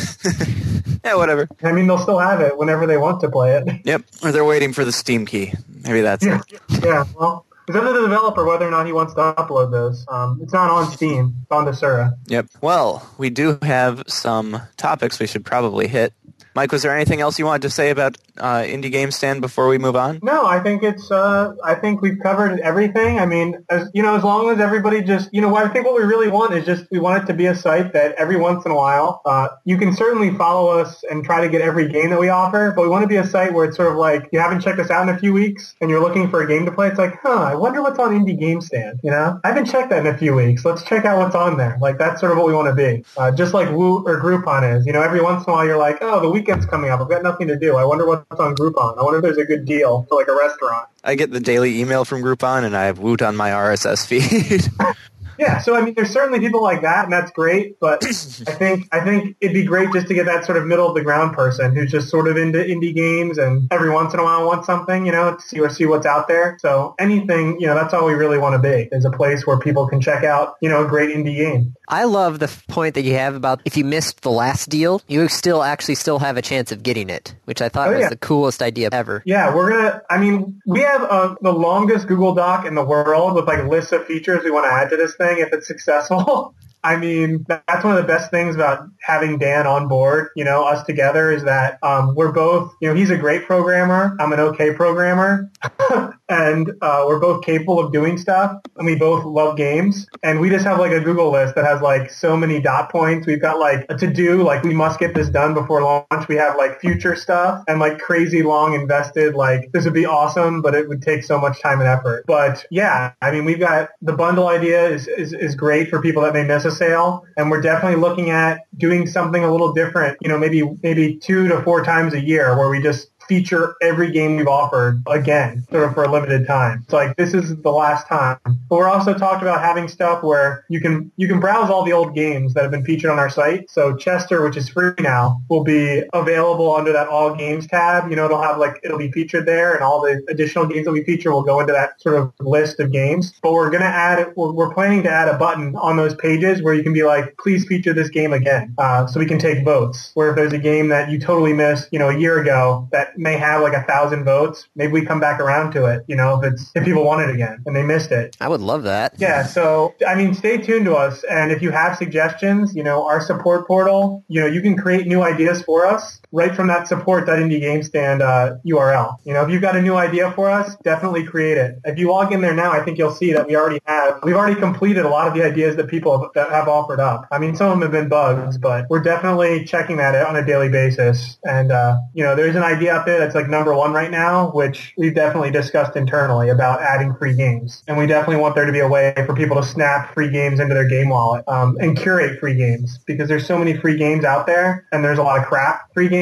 yeah, 1.04 1.16
whatever. 1.16 1.48
I 1.64 1.72
mean, 1.72 1.88
they'll 1.88 1.98
still 1.98 2.20
have 2.20 2.42
it 2.42 2.58
whenever 2.58 2.86
they 2.86 2.98
want 2.98 3.22
to 3.22 3.30
play 3.30 3.56
it. 3.56 3.82
Yep. 3.84 4.04
Or 4.24 4.32
they're 4.32 4.46
waiting 4.46 4.74
for 4.74 4.86
the 4.86 4.92
Steam 4.92 5.26
key. 5.26 5.54
Maybe 5.84 6.02
that's 6.02 6.26
yeah. 6.26 6.42
it. 6.50 6.62
Yeah. 6.84 7.06
Well, 7.20 7.46
it's 7.68 7.76
up 7.76 7.84
to 7.84 7.94
the 7.94 8.02
developer 8.02 8.46
whether 8.46 8.66
or 8.66 8.72
not 8.72 8.86
he 8.86 8.94
wants 8.94 9.14
to 9.16 9.20
upload 9.20 9.72
those. 9.72 10.06
Um, 10.08 10.40
it's 10.42 10.54
not 10.54 10.70
on 10.70 10.90
Steam. 10.92 11.36
It's 11.42 11.52
on 11.52 11.66
Desura. 11.66 12.18
Yep. 12.28 12.48
Well, 12.62 13.08
we 13.18 13.30
do 13.30 13.60
have 13.62 14.04
some 14.08 14.62
topics 14.78 15.20
we 15.20 15.28
should 15.28 15.44
probably 15.44 15.88
hit. 15.88 16.14
Mike, 16.58 16.72
was 16.72 16.82
there 16.82 16.92
anything 16.92 17.22
else 17.22 17.38
you 17.38 17.46
wanted 17.46 17.62
to 17.62 17.70
say 17.70 17.92
about 17.92 18.18
uh, 18.40 18.62
Indie 18.62 18.92
Game 18.92 19.12
Stand 19.12 19.42
before 19.42 19.68
we 19.68 19.78
move 19.78 19.96
on? 19.96 20.18
No, 20.24 20.48
I 20.48 20.60
think 20.60 20.82
it's. 20.82 21.12
Uh, 21.12 21.54
I 21.64 21.76
think 21.76 22.02
we've 22.02 22.18
covered 22.20 22.60
everything. 22.62 23.20
I 23.20 23.28
mean, 23.28 23.64
as 23.70 23.92
you 23.94 24.02
know, 24.02 24.16
as 24.16 24.24
long 24.24 24.50
as 24.50 24.60
everybody 24.60 25.04
just, 25.04 25.32
you 25.32 25.40
know, 25.40 25.56
I 25.56 25.68
think 25.68 25.86
what 25.86 25.94
we 25.94 26.02
really 26.02 26.30
want 26.30 26.56
is 26.56 26.66
just 26.66 26.90
we 26.90 26.98
want 26.98 27.22
it 27.22 27.28
to 27.28 27.36
be 27.36 27.46
a 27.46 27.54
site 27.54 27.94
that 27.94 28.16
every 28.16 28.38
once 28.38 28.66
in 28.66 28.72
a 28.72 28.76
while 28.76 29.22
uh, 29.26 29.50
you 29.66 29.78
can 29.78 29.94
certainly 29.94 30.32
follow 30.36 30.70
us 30.70 31.04
and 31.12 31.24
try 31.24 31.42
to 31.42 31.48
get 31.48 31.62
every 31.62 31.90
game 31.90 32.10
that 32.10 32.20
we 32.20 32.30
offer, 32.30 32.74
but 32.76 32.82
we 32.82 32.88
want 32.88 33.04
to 33.04 33.08
be 33.08 33.18
a 33.18 33.28
site 33.28 33.54
where 33.54 33.66
it's 33.66 33.78
sort 33.78 33.92
of 33.92 33.98
like 33.98 34.28
you 34.32 34.40
haven't 34.40 34.62
checked 34.62 34.80
us 34.80 34.90
out 34.90 35.08
in 35.08 35.14
a 35.14 35.20
few 35.20 35.34
weeks 35.34 35.76
and 35.80 35.92
you're 35.92 36.02
looking 36.02 36.28
for 36.28 36.42
a 36.42 36.48
game 36.48 36.66
to 36.66 36.72
play. 36.72 36.88
It's 36.88 36.98
like, 36.98 37.20
huh, 37.22 37.44
I 37.52 37.54
wonder 37.54 37.84
what's 37.84 38.00
on 38.00 38.14
Indie 38.14 38.40
Game 38.40 38.62
Stand. 38.62 39.00
You 39.04 39.12
know, 39.12 39.40
I 39.44 39.50
haven't 39.50 39.66
checked 39.66 39.92
that 39.92 40.00
in 40.00 40.08
a 40.08 40.18
few 40.18 40.34
weeks. 40.34 40.66
Let's 40.66 40.82
check 40.82 41.06
out 41.06 41.20
what's 41.20 41.36
on 41.36 41.58
there. 41.58 41.78
Like 41.80 42.00
that's 42.00 42.20
sort 42.20 42.32
of 42.32 42.40
what 42.40 42.48
we 42.48 42.54
want 42.54 42.68
to 42.68 42.74
be. 42.74 43.06
Uh, 43.16 43.30
just 43.30 43.54
like 43.54 43.70
Woot 43.70 44.06
or 44.08 44.20
Groupon 44.20 44.76
is. 44.76 44.88
You 44.88 44.94
know, 44.94 45.04
every 45.04 45.22
once 45.22 45.46
in 45.46 45.52
a 45.52 45.56
while 45.56 45.64
you're 45.64 45.78
like, 45.78 46.00
oh, 46.02 46.20
the 46.20 46.47
weekend's 46.48 46.66
coming 46.66 46.90
up. 46.90 47.02
I've 47.02 47.10
got 47.10 47.24
nothing 47.24 47.48
to 47.48 47.58
do. 47.58 47.76
I 47.76 47.84
wonder 47.84 48.06
what's 48.06 48.40
on 48.40 48.56
Groupon. 48.56 48.98
I 48.98 49.04
wonder 49.04 49.18
if 49.18 49.24
there's 49.24 49.38
a 49.38 49.46
good 49.46 49.66
deal 49.66 50.06
for 50.10 50.20
like 50.20 50.28
a 50.28 50.36
restaurant. 50.36 50.88
I 51.04 51.16
get 51.16 51.32
the 51.32 51.40
daily 51.40 51.80
email 51.80 52.06
from 52.06 52.22
Groupon, 52.22 52.64
and 52.64 52.76
I 52.76 52.86
have 52.86 53.00
Woot 53.00 53.22
on 53.22 53.36
my 53.36 53.50
RSS 53.50 54.06
feed. 54.06 54.72
Yeah, 55.38 55.60
so 55.60 55.76
I 55.76 55.82
mean, 55.82 55.94
there's 55.94 56.10
certainly 56.10 56.40
people 56.40 56.62
like 56.62 56.82
that, 56.82 57.04
and 57.04 57.14
that's 57.14 57.32
great. 57.32 57.80
But 57.80 58.04
I 58.06 58.52
think 58.52 58.88
I 58.92 59.02
think 59.02 59.38
it'd 59.42 59.54
be 59.54 59.64
great 59.64 59.92
just 59.94 60.08
to 60.08 60.14
get 60.14 60.26
that 60.26 60.46
sort 60.46 60.58
of 60.58 60.66
middle 60.66 60.88
of 60.88 60.96
the 60.96 61.04
ground 61.04 61.34
person 61.36 61.76
who's 61.76 61.92
just 61.92 62.10
sort 62.10 62.28
of 62.28 62.38
into 62.38 62.60
indie 62.60 62.94
games 62.94 63.38
and 63.38 63.68
every 63.72 63.90
once 63.90 64.14
in 64.14 64.20
a 64.20 64.24
while 64.24 64.46
wants 64.46 64.66
something, 64.66 65.06
you 65.06 65.12
know, 65.12 65.36
to 65.36 65.42
see 65.42 65.60
or 65.60 65.70
see 65.70 65.86
what's 65.86 66.06
out 66.06 66.28
there. 66.28 66.58
So 66.60 66.96
anything, 67.00 67.60
you 67.60 67.68
know, 67.68 67.76
that's 67.76 67.94
all 67.94 68.06
we 68.06 68.14
really 68.14 68.38
want 68.38 68.54
to 68.54 68.60
be 68.60 68.90
is 68.92 69.06
a 69.06 69.12
place 69.12 69.46
where 69.46 69.60
people 69.60 69.88
can 69.88 70.02
check 70.02 70.24
out, 70.24 70.56
you 70.62 70.70
know, 70.70 70.86
a 70.86 70.88
great 70.88 71.16
indie 71.16 71.36
game. 71.36 71.76
I 71.88 72.04
love 72.04 72.40
the 72.40 72.52
point 72.68 72.96
that 72.96 73.04
you 73.04 73.14
have 73.14 73.36
about 73.36 73.62
if 73.66 73.78
you 73.78 73.86
missed 73.86 74.22
the 74.22 74.32
last 74.32 74.70
deal, 74.70 75.02
you 75.08 75.28
still 75.30 75.64
actually 75.64 75.96
still 75.96 76.20
have 76.20 76.36
a 76.38 76.42
chance 76.42 76.72
of 76.72 76.84
getting 76.84 77.10
it, 77.10 77.36
which 77.46 77.62
I 77.62 77.70
thought 77.70 77.90
oh, 77.90 77.94
was 77.94 78.02
yeah. 78.02 78.10
the 78.10 78.18
coolest 78.18 78.62
idea 78.62 78.90
ever. 78.92 79.24
Yeah, 79.26 79.56
we're 79.56 79.70
gonna. 79.70 80.02
I 80.10 80.18
mean, 80.18 80.62
we 80.66 80.82
have 80.82 81.04
uh, 81.04 81.36
the 81.42 81.54
longest 81.54 82.08
Google 82.08 82.34
Doc 82.34 82.66
in 82.66 82.76
the 82.76 82.84
world 82.84 83.36
with 83.36 83.48
like 83.48 83.66
lists 83.66 83.92
of 83.92 84.06
features 84.06 84.44
we 84.44 84.52
want 84.52 84.66
to 84.66 84.72
add 84.72 84.90
to 84.90 84.98
this 84.98 85.16
thing 85.16 85.27
if 85.40 85.54
it's 85.54 85.68
successful. 85.68 86.54
I 86.84 86.96
mean, 86.96 87.46
that's 87.48 87.84
one 87.84 87.98
of 87.98 88.02
the 88.02 88.08
best 88.08 88.32
things 88.32 88.56
about 88.56 88.88
having 89.08 89.38
Dan 89.38 89.66
on 89.66 89.88
board, 89.88 90.28
you 90.36 90.44
know, 90.44 90.66
us 90.66 90.84
together 90.84 91.32
is 91.32 91.46
that 91.46 91.80
um, 91.82 92.14
we're 92.14 92.34
both, 92.34 92.74
you 92.82 92.90
know, 92.90 92.94
he's 92.94 93.10
a 93.10 93.16
great 93.16 93.46
programmer. 93.46 94.18
I'm 94.20 94.34
an 94.34 94.40
okay 94.42 94.74
programmer. 94.74 95.50
and 96.30 96.72
uh, 96.82 97.06
we're 97.08 97.20
both 97.20 97.42
capable 97.46 97.80
of 97.80 97.94
doing 97.94 98.18
stuff. 98.18 98.60
And 98.76 98.86
we 98.86 98.96
both 98.96 99.24
love 99.24 99.56
games. 99.56 100.08
And 100.24 100.42
we 100.42 100.50
just 100.50 100.66
have 100.66 100.78
like 100.78 100.92
a 100.92 101.00
Google 101.00 101.32
list 101.32 101.56
that 101.56 101.64
has 101.64 101.82
like 101.82 102.12
so 102.12 102.36
many 102.36 102.60
dot 102.60 102.92
points. 102.92 103.26
We've 103.26 103.42
got 103.42 103.60
like 103.60 103.86
a 103.88 103.96
to-do, 103.96 104.44
like 104.44 104.64
we 104.64 104.74
must 104.74 105.00
get 105.00 105.16
this 105.16 105.30
done 105.30 105.54
before 105.54 105.82
launch. 105.82 106.28
We 106.28 106.36
have 106.36 106.58
like 106.58 106.82
future 106.82 107.16
stuff 107.16 107.64
and 107.70 107.80
like 107.80 108.00
crazy 108.00 108.44
long 108.44 108.74
invested, 108.74 109.36
like 109.36 109.72
this 109.72 109.86
would 109.86 109.94
be 109.94 110.06
awesome, 110.06 110.62
but 110.62 110.76
it 110.76 110.90
would 110.90 111.02
take 111.02 111.24
so 111.24 111.40
much 111.40 111.62
time 111.62 111.80
and 111.80 111.88
effort. 111.88 112.26
But 112.28 112.66
yeah, 112.72 113.14
I 113.22 113.32
mean, 113.32 113.46
we've 113.46 113.60
got 113.60 113.92
the 114.02 114.14
bundle 114.14 114.50
idea 114.50 114.86
is, 114.90 115.08
is, 115.08 115.32
is 115.32 115.56
great 115.56 115.90
for 115.90 116.02
people 116.02 116.24
that 116.24 116.34
may 116.34 116.44
miss 116.44 116.66
a 116.66 116.72
sale. 116.72 117.26
And 117.38 117.50
we're 117.50 117.62
definitely 117.62 118.02
looking 118.02 118.32
at 118.32 118.66
doing 118.78 118.97
something 119.06 119.44
a 119.44 119.52
little 119.52 119.74
different, 119.74 120.18
you 120.22 120.30
know, 120.30 120.38
maybe, 120.38 120.64
maybe 120.82 121.18
two 121.18 121.48
to 121.48 121.62
four 121.62 121.84
times 121.84 122.14
a 122.14 122.22
year 122.22 122.58
where 122.58 122.70
we 122.70 122.82
just 122.82 123.12
feature 123.28 123.76
every 123.82 124.12
game 124.12 124.38
we've 124.38 124.48
offered 124.48 125.04
again, 125.08 125.66
sort 125.72 125.84
of 125.84 125.94
for 125.94 126.04
a 126.04 126.12
limited 126.12 126.48
time. 126.48 126.82
It's 126.84 126.94
like 126.94 127.16
this 127.18 127.34
is 127.34 127.56
the 127.58 127.72
last 127.72 128.08
time. 128.08 128.40
But 128.44 128.78
we're 128.78 128.90
also 128.90 129.14
talked 129.14 129.42
about 129.42 129.62
having 129.62 129.88
stuff 129.88 130.24
where 130.24 130.66
you 130.70 130.82
can 130.82 131.12
you 131.18 131.28
can 131.28 131.40
browse 131.40 131.70
all 131.70 131.84
the 131.84 131.94
old 131.94 132.16
games 132.16 132.54
that 132.54 132.64
have 132.64 132.72
been 132.72 132.86
featured 132.86 133.10
on 133.10 133.20
our 133.20 133.30
site. 133.30 133.70
So 133.70 133.96
Chester, 133.96 134.44
which 134.44 134.58
is 134.58 134.70
free 134.70 134.92
now, 135.00 135.42
will 135.50 135.64
be 135.64 136.04
available 136.14 136.76
under 136.76 136.92
that 136.94 137.08
All 137.08 137.36
Games 137.36 137.68
tab. 137.68 138.10
You 138.10 138.16
know, 138.16 138.26
it'll 138.26 138.42
have 138.42 138.58
like 138.58 138.80
it'll 138.84 138.98
be 138.98 139.12
featured 139.12 139.46
there, 139.46 139.74
and 139.74 139.84
all 139.84 140.02
the 140.02 140.24
additional 140.30 140.66
games 140.66 140.86
that 140.86 140.92
we 140.92 141.04
feature 141.04 141.32
will 141.32 141.44
go 141.44 141.60
into 141.60 141.74
that 141.74 142.02
sort 142.02 142.16
of 142.16 142.34
list 142.40 142.80
of 142.80 142.92
games. 142.92 143.34
But 143.42 143.54
we're 143.54 143.70
gonna 143.70 143.86
add 143.86 144.34
we're, 144.36 144.68
planning 144.78 145.02
to 145.04 145.10
add 145.10 145.30
a 145.30 145.38
button 145.38 145.76
on 145.78 145.96
those 145.96 146.14
pages 146.16 146.62
where 146.62 146.74
you 146.74 146.84
can 146.84 146.94
be 146.94 147.04
like, 147.04 147.36
please 147.38 147.66
feature 147.66 147.94
this 147.94 148.10
game 148.10 148.34
again, 148.34 148.76
uh, 148.78 149.08
so 149.08 149.20
we 149.20 149.26
can 149.26 149.40
take 149.40 149.64
votes. 149.64 150.12
Where 150.14 150.30
if 150.30 150.36
there's 150.36 150.54
a 150.54 150.60
game 150.60 150.90
that 150.90 151.10
you 151.10 151.18
totally 151.18 151.54
missed, 151.54 151.88
you 151.92 151.98
know, 151.98 152.10
a 152.10 152.18
year 152.18 152.40
ago 152.40 152.88
that 152.92 153.17
may 153.18 153.38
have 153.38 153.62
like 153.62 153.74
a 153.74 153.84
thousand 153.84 154.24
votes, 154.24 154.68
maybe 154.76 154.94
we 154.94 155.06
come 155.06 155.20
back 155.20 155.40
around 155.40 155.72
to 155.74 155.86
it. 155.86 156.04
You 156.08 156.16
know, 156.16 156.40
if 156.40 156.54
it's 156.54 156.72
if 156.76 156.86
people 156.86 157.04
want 157.04 157.22
it 157.22 157.34
again 157.34 157.64
and 157.66 157.76
they 157.76 157.84
missed 157.84 158.12
it. 158.12 158.36
I 158.40 158.48
would 158.48 158.62
love 158.62 158.84
that. 158.84 159.14
Yeah. 159.18 159.46
So 159.46 159.94
I 160.08 160.16
mean, 160.16 160.34
stay 160.34 160.58
tuned 160.58 160.86
to 160.86 160.96
us, 160.96 161.24
and 161.26 161.52
if 161.52 161.62
you 161.62 161.72
have 161.72 161.98
suggestions, 161.98 162.76
you 162.76 162.84
know, 162.84 163.08
our 163.08 163.22
support 163.22 163.68
portal, 163.68 164.24
you 164.28 164.42
know, 164.42 164.48
you 164.48 164.62
can 164.62 164.78
create 164.78 165.08
new 165.08 165.24
ideas 165.24 165.62
for 165.62 165.86
us 165.86 166.22
right 166.32 166.56
from 166.56 166.68
that 166.68 166.88
support.indiegamestand 166.88 168.22
uh, 168.22 168.58
URL. 168.66 169.18
You 169.24 169.34
know, 169.34 169.44
if 169.44 169.50
you've 169.50 169.62
got 169.62 169.76
a 169.76 169.82
new 169.82 169.96
idea 169.96 170.32
for 170.32 170.50
us, 170.50 170.76
definitely 170.84 171.24
create 171.24 171.58
it. 171.58 171.80
If 171.86 171.98
you 171.98 172.10
log 172.10 172.34
in 172.34 172.42
there 172.42 172.54
now, 172.54 172.72
I 172.72 172.84
think 172.84 172.98
you'll 172.98 173.12
see 173.12 173.34
that 173.34 173.48
we 173.48 173.56
already 173.56 173.80
have 173.86 174.20
we've 174.24 174.36
already 174.36 174.60
completed 174.60 175.06
a 175.06 175.10
lot 175.10 175.28
of 175.28 175.34
the 175.34 175.44
ideas 175.44 175.76
that 175.78 175.88
people 175.88 176.20
have, 176.20 176.32
that 176.34 176.50
have 176.50 176.68
offered 176.68 177.00
up. 177.00 177.28
I 177.32 177.40
mean, 177.40 177.56
some 177.56 177.68
of 177.68 177.74
them 177.74 177.82
have 177.82 177.92
been 177.92 178.10
bugs, 178.10 178.58
but 178.58 178.86
we're 178.90 179.02
definitely 179.02 179.66
checking 179.66 179.98
that 179.98 180.16
on 180.16 180.36
a 180.36 180.46
daily 180.46 180.70
basis. 180.70 181.38
And 181.44 181.72
uh, 181.72 181.98
you 182.14 182.24
know, 182.24 182.36
there's 182.36 182.56
an 182.56 182.64
idea 182.64 182.96
up 182.96 183.06
there 183.06 183.20
that's 183.20 183.36
like 183.36 183.48
number 183.50 183.74
one 183.74 183.94
right 183.94 184.12
now, 184.12 184.52
which 184.52 184.94
we've 184.98 185.16
definitely 185.16 185.52
discussed 185.52 185.96
internally 185.96 186.50
about 186.50 186.82
adding 186.82 187.16
free 187.16 187.36
games. 187.36 187.84
And 187.88 187.98
we 187.98 188.06
definitely 188.06 188.42
want 188.42 188.56
there 188.56 188.66
to 188.66 188.72
be 188.72 188.80
a 188.80 188.88
way 188.88 189.14
for 189.26 189.34
people 189.34 189.56
to 189.58 189.64
snap 189.64 190.14
free 190.14 190.30
games 190.30 190.60
into 190.60 190.74
their 190.74 190.88
game 190.88 191.10
wallet 191.10 191.44
um, 191.48 191.78
and 191.80 191.98
curate 191.98 192.40
free 192.40 192.56
games 192.56 193.00
because 193.06 193.28
there's 193.28 193.46
so 193.46 193.58
many 193.58 193.76
free 193.76 193.98
games 193.98 194.26
out 194.26 194.46
there 194.46 194.86
and 194.92 195.04
there's 195.04 195.20
a 195.20 195.24
lot 195.24 195.40
of 195.40 195.46
crap 195.46 195.94
free 195.94 196.10
games. 196.10 196.17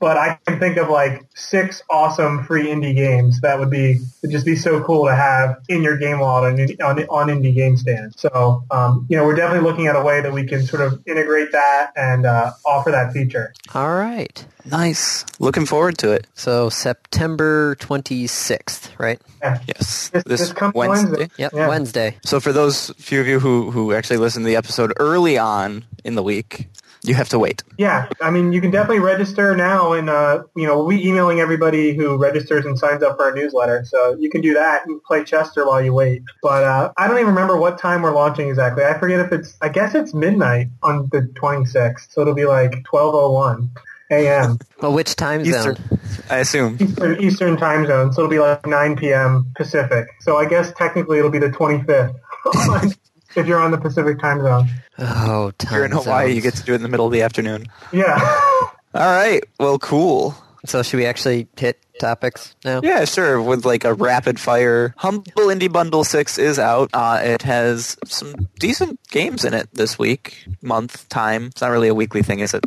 But 0.00 0.16
I 0.16 0.38
can 0.46 0.58
think 0.58 0.76
of 0.76 0.88
like 0.88 1.22
six 1.34 1.82
awesome 1.90 2.44
free 2.44 2.66
indie 2.66 2.94
games 2.94 3.40
that 3.40 3.58
would 3.58 3.70
be 3.70 3.98
would 4.22 4.30
just 4.30 4.44
be 4.44 4.56
so 4.56 4.82
cool 4.82 5.06
to 5.06 5.14
have 5.14 5.56
in 5.68 5.82
your 5.82 5.96
game 5.96 6.18
wallet 6.20 6.58
on, 6.80 6.98
on, 6.98 7.04
on 7.04 7.28
indie 7.28 7.54
game 7.54 7.76
stand. 7.76 8.14
So, 8.16 8.64
um, 8.70 9.06
you 9.08 9.16
know, 9.16 9.24
we're 9.24 9.36
definitely 9.36 9.68
looking 9.68 9.86
at 9.86 9.96
a 9.96 10.02
way 10.02 10.20
that 10.20 10.32
we 10.32 10.46
can 10.46 10.64
sort 10.66 10.82
of 10.82 11.00
integrate 11.06 11.52
that 11.52 11.92
and 11.96 12.26
uh, 12.26 12.52
offer 12.64 12.90
that 12.90 13.12
feature. 13.12 13.52
All 13.74 13.94
right. 13.94 14.44
Nice. 14.64 15.24
Looking 15.38 15.64
forward 15.64 15.98
to 15.98 16.12
it. 16.12 16.26
So 16.34 16.68
September 16.70 17.76
26th, 17.76 18.98
right? 18.98 19.20
Yeah. 19.40 19.60
Yes. 19.68 20.08
This, 20.08 20.24
this 20.24 20.52
comes 20.52 20.74
Wednesday. 20.74 21.30
Yep, 21.36 21.52
Yeah. 21.52 21.68
Wednesday. 21.68 22.16
So 22.24 22.40
for 22.40 22.52
those 22.52 22.90
few 22.98 23.20
of 23.20 23.26
you 23.28 23.38
who, 23.38 23.70
who 23.70 23.92
actually 23.92 24.16
listened 24.16 24.44
to 24.44 24.48
the 24.48 24.56
episode 24.56 24.92
early 24.98 25.38
on 25.38 25.84
in 26.04 26.16
the 26.16 26.22
week, 26.22 26.68
you 27.06 27.14
have 27.14 27.28
to 27.30 27.38
wait. 27.38 27.62
Yeah, 27.78 28.08
I 28.20 28.30
mean, 28.30 28.52
you 28.52 28.60
can 28.60 28.70
definitely 28.70 29.00
register 29.00 29.56
now, 29.56 29.92
and 29.92 30.10
uh, 30.10 30.42
you 30.56 30.66
know, 30.66 30.78
we'll 30.78 30.88
be 30.88 31.06
emailing 31.06 31.40
everybody 31.40 31.94
who 31.94 32.16
registers 32.16 32.66
and 32.66 32.78
signs 32.78 33.02
up 33.02 33.16
for 33.16 33.24
our 33.24 33.34
newsletter. 33.34 33.84
So 33.84 34.16
you 34.18 34.28
can 34.30 34.40
do 34.40 34.54
that 34.54 34.86
and 34.86 35.02
play 35.04 35.24
Chester 35.24 35.66
while 35.66 35.82
you 35.82 35.92
wait. 35.92 36.22
But 36.42 36.64
uh, 36.64 36.92
I 36.96 37.06
don't 37.06 37.16
even 37.16 37.28
remember 37.28 37.56
what 37.56 37.78
time 37.78 38.02
we're 38.02 38.14
launching 38.14 38.48
exactly. 38.48 38.84
I 38.84 38.98
forget 38.98 39.20
if 39.20 39.32
it's. 39.32 39.56
I 39.60 39.68
guess 39.68 39.94
it's 39.94 40.12
midnight 40.12 40.68
on 40.82 41.08
the 41.12 41.22
26th, 41.22 42.12
so 42.12 42.22
it'll 42.22 42.34
be 42.34 42.46
like 42.46 42.72
12:01 42.84 43.70
a.m. 44.10 44.58
Well, 44.82 44.92
which 44.92 45.16
time 45.16 45.42
zone? 45.42 45.72
Eastern, 45.72 46.00
I 46.28 46.38
assume. 46.38 46.76
Eastern, 46.78 47.20
Eastern 47.22 47.56
time 47.56 47.86
zone, 47.86 48.12
so 48.12 48.20
it'll 48.20 48.30
be 48.30 48.38
like 48.38 48.66
9 48.66 48.96
p.m. 48.96 49.50
Pacific. 49.56 50.08
So 50.20 50.36
I 50.36 50.44
guess 50.44 50.70
technically 50.76 51.18
it'll 51.18 51.30
be 51.30 51.38
the 51.38 51.48
25th 51.48 52.14
if 53.36 53.46
you're 53.46 53.60
on 53.60 53.70
the 53.70 53.78
Pacific 53.78 54.18
time 54.18 54.40
zone. 54.40 54.68
Oh, 54.98 55.50
time 55.58 55.74
You're 55.74 55.84
in 55.84 55.92
Hawaii, 55.92 56.32
you 56.32 56.40
get 56.40 56.54
to 56.54 56.62
do 56.62 56.72
it 56.72 56.76
in 56.76 56.82
the 56.82 56.88
middle 56.88 57.06
of 57.06 57.12
the 57.12 57.22
afternoon. 57.22 57.66
Yeah. 57.92 58.16
All 58.94 59.12
right. 59.12 59.44
Well, 59.58 59.78
cool. 59.78 60.34
So 60.64 60.82
should 60.82 60.96
we 60.96 61.06
actually 61.06 61.46
hit 61.56 61.80
topics 62.00 62.54
now? 62.64 62.80
Yeah, 62.82 63.04
sure. 63.04 63.40
With 63.40 63.64
like 63.64 63.84
a 63.84 63.94
rapid 63.94 64.40
fire, 64.40 64.94
Humble 64.96 65.32
Indie 65.32 65.70
Bundle 65.70 66.02
Six 66.02 66.38
is 66.38 66.58
out. 66.58 66.90
Uh, 66.92 67.20
it 67.22 67.42
has 67.42 67.96
some 68.04 68.48
decent 68.58 68.98
games 69.08 69.44
in 69.44 69.54
it 69.54 69.68
this 69.74 69.98
week, 69.98 70.46
month, 70.62 71.08
time. 71.08 71.46
It's 71.46 71.60
not 71.60 71.70
really 71.70 71.88
a 71.88 71.94
weekly 71.94 72.22
thing, 72.22 72.40
is 72.40 72.54
it? 72.54 72.64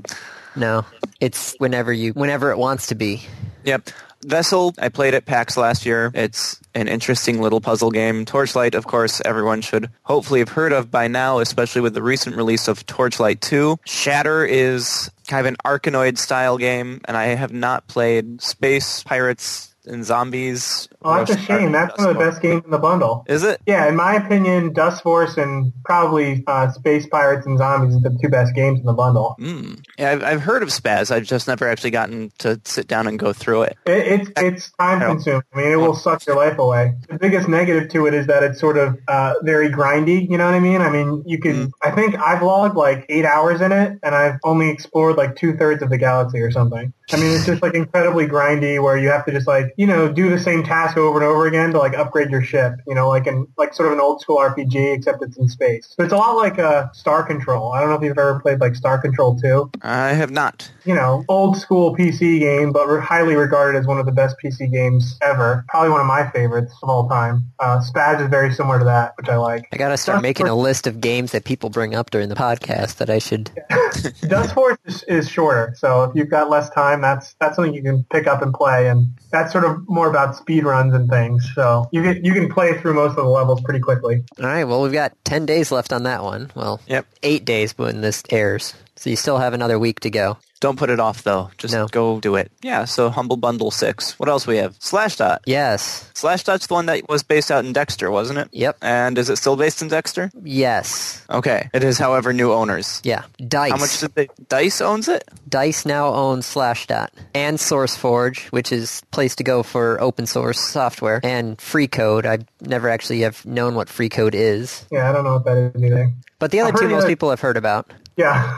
No. 0.56 0.86
It's 1.20 1.56
whenever 1.58 1.92
you, 1.92 2.14
whenever 2.14 2.52
it 2.52 2.58
wants 2.58 2.88
to 2.88 2.96
be. 2.96 3.24
Yep. 3.66 3.90
Vessel, 4.24 4.74
I 4.80 4.90
played 4.90 5.14
at 5.14 5.26
PAX 5.26 5.58
last 5.58 5.86
year. 5.86 6.12
It's 6.14 6.60
an 6.74 6.88
interesting 6.88 7.42
little 7.42 7.62
puzzle 7.62 7.92
game. 7.92 8.26
Torchlight, 8.26 8.76
of 8.76 8.86
course, 8.86 9.22
everyone 9.26 9.62
should 9.62 9.90
hopefully 10.04 10.40
have 10.40 10.50
heard 10.50 10.74
of 10.74 10.92
by 10.92 11.08
now, 11.08 11.40
especially 11.40 11.82
with 11.82 11.94
the 11.94 12.04
recent 12.04 12.36
release 12.36 12.68
of 12.68 12.86
Torchlight 12.86 13.42
2. 13.42 13.80
Shatter 13.86 14.46
is 14.46 15.10
kind 15.28 15.46
of 15.46 15.54
an 15.54 15.58
Arkanoid 15.66 16.18
style 16.18 16.58
game, 16.58 17.02
and 17.06 17.16
I 17.16 17.28
have 17.28 17.54
not 17.54 17.88
played 17.88 18.42
Space 18.42 19.04
Pirates 19.04 19.74
and 19.86 20.04
Zombies. 20.06 20.88
Oh, 21.02 21.16
that's 21.16 21.32
a 21.32 21.38
shame. 21.38 21.72
That's 21.72 21.98
one 21.98 22.10
of 22.10 22.16
the 22.16 22.20
best 22.20 22.42
games 22.42 22.64
in 22.66 22.72
the 22.72 22.78
bundle. 22.78 23.24
Is 23.28 23.44
it? 23.44 23.62
Yeah, 23.66 23.88
in 23.88 23.96
my 23.96 24.16
opinion, 24.16 24.74
Dust 24.74 25.02
Force 25.02 25.38
and 25.38 25.72
probably 25.86 26.44
uh, 26.46 26.72
Space 26.72 27.08
Pirates 27.08 27.46
and 27.46 27.58
Zombies 27.58 27.96
are 27.96 28.02
the 28.02 28.18
two 28.22 28.28
best 28.28 28.54
games 28.54 28.80
in 28.80 28.86
the 28.86 28.94
bundle. 28.94 29.36
Mm. 29.40 29.82
Yeah, 29.98 30.12
I've, 30.12 30.24
I've 30.24 30.42
heard 30.42 30.62
of 30.62 30.70
Spaz. 30.70 31.10
I've 31.10 31.24
just 31.24 31.48
never 31.48 31.68
actually 31.68 31.92
gotten 31.92 32.32
to 32.40 32.60
sit 32.66 32.88
down 32.88 33.08
and 33.08 33.18
go 33.18 33.32
through 33.32 33.64
it. 33.64 33.78
It, 33.86 34.08
it's 34.08 34.32
it's 34.38 34.72
time 34.74 35.00
consuming. 35.00 35.44
I 35.54 35.58
mean, 35.58 35.72
it 35.72 35.78
will 35.78 35.96
suck 35.96 36.26
your 36.26 36.36
life 36.36 36.58
away. 36.58 36.96
The 37.10 37.18
biggest 37.18 37.48
negative 37.48 37.90
to 37.92 38.06
it 38.08 38.14
is 38.14 38.28
that 38.28 38.44
it's 38.44 38.60
sort 38.60 38.78
of 38.78 38.98
uh, 39.08 39.36
very 39.44 39.70
grindy. 39.70 40.30
You 40.30 40.38
know 40.38 40.46
what 40.46 40.54
I 40.54 40.60
mean? 40.60 40.82
I 40.82 40.90
mean, 40.90 41.24
you 41.26 41.40
can. 41.40 41.72
I 41.82 41.92
think 41.92 42.16
I've 42.20 42.42
logged 42.42 42.76
like 42.76 43.06
eight 43.08 43.26
hours 43.26 43.62
in 43.62 43.72
it, 43.72 43.98
and 44.04 44.16
I've 44.16 44.36
only 44.44 44.70
explored 44.70 45.16
like 45.16 45.38
two 45.38 45.56
thirds 45.56 45.82
of 45.82 45.90
the 45.90 45.98
galaxy 45.98 46.40
or 46.40 46.52
something. 46.52 46.92
I 47.12 47.18
mean, 47.18 47.32
it's 47.36 47.46
just 47.46 47.62
like 47.62 47.74
incredibly 47.74 48.28
grindy, 48.28 48.82
where 48.84 48.98
you 48.98 49.10
have 49.10 49.26
to 49.26 49.32
just 49.32 49.48
like 49.48 49.74
you 49.78 49.88
know 49.88 50.12
do 50.12 50.30
the 50.30 50.40
same 50.40 50.64
task 50.64 50.89
over 50.98 51.18
and 51.18 51.26
over 51.26 51.46
again 51.48 51.72
to 51.72 51.80
like 51.80 51.96
upgrade 51.96 52.30
your 52.30 52.44
ship. 52.44 52.76
You 52.88 52.96
know, 52.96 53.10
like 53.10 53.28
in 53.28 53.48
like 53.58 53.74
sort 53.74 53.88
of 53.88 53.94
an 53.94 54.00
old 54.00 54.22
school 54.22 54.38
RPG, 54.38 54.96
except 54.96 55.22
it's 55.22 55.38
in 55.38 55.48
space. 55.48 55.94
But 55.98 56.06
it's 56.06 56.14
a 56.14 56.18
lot 56.18 56.34
like 56.34 56.60
uh, 56.60 56.92
Star 56.94 57.24
Control. 57.24 57.72
I 57.74 57.80
don't 57.82 57.90
know 57.90 57.96
if 57.96 58.04
you've 58.04 58.18
ever 58.18 58.40
played 58.40 58.60
like 58.60 58.76
Star 58.76 58.98
Control 59.00 59.40
2 59.40 59.72
I 59.82 60.10
have 60.14 60.32
not. 60.32 60.72
you 60.86 60.94
know, 60.96 61.24
old 61.28 61.58
school 61.58 61.96
PC 61.96 62.40
game, 62.40 62.72
but 62.72 62.88
re- 62.88 63.02
highly 63.02 63.36
regarded 63.36 63.78
as 63.78 63.86
one 63.86 64.00
of 64.00 64.06
the 64.06 64.12
best 64.12 64.36
PC 64.44 64.72
games 64.72 65.18
ever. 65.22 65.66
Probably 65.70 65.90
one 65.90 66.02
of 66.02 66.08
my 66.08 66.30
favorites 66.32 66.74
of 66.82 66.90
all 66.90 67.08
time. 67.08 67.52
Uh, 67.60 67.80
Spaz 67.80 68.22
is 68.22 68.30
very 68.30 68.54
similar 68.54 68.80
to 68.80 68.86
that, 68.86 69.14
which 69.18 69.30
I 69.30 69.38
like. 69.38 69.68
I 69.72 69.78
gotta 69.78 69.98
start 69.98 70.18
Dust 70.18 70.24
making 70.24 70.48
a 70.48 70.56
list 70.56 70.88
of 70.88 71.02
games 71.02 71.32
that 71.32 71.44
people 71.44 71.70
bring 71.70 71.96
up 71.96 72.10
during 72.12 72.30
the 72.30 72.36
podcast 72.36 72.98
that 72.98 73.10
I 73.10 73.20
should. 73.20 73.52
Dust 74.28 74.54
Force 74.54 74.78
is, 74.86 75.04
is 75.04 75.30
shorter, 75.30 75.74
so 75.78 76.04
if 76.04 76.16
you've 76.16 76.30
got 76.30 76.50
less 76.50 76.70
time, 76.70 77.02
that's 77.02 77.36
that's 77.40 77.56
something 77.56 77.74
you 77.74 77.84
can 77.84 78.06
pick 78.12 78.28
up 78.28 78.42
and 78.42 78.54
play, 78.54 78.88
and 78.90 79.08
that's 79.32 79.52
sort 79.52 79.66
of 79.66 79.88
more 79.88 80.10
about 80.10 80.36
speed 80.36 80.64
runs 80.80 80.94
and 80.94 81.10
things. 81.10 81.50
So 81.54 81.88
you 81.92 82.02
can 82.02 82.24
you 82.24 82.34
can 82.34 82.50
play 82.50 82.78
through 82.80 82.94
most 82.94 83.12
of 83.12 83.18
the 83.18 83.24
levels 83.30 83.62
pretty 83.62 83.80
quickly. 83.80 84.24
All 84.40 84.46
right, 84.46 84.64
well, 84.64 84.82
we've 84.82 84.94
got 84.94 85.14
10 85.26 85.46
days 85.46 85.72
left 85.72 85.92
on 85.94 86.04
that 86.04 86.24
one. 86.24 86.52
Well, 86.56 86.82
Yep. 86.88 87.06
eight 87.24 87.46
days 87.46 87.78
when 87.78 88.02
this 88.02 88.24
airs. 88.30 88.74
So 88.96 89.10
you 89.10 89.16
still 89.16 89.38
have 89.38 89.54
another 89.54 89.80
week 89.80 90.00
to 90.02 90.10
go. 90.10 90.38
Don't 90.60 90.78
put 90.78 90.90
it 90.90 91.00
off 91.00 91.24
though. 91.24 91.52
Just 91.58 91.74
No. 91.74 91.88
go 91.88 92.20
do 92.20 92.36
it. 92.36 92.52
Yeah. 92.62 92.86
So 92.86 93.10
Humble 93.10 93.38
Bundle 93.38 93.72
Six. 93.72 94.20
What 94.20 94.28
else 94.28 94.46
we 94.46 94.58
have? 94.58 94.78
Slashdot. 94.80 95.40
Yes. 95.46 96.10
Slashdot's 96.14 96.68
the 96.68 96.74
one 96.74 96.86
that 96.88 97.08
was 97.08 97.24
based 97.24 97.50
out 97.50 97.64
in 97.64 97.72
Dexter, 97.72 98.12
wasn't 98.12 98.40
it? 98.40 98.50
Yep. 98.52 98.78
And 98.82 99.18
is 99.18 99.30
it 99.30 99.38
still 99.38 99.56
based 99.56 99.82
in 99.82 99.88
Dexter? 99.88 100.30
Yes. 100.44 101.26
Okay. 101.30 101.70
It 101.74 101.84
is, 101.84 101.98
however, 101.98 102.34
new 102.34 102.52
owners. 102.52 103.00
Yeah. 103.06 103.24
Dice. 103.48 103.72
How 103.72 103.78
much 103.78 104.00
did 104.00 104.16
they? 104.16 104.28
Dice 104.50 104.82
owns 104.82 105.08
it. 105.08 105.24
Dice 105.48 105.86
now 105.86 106.08
owns 106.14 106.46
Slashdot 106.46 107.08
and 107.34 107.58
SourceForge, 107.58 108.48
which 108.52 108.72
is 108.74 109.02
place 109.12 109.36
to 109.38 109.44
go 109.44 109.64
for 109.64 110.00
open 110.02 110.26
source 110.26 110.60
software, 110.60 111.22
and 111.24 111.60
free 111.62 111.88
code. 111.88 112.26
I've 112.26 112.46
never 112.62 112.90
actually 112.90 113.22
have 113.22 113.46
known 113.46 113.76
what 113.76 113.88
free 113.90 114.10
code 114.10 114.36
is, 114.36 114.86
Yeah, 114.92 115.10
I 115.10 115.14
don't 115.14 115.24
know 115.24 115.34
what 115.36 115.46
that 115.46 115.58
is 115.76 115.82
either. 115.84 116.12
but 116.40 116.52
the 116.52 116.60
other 116.60 116.74
two 116.78 116.90
most 116.90 117.04
of- 117.04 117.08
people 117.10 117.30
have 117.30 117.40
heard 117.40 117.56
about. 117.58 117.90
Yeah, 118.20 118.58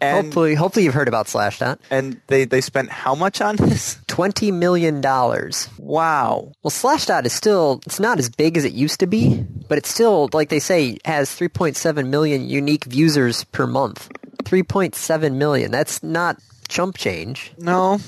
And 0.00 0.24
hopefully, 0.26 0.54
hopefully 0.54 0.84
you've 0.86 0.94
heard 0.94 1.08
about 1.08 1.26
Slashdot. 1.26 1.78
and 1.90 2.18
they 2.28 2.46
they 2.46 2.62
spent 2.62 2.90
how 2.90 3.14
much 3.14 3.40
on 3.42 3.56
this? 3.56 3.98
Twenty 4.06 4.50
million 4.50 5.02
dollars. 5.02 5.68
Wow. 5.78 6.52
Well, 6.62 6.70
Slashdot 6.70 7.26
is 7.26 7.34
still, 7.34 7.80
it's 7.84 8.00
not 8.00 8.18
as 8.18 8.30
big 8.30 8.56
as 8.56 8.64
it 8.64 8.72
used 8.72 9.00
to 9.00 9.06
be, 9.06 9.44
but 9.68 9.76
it's 9.76 9.90
still, 9.90 10.30
like 10.32 10.48
they 10.48 10.60
say, 10.60 10.96
has 11.04 11.28
3.7 11.30 12.08
million 12.08 12.48
unique 12.48 12.84
users 12.88 13.44
per 13.44 13.66
month. 13.66 14.08
3.7 14.44 15.34
million. 15.34 15.70
That's 15.70 16.02
not 16.02 16.38
chump 16.68 16.96
change. 16.96 17.52
No. 17.58 17.98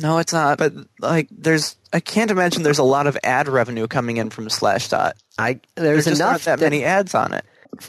No, 0.00 0.18
it's 0.18 0.32
not. 0.32 0.56
But 0.58 0.72
like, 1.00 1.28
there's 1.30 1.76
I 1.92 2.00
can't 2.00 2.30
imagine 2.30 2.62
there's 2.62 2.78
a 2.78 2.82
lot 2.84 3.06
of 3.06 3.18
ad 3.24 3.48
revenue 3.48 3.86
coming 3.88 4.16
in 4.18 4.30
from 4.30 4.46
Slashdot. 4.48 5.12
I, 5.38 5.54
There's 5.74 6.04
there's 6.04 6.04
just 6.04 6.20
enough 6.20 6.30
aren't 6.32 6.44
that 6.44 6.60
many 6.60 6.84
ads 6.84 7.14
on 7.14 7.34
it. 7.34 7.44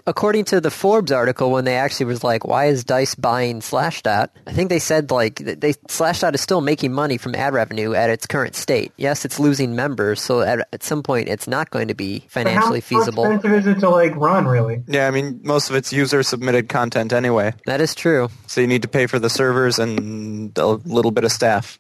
According 0.05 0.45
to 0.45 0.61
the 0.61 0.71
Forbes 0.71 1.11
article, 1.11 1.51
when 1.51 1.65
they 1.65 1.75
actually 1.75 2.07
was 2.07 2.23
like, 2.23 2.45
"Why 2.45 2.65
is 2.65 2.83
Dice 2.83 3.15
buying 3.15 3.59
Slashdot?" 3.59 4.29
I 4.47 4.53
think 4.53 4.69
they 4.69 4.79
said 4.79 5.11
like 5.11 5.35
they 5.35 5.73
Slashdot 5.73 6.33
is 6.35 6.41
still 6.41 6.61
making 6.61 6.93
money 6.93 7.17
from 7.17 7.35
ad 7.35 7.53
revenue 7.53 7.93
at 7.93 8.09
its 8.09 8.25
current 8.25 8.55
state. 8.55 8.91
Yes, 8.97 9.25
it's 9.25 9.39
losing 9.39 9.75
members, 9.75 10.21
so 10.21 10.41
at, 10.41 10.67
at 10.73 10.83
some 10.83 11.03
point 11.03 11.29
it's 11.29 11.47
not 11.47 11.69
going 11.71 11.87
to 11.87 11.95
be 11.95 12.25
financially 12.29 12.79
how, 12.79 12.85
feasible. 12.85 13.25
How 13.25 13.31
expensive 13.31 13.59
is 13.59 13.77
it 13.77 13.79
to 13.81 13.89
like 13.89 14.15
run 14.15 14.45
really? 14.45 14.83
Yeah, 14.87 15.07
I 15.07 15.11
mean 15.11 15.39
most 15.43 15.69
of 15.69 15.75
it's 15.75 15.91
user 15.91 16.23
submitted 16.23 16.69
content 16.69 17.13
anyway. 17.13 17.53
That 17.65 17.81
is 17.81 17.95
true. 17.95 18.29
So 18.47 18.61
you 18.61 18.67
need 18.67 18.81
to 18.83 18.87
pay 18.87 19.07
for 19.07 19.19
the 19.19 19.29
servers 19.29 19.79
and 19.79 20.57
a 20.57 20.67
little 20.67 21.11
bit 21.11 21.23
of 21.23 21.31
staff. 21.31 21.79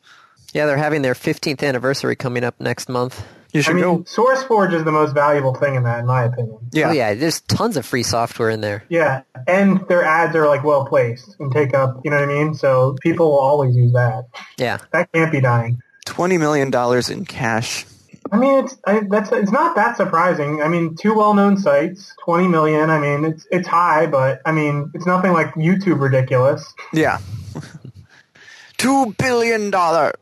Yeah, 0.53 0.67
they're 0.67 0.77
having 0.77 1.01
their 1.01 1.15
15th 1.15 1.63
anniversary 1.63 2.15
coming 2.15 2.43
up 2.43 2.59
next 2.59 2.87
month. 2.87 3.23
You 3.53 3.61
I 3.67 3.73
mean, 3.73 3.83
go. 3.83 3.97
SourceForge 3.99 4.73
is 4.73 4.83
the 4.83 4.91
most 4.91 5.13
valuable 5.13 5.53
thing 5.53 5.75
in 5.75 5.83
that, 5.83 5.99
in 5.99 6.07
my 6.07 6.23
opinion. 6.23 6.57
Yeah. 6.71 6.89
Oh 6.89 6.91
yeah, 6.91 7.13
there's 7.13 7.41
tons 7.41 7.77
of 7.77 7.85
free 7.85 8.01
software 8.01 8.49
in 8.49 8.61
there. 8.61 8.83
Yeah, 8.89 9.21
and 9.47 9.87
their 9.87 10.03
ads 10.03 10.35
are 10.35 10.47
like 10.47 10.63
well 10.63 10.85
placed 10.85 11.35
and 11.39 11.51
take 11.51 11.75
up. 11.75 12.01
You 12.03 12.09
know 12.09 12.17
what 12.17 12.29
I 12.29 12.33
mean? 12.33 12.55
So 12.55 12.95
people 13.01 13.29
will 13.29 13.39
always 13.39 13.75
use 13.75 13.93
that. 13.93 14.25
Yeah. 14.57 14.79
That 14.91 15.11
can't 15.13 15.31
be 15.31 15.39
dying. 15.39 15.79
Twenty 16.05 16.39
million 16.39 16.71
dollars 16.71 17.11
in 17.11 17.25
cash. 17.25 17.85
I 18.31 18.37
mean, 18.37 18.63
it's 18.63 18.75
I, 18.85 19.01
that's 19.07 19.31
it's 19.31 19.51
not 19.51 19.75
that 19.75 19.97
surprising. 19.97 20.63
I 20.63 20.67
mean, 20.67 20.95
two 20.95 21.13
well-known 21.13 21.57
sites, 21.57 22.15
twenty 22.23 22.47
million. 22.47 22.89
I 22.89 22.97
mean, 22.97 23.23
it's 23.23 23.45
it's 23.51 23.67
high, 23.67 24.07
but 24.07 24.41
I 24.47 24.51
mean, 24.51 24.89
it's 24.95 25.05
nothing 25.05 25.31
like 25.31 25.53
YouTube 25.53 26.01
ridiculous. 26.01 26.73
Yeah. 26.91 27.19
Two 28.77 29.13
billion 29.19 29.69
dollars. 29.69 30.13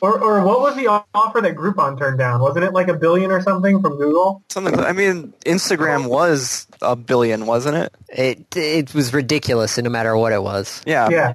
Or, 0.00 0.18
or 0.18 0.42
what 0.44 0.60
was 0.60 0.76
the 0.76 0.86
offer 1.14 1.40
that 1.40 1.54
Groupon 1.54 1.98
turned 1.98 2.18
down? 2.18 2.40
Wasn't 2.40 2.64
it 2.64 2.72
like 2.72 2.88
a 2.88 2.94
billion 2.94 3.30
or 3.30 3.40
something 3.40 3.80
from 3.80 3.98
Google? 3.98 4.42
Something. 4.48 4.78
I 4.80 4.92
mean, 4.92 5.32
Instagram 5.44 6.08
was 6.08 6.66
a 6.82 6.96
billion, 6.96 7.46
wasn't 7.46 7.76
it? 7.76 7.94
It 8.08 8.56
it 8.56 8.94
was 8.94 9.12
ridiculous, 9.12 9.78
no 9.78 9.90
matter 9.90 10.16
what 10.16 10.32
it 10.32 10.42
was. 10.42 10.82
Yeah. 10.86 11.08
Yeah, 11.10 11.32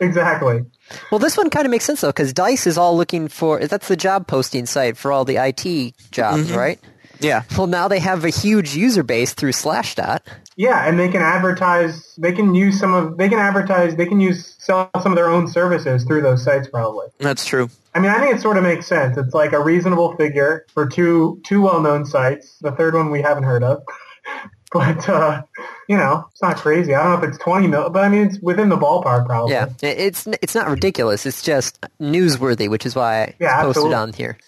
exactly. 0.00 0.64
Well, 1.10 1.18
this 1.18 1.36
one 1.36 1.50
kind 1.50 1.66
of 1.66 1.70
makes 1.70 1.84
sense 1.84 2.00
though, 2.00 2.08
because 2.08 2.32
Dice 2.32 2.66
is 2.66 2.78
all 2.78 2.96
looking 2.96 3.28
for. 3.28 3.66
That's 3.66 3.88
the 3.88 3.96
job 3.96 4.26
posting 4.26 4.66
site 4.66 4.96
for 4.96 5.12
all 5.12 5.24
the 5.24 5.36
IT 5.36 5.94
jobs, 6.10 6.48
mm-hmm. 6.48 6.56
right? 6.56 6.80
Yeah. 7.24 7.42
Well, 7.56 7.66
now 7.66 7.88
they 7.88 7.98
have 8.00 8.24
a 8.24 8.30
huge 8.30 8.76
user 8.76 9.02
base 9.02 9.32
through 9.32 9.52
Slashdot. 9.52 10.20
Yeah, 10.56 10.86
and 10.86 10.98
they 10.98 11.08
can 11.08 11.22
advertise. 11.22 12.14
They 12.16 12.32
can 12.32 12.54
use 12.54 12.78
some 12.78 12.92
of. 12.94 13.16
They 13.16 13.28
can 13.28 13.38
advertise. 13.38 13.96
They 13.96 14.06
can 14.06 14.20
use 14.20 14.54
sell 14.58 14.90
some 15.02 15.12
of 15.12 15.16
their 15.16 15.28
own 15.28 15.48
services 15.48 16.04
through 16.04 16.22
those 16.22 16.44
sites, 16.44 16.68
probably. 16.68 17.08
That's 17.18 17.44
true. 17.44 17.70
I 17.94 18.00
mean, 18.00 18.10
I 18.10 18.20
think 18.20 18.36
it 18.36 18.40
sort 18.40 18.56
of 18.56 18.62
makes 18.62 18.86
sense. 18.86 19.16
It's 19.16 19.34
like 19.34 19.52
a 19.52 19.62
reasonable 19.62 20.14
figure 20.16 20.66
for 20.74 20.86
two 20.86 21.40
two 21.44 21.62
well-known 21.62 22.04
sites. 22.04 22.56
The 22.60 22.72
third 22.72 22.94
one 22.94 23.10
we 23.10 23.22
haven't 23.22 23.44
heard 23.44 23.64
of, 23.64 23.82
but 24.72 25.08
uh, 25.08 25.42
you 25.88 25.96
know, 25.96 26.26
it's 26.30 26.42
not 26.42 26.56
crazy. 26.56 26.94
I 26.94 27.02
don't 27.02 27.12
know 27.20 27.26
if 27.26 27.34
it's 27.34 27.42
twenty 27.42 27.66
mil, 27.66 27.90
but 27.90 28.04
I 28.04 28.08
mean, 28.08 28.26
it's 28.26 28.38
within 28.40 28.68
the 28.68 28.76
ballpark, 28.76 29.26
probably. 29.26 29.54
Yeah, 29.54 29.68
it's 29.80 30.26
it's 30.42 30.54
not 30.54 30.68
ridiculous. 30.68 31.26
It's 31.26 31.42
just 31.42 31.80
newsworthy, 32.00 32.68
which 32.68 32.84
is 32.86 32.94
why 32.94 33.22
I 33.22 33.34
Yeah, 33.40 33.62
posted 33.62 33.92
absolutely. 33.92 33.94
on 33.94 34.12
here. 34.12 34.38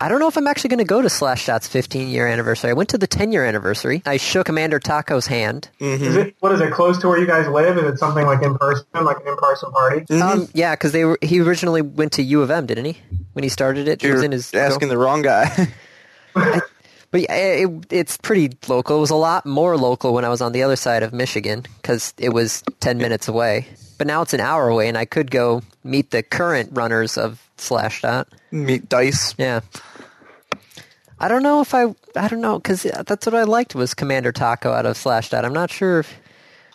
I 0.00 0.08
don't 0.08 0.20
know 0.20 0.28
if 0.28 0.36
I'm 0.36 0.46
actually 0.46 0.68
going 0.68 0.78
to 0.78 0.84
go 0.84 1.02
to 1.02 1.08
Slashdot's 1.08 1.68
15 1.68 2.08
year 2.08 2.26
anniversary. 2.26 2.70
I 2.70 2.72
went 2.72 2.88
to 2.90 2.98
the 2.98 3.06
10 3.06 3.32
year 3.32 3.44
anniversary. 3.44 4.02
I 4.06 4.16
shook 4.16 4.46
Commander 4.46 4.78
Taco's 4.78 5.26
hand. 5.26 5.68
Is 5.78 6.16
it 6.16 6.36
what 6.40 6.52
is 6.52 6.60
it 6.60 6.72
close 6.72 6.98
to 6.98 7.08
where 7.08 7.18
you 7.18 7.26
guys 7.26 7.48
live? 7.48 7.76
Is 7.78 7.84
it 7.84 7.98
something 7.98 8.26
like 8.26 8.42
in 8.42 8.56
person, 8.56 8.86
like 8.94 9.20
an 9.20 9.28
in-person 9.28 9.70
party? 9.72 10.14
Um, 10.20 10.48
yeah, 10.54 10.74
because 10.74 10.92
they 10.92 11.04
were. 11.04 11.18
He 11.22 11.40
originally 11.40 11.82
went 11.82 12.12
to 12.12 12.22
U 12.22 12.42
of 12.42 12.50
M, 12.50 12.66
didn't 12.66 12.86
he? 12.86 12.98
When 13.32 13.42
he 13.42 13.48
started 13.48 13.88
it, 13.88 14.00
he 14.00 14.10
was 14.10 14.22
in 14.22 14.32
his 14.32 14.52
asking 14.54 14.88
the 14.88 14.98
wrong 14.98 15.22
guy. 15.22 15.68
But 17.12 17.22
yeah, 17.22 17.34
it, 17.34 17.86
it's 17.90 18.16
pretty 18.16 18.58
local. 18.68 18.98
It 18.98 19.00
was 19.00 19.10
a 19.10 19.14
lot 19.16 19.46
more 19.46 19.76
local 19.76 20.12
when 20.12 20.24
I 20.24 20.28
was 20.28 20.40
on 20.42 20.52
the 20.52 20.62
other 20.62 20.76
side 20.76 21.02
of 21.02 21.12
Michigan 21.12 21.64
because 21.80 22.12
it 22.18 22.30
was 22.30 22.62
10 22.80 22.98
minutes 22.98 23.28
away. 23.28 23.68
But 23.96 24.06
now 24.06 24.22
it's 24.22 24.34
an 24.34 24.40
hour 24.40 24.68
away, 24.68 24.88
and 24.88 24.98
I 24.98 25.06
could 25.06 25.30
go 25.30 25.62
meet 25.82 26.10
the 26.10 26.22
current 26.22 26.70
runners 26.72 27.16
of 27.16 27.45
Slashdot. 27.58 28.26
Meet 28.50 28.88
Dice. 28.88 29.34
Yeah. 29.38 29.60
I 31.18 31.28
don't 31.28 31.42
know 31.42 31.60
if 31.62 31.74
I. 31.74 31.94
I 32.14 32.28
don't 32.28 32.40
know 32.42 32.58
because 32.58 32.82
that's 32.82 33.24
what 33.26 33.34
I 33.34 33.44
liked 33.44 33.74
was 33.74 33.94
Commander 33.94 34.32
Taco 34.32 34.70
out 34.72 34.84
of 34.86 34.96
Slash 34.96 35.30
Slashdot. 35.30 35.44
I'm 35.44 35.54
not 35.54 35.70
sure. 35.70 36.00
If, 36.00 36.14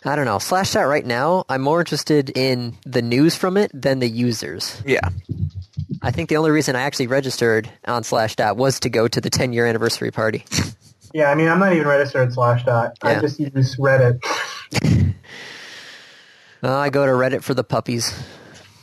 I 0.04 0.16
don't 0.16 0.24
know 0.24 0.38
Slash 0.40 0.70
Slashdot 0.72 0.88
right 0.88 1.06
now. 1.06 1.44
I'm 1.48 1.62
more 1.62 1.78
interested 1.80 2.30
in 2.36 2.76
the 2.84 3.02
news 3.02 3.36
from 3.36 3.56
it 3.56 3.70
than 3.72 4.00
the 4.00 4.08
users. 4.08 4.82
Yeah. 4.84 5.08
I 6.02 6.10
think 6.10 6.28
the 6.28 6.36
only 6.38 6.50
reason 6.50 6.74
I 6.74 6.80
actually 6.82 7.06
registered 7.06 7.70
on 7.86 8.02
Slash 8.02 8.34
Slashdot 8.34 8.56
was 8.56 8.80
to 8.80 8.90
go 8.90 9.06
to 9.06 9.20
the 9.20 9.30
10 9.30 9.52
year 9.52 9.66
anniversary 9.66 10.10
party. 10.10 10.44
Yeah, 11.14 11.30
I 11.30 11.34
mean, 11.34 11.46
I'm 11.46 11.58
not 11.58 11.74
even 11.74 11.86
registered 11.86 12.26
at 12.30 12.34
Slashdot. 12.34 12.92
I 13.02 13.12
Yeah. 13.12 13.20
just 13.20 13.38
use 13.38 13.76
Reddit. 13.76 14.18
Uh, 16.62 16.74
I 16.78 16.90
go 16.90 17.04
to 17.04 17.12
Reddit 17.12 17.42
for 17.42 17.52
the 17.54 17.64
puppies. 17.64 18.14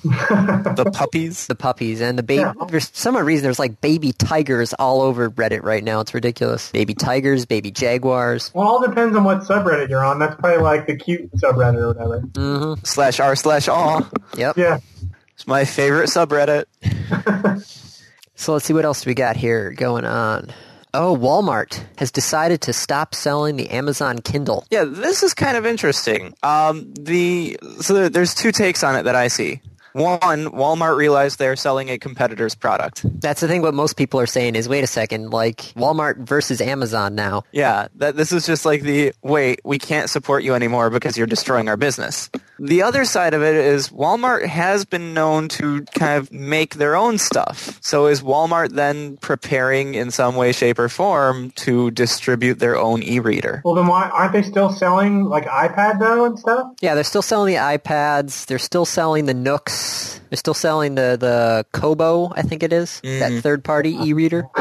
The 0.03 0.91
puppies. 0.93 1.47
The 1.47 1.55
puppies 1.55 2.01
and 2.01 2.17
the 2.17 2.23
baby. 2.23 2.41
Yeah. 2.41 2.53
There's 2.67 2.89
some 2.93 3.17
reason 3.17 3.43
there's 3.43 3.59
like 3.59 3.81
baby 3.81 4.13
tigers 4.13 4.73
all 4.73 5.01
over 5.01 5.29
Reddit 5.29 5.63
right 5.63 5.83
now. 5.83 5.99
It's 5.99 6.13
ridiculous. 6.13 6.71
Baby 6.71 6.93
tigers, 6.93 7.45
baby 7.45 7.71
jaguars. 7.71 8.51
Well, 8.53 8.65
it 8.65 8.69
all 8.69 8.87
depends 8.87 9.15
on 9.15 9.23
what 9.23 9.39
subreddit 9.41 9.89
you're 9.89 10.03
on. 10.03 10.19
That's 10.19 10.35
probably 10.35 10.61
like 10.61 10.87
the 10.87 10.95
cute 10.95 11.31
subreddit 11.33 11.81
or 11.81 11.87
whatever. 11.89 12.21
Mm-hmm. 12.21 12.85
slash 12.85 13.19
r 13.19 13.35
slash 13.35 13.67
aw. 13.67 14.09
Yep. 14.37 14.57
Yeah. 14.57 14.79
It's 15.33 15.47
my 15.47 15.65
favorite 15.65 16.09
subreddit. 16.09 16.65
So 18.39 18.53
let's 18.53 18.63
see 18.63 18.73
what 18.73 18.85
else 18.85 19.05
we 19.05 19.15
got 19.15 19.35
here 19.35 19.71
going 19.71 20.05
on. 20.05 20.53
Oh, 20.93 21.13
Walmart 21.13 21.83
has 21.97 22.09
decided 22.09 22.61
to 22.61 22.73
stop 22.73 23.13
selling 23.13 23.57
the 23.57 23.69
Amazon 23.69 24.19
Kindle. 24.19 24.65
Yeah, 24.71 24.85
this 24.85 25.23
is 25.23 25.33
kind 25.33 25.57
of 25.57 25.65
interesting. 25.65 26.33
Um, 26.41 26.93
the 26.93 27.59
so 27.81 28.07
there's 28.07 28.33
two 28.33 28.53
takes 28.53 28.81
on 28.81 28.95
it 28.95 29.03
that 29.03 29.15
I 29.15 29.27
see. 29.27 29.61
One, 29.93 30.45
Walmart 30.47 30.97
realized 30.97 31.39
they're 31.39 31.55
selling 31.55 31.89
a 31.89 31.97
competitor's 31.97 32.55
product. 32.55 33.05
That's 33.21 33.41
the 33.41 33.47
thing. 33.47 33.61
What 33.61 33.73
most 33.73 33.97
people 33.97 34.19
are 34.19 34.25
saying 34.25 34.55
is, 34.55 34.69
wait 34.69 34.83
a 34.83 34.87
second, 34.87 35.31
like 35.31 35.57
Walmart 35.75 36.17
versus 36.17 36.61
Amazon 36.61 37.15
now. 37.15 37.43
Yeah, 37.51 37.87
that 37.95 38.15
this 38.15 38.31
is 38.31 38.45
just 38.45 38.65
like 38.65 38.81
the 38.81 39.13
wait, 39.21 39.61
we 39.63 39.79
can't 39.79 40.09
support 40.09 40.43
you 40.43 40.53
anymore 40.53 40.89
because 40.89 41.17
you're 41.17 41.27
destroying 41.27 41.67
our 41.69 41.77
business. 41.77 42.29
The 42.59 42.83
other 42.83 43.05
side 43.05 43.33
of 43.33 43.41
it 43.41 43.55
is 43.55 43.89
Walmart 43.89 44.45
has 44.45 44.83
been 44.83 45.13
known 45.13 45.47
to 45.49 45.83
kind 45.95 46.17
of 46.17 46.31
make 46.31 46.75
their 46.75 46.95
own 46.95 47.17
stuff. 47.17 47.79
So 47.81 48.07
is 48.07 48.21
Walmart 48.21 48.73
then 48.73 49.15
preparing 49.17 49.95
in 49.95 50.11
some 50.11 50.35
way, 50.35 50.51
shape, 50.51 50.77
or 50.77 50.89
form 50.89 51.51
to 51.51 51.89
distribute 51.91 52.59
their 52.59 52.75
own 52.75 53.01
e-reader? 53.01 53.61
Well, 53.63 53.75
then 53.75 53.87
why 53.87 54.09
aren't 54.09 54.33
they 54.33 54.43
still 54.43 54.71
selling 54.71 55.23
like 55.23 55.45
iPad 55.45 55.99
though 55.99 56.25
and 56.25 56.37
stuff? 56.37 56.73
Yeah, 56.81 56.95
they're 56.95 57.03
still 57.05 57.21
selling 57.21 57.53
the 57.53 57.59
iPads. 57.59 58.45
They're 58.45 58.59
still 58.59 58.85
selling 58.85 59.25
the 59.25 59.33
Nooks. 59.33 59.78
They're 60.29 60.37
still 60.37 60.53
selling 60.53 60.95
the 60.95 61.17
the 61.19 61.65
Kobo, 61.71 62.31
I 62.35 62.41
think 62.43 62.63
it 62.63 62.71
is, 62.73 63.01
that 63.03 63.39
third 63.41 63.63
party 63.63 63.95
e-reader. 63.95 64.45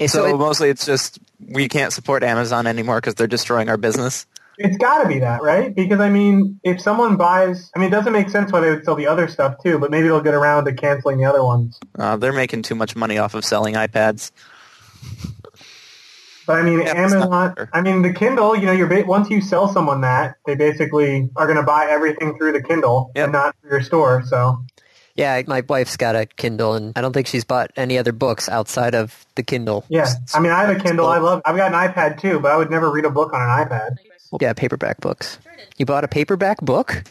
So, 0.00 0.06
so 0.06 0.26
it- 0.26 0.38
mostly 0.38 0.68
it's 0.68 0.86
just 0.86 1.18
we 1.40 1.68
can't 1.68 1.92
support 1.92 2.22
Amazon 2.22 2.68
anymore 2.68 2.98
because 3.00 3.16
they're 3.16 3.26
destroying 3.26 3.68
our 3.68 3.76
business. 3.76 4.26
It's 4.56 4.76
got 4.76 5.02
to 5.02 5.08
be 5.08 5.18
that, 5.18 5.42
right? 5.42 5.74
Because 5.74 5.98
I 5.98 6.08
mean, 6.08 6.60
if 6.62 6.80
someone 6.80 7.16
buys, 7.16 7.70
I 7.74 7.80
mean, 7.80 7.88
it 7.88 7.90
doesn't 7.90 8.12
make 8.12 8.28
sense 8.30 8.52
why 8.52 8.60
they 8.60 8.70
would 8.70 8.84
sell 8.84 8.94
the 8.94 9.08
other 9.08 9.26
stuff 9.26 9.56
too. 9.60 9.76
But 9.80 9.90
maybe 9.90 10.06
they'll 10.06 10.20
get 10.20 10.34
around 10.34 10.66
to 10.66 10.72
canceling 10.72 11.18
the 11.18 11.24
other 11.24 11.42
ones. 11.44 11.80
Uh, 11.98 12.16
they're 12.16 12.32
making 12.32 12.62
too 12.62 12.76
much 12.76 12.94
money 12.94 13.18
off 13.18 13.34
of 13.34 13.44
selling 13.44 13.74
iPads. 13.74 14.30
But 16.48 16.58
I 16.58 16.62
mean, 16.62 16.80
Yeah, 16.80 16.96
Amazon. 16.96 17.68
I 17.74 17.80
mean, 17.82 18.02
the 18.02 18.12
Kindle. 18.12 18.56
You 18.56 18.66
know, 18.66 18.72
you're 18.72 18.88
ba- 18.88 19.04
once 19.06 19.28
you 19.30 19.40
sell 19.40 19.68
someone 19.68 20.00
that, 20.00 20.36
they 20.46 20.54
basically 20.56 21.28
are 21.36 21.46
going 21.46 21.58
to 21.58 21.62
buy 21.62 21.86
everything 21.90 22.36
through 22.38 22.52
the 22.52 22.62
Kindle 22.62 23.12
Yep. 23.14 23.24
and 23.24 23.32
not 23.32 23.54
through 23.60 23.70
your 23.70 23.82
store. 23.82 24.22
So 24.26 24.64
yeah, 25.14 25.42
my 25.46 25.62
wife's 25.68 25.96
got 25.96 26.16
a 26.16 26.26
Kindle, 26.26 26.74
and 26.74 26.92
I 26.96 27.00
don't 27.02 27.12
think 27.12 27.26
she's 27.26 27.44
bought 27.44 27.70
any 27.76 27.98
other 27.98 28.12
books 28.12 28.48
outside 28.48 28.94
of 28.94 29.26
the 29.34 29.42
Kindle. 29.42 29.84
yeah, 29.88 30.08
I 30.32 30.40
mean, 30.40 30.52
I 30.52 30.64
have 30.64 30.76
a 30.76 30.80
Kindle. 30.80 31.06
I 31.06 31.18
love. 31.18 31.42
I've 31.44 31.56
got 31.56 31.74
an 31.74 31.78
iPad 31.78 32.20
too, 32.20 32.40
but 32.40 32.50
I 32.50 32.56
would 32.56 32.70
never 32.70 32.90
read 32.90 33.04
a 33.04 33.10
book 33.10 33.32
on 33.34 33.42
an 33.42 33.66
iPad. 33.66 33.96
Yeah, 34.40 34.52
paperback 34.54 35.00
books. 35.00 35.38
You 35.76 35.86
bought 35.86 36.04
a 36.04 36.08
paperback 36.08 36.60
book? 36.60 37.02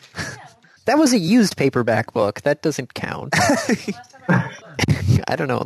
that 0.85 0.97
was 0.97 1.13
a 1.13 1.19
used 1.19 1.57
paperback 1.57 2.13
book. 2.13 2.41
That 2.41 2.61
doesn't 2.61 2.93
count. 2.93 3.33
I 4.29 5.35
don't 5.35 5.47
know. 5.47 5.63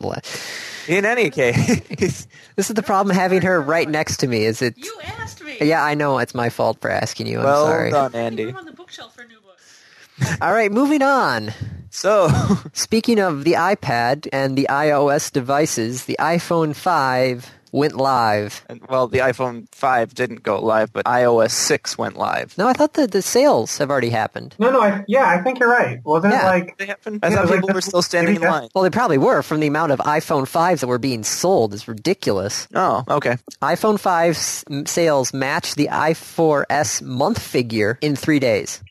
The 0.87 0.93
la- 0.93 0.97
In 0.97 1.05
any 1.05 1.29
case, 1.29 1.81
This 2.55 2.69
is 2.69 2.75
the 2.75 2.83
problem 2.83 3.15
having 3.15 3.41
her 3.41 3.61
right 3.61 3.87
next 3.89 4.17
to 4.17 4.27
me. 4.27 4.43
Is 4.45 4.61
it? 4.61 4.75
You 4.77 4.97
asked 5.19 5.43
me. 5.43 5.57
Yeah, 5.61 5.83
I 5.83 5.93
know 5.95 6.17
it's 6.19 6.35
my 6.35 6.49
fault 6.49 6.79
for 6.81 6.89
asking 6.89 7.27
you. 7.27 7.39
I'm 7.39 7.45
well 7.45 7.65
sorry. 7.65 7.91
done, 7.91 8.13
Andy. 8.15 8.49
I'm 8.49 8.57
on 8.57 8.65
the 8.65 8.71
bookshelf 8.73 9.15
for 9.15 9.23
new 9.23 9.39
books. 9.39 10.37
All 10.41 10.51
right, 10.53 10.71
moving 10.71 11.01
on. 11.01 11.53
So, 11.89 12.29
Speaking 12.73 13.19
of 13.19 13.43
the 13.43 13.53
iPad 13.53 14.27
and 14.31 14.57
the 14.57 14.67
iOS 14.69 15.31
devices, 15.31 16.05
the 16.05 16.17
iPhone 16.19 16.75
5 16.75 17.51
went 17.71 17.95
live. 17.95 18.63
and- 18.69 18.81
well, 18.89 19.07
the 19.07 19.19
iPhone 19.19 19.67
5 19.73 20.13
didn't 20.13 20.43
go 20.43 20.59
live, 20.59 20.91
but 20.93 21.05
iOS 21.05 21.51
6 21.51 21.97
went 21.97 22.17
live. 22.17 22.57
No, 22.57 22.67
I 22.67 22.73
thought 22.73 22.93
the, 22.93 23.07
the 23.07 23.21
sales 23.21 23.77
have 23.77 23.89
already 23.89 24.09
happened. 24.09 24.55
No, 24.59 24.71
no, 24.71 24.81
I, 24.81 25.03
yeah, 25.07 25.25
I 25.27 25.41
think 25.41 25.59
you're 25.59 25.69
right. 25.69 25.99
Wasn't 26.03 26.33
Yeah. 26.33 26.41
it 26.41 26.45
like? 26.45 26.77
They 26.77 26.85
happened? 26.85 27.19
I 27.23 27.29
Yeah, 27.29 27.35
thought 27.37 27.49
people 27.53 27.67
this- 27.67 27.75
were 27.75 27.81
still 27.81 28.01
standing 28.01 28.35
in 28.35 28.41
line. 28.41 28.69
Well, 28.75 28.83
they 28.83 28.89
probably 28.89 29.17
were 29.17 29.41
from 29.41 29.59
the 29.59 29.67
amount 29.67 29.91
of 29.91 29.99
iPhone 29.99 30.43
5s 30.47 30.81
that 30.81 30.87
were 30.87 30.97
being 30.99 31.23
sold. 31.23 31.73
is 31.73 31.87
ridiculous. 31.87 32.67
Oh, 32.75 33.03
okay. 33.09 33.37
iPhone 33.61 33.99
5 33.99 34.35
s- 34.35 34.63
sales 34.85 35.33
matched 35.33 35.75
the 35.75 35.87
i4S 35.89 37.01
month 37.01 37.39
figure 37.41 37.97
in 38.01 38.15
three 38.15 38.39
days. 38.39 38.81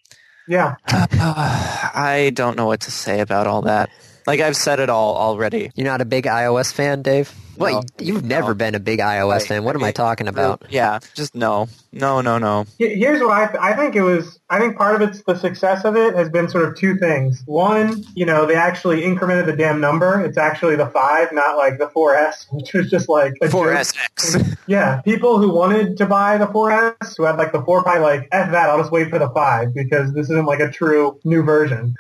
Yeah, 0.49 0.75
I 0.89 2.33
don't 2.35 2.57
know 2.57 2.67
what 2.67 2.81
to 2.83 2.91
say 2.91 3.21
about 3.21 3.47
all 3.47 3.63
that. 3.63 3.91
Like, 4.27 4.41
I've 4.41 4.57
said 4.57 4.81
it 4.81 4.91
all 4.91 5.17
already. 5.17 5.71
You're 5.75 5.87
not 5.87 6.01
a 6.01 6.05
big 6.05 6.25
iOS 6.27 6.73
fan, 6.73 7.03
Dave? 7.03 7.33
What? 7.57 7.73
No. 7.73 7.83
You've 7.99 8.25
never 8.25 8.49
No. 8.49 8.55
been 8.55 8.75
a 8.75 8.81
big 8.81 9.01
iOS 9.01 9.31
Right. 9.41 9.47
fan. 9.49 9.65
What 9.65 9.75
am 9.77 9.85
I 9.85 9.93
talking 9.93 10.29
about? 10.29 10.63
Yeah, 10.71 10.99
just 11.15 11.35
no. 11.35 11.69
No, 11.93 12.21
no, 12.23 12.39
no. 12.39 12.65
Here's 12.79 13.21
what 13.21 13.33
I 13.33 13.73
I 13.73 13.73
think 13.77 13.97
it 13.97 14.03
was. 14.03 14.39
I 14.49 14.59
think 14.59 14.79
part 14.79 14.95
of 14.95 15.03
it's 15.03 15.23
the 15.27 15.35
success 15.35 15.85
of 15.85 15.95
it 15.97 16.15
has 16.15 16.31
been 16.31 16.49
sort 16.49 16.65
of 16.67 16.75
two 16.77 16.97
things. 16.97 17.43
One, 17.47 18.03
you 18.15 18.25
know, 18.25 18.47
they 18.47 18.55
actually 18.55 19.03
incremented 19.03 19.45
the 19.47 19.53
damn 19.53 19.79
number. 19.81 20.21
It's 20.25 20.39
actually 20.39 20.77
the 20.77 20.87
five, 20.87 21.33
not 21.33 21.59
like 21.59 21.79
the 21.79 21.89
4S, 21.89 22.47
which 22.53 22.73
was 22.73 22.89
just 22.89 23.09
like 23.11 23.35
a 23.43 23.49
4SX. 23.49 24.57
Yeah, 24.67 25.01
people 25.03 25.39
who 25.39 25.51
wanted 25.51 25.97
to 25.99 26.07
buy 26.07 26.39
the 26.39 26.47
4S, 26.47 27.17
who 27.17 27.25
had 27.25 27.37
like 27.37 27.53
the 27.53 27.63
4 27.63 27.83
Pi, 27.85 27.99
like 27.99 28.29
F 28.33 28.53
that, 28.53 28.71
I'll 28.71 28.79
just 28.79 28.93
wait 28.93 29.11
for 29.11 29.19
the 29.19 29.29
5 29.31 29.75
because 29.75 30.13
this 30.15 30.31
isn't 30.31 30.47
like 30.47 30.61
a 30.61 30.71
true 30.71 31.19
new 31.25 31.43
version. 31.43 31.95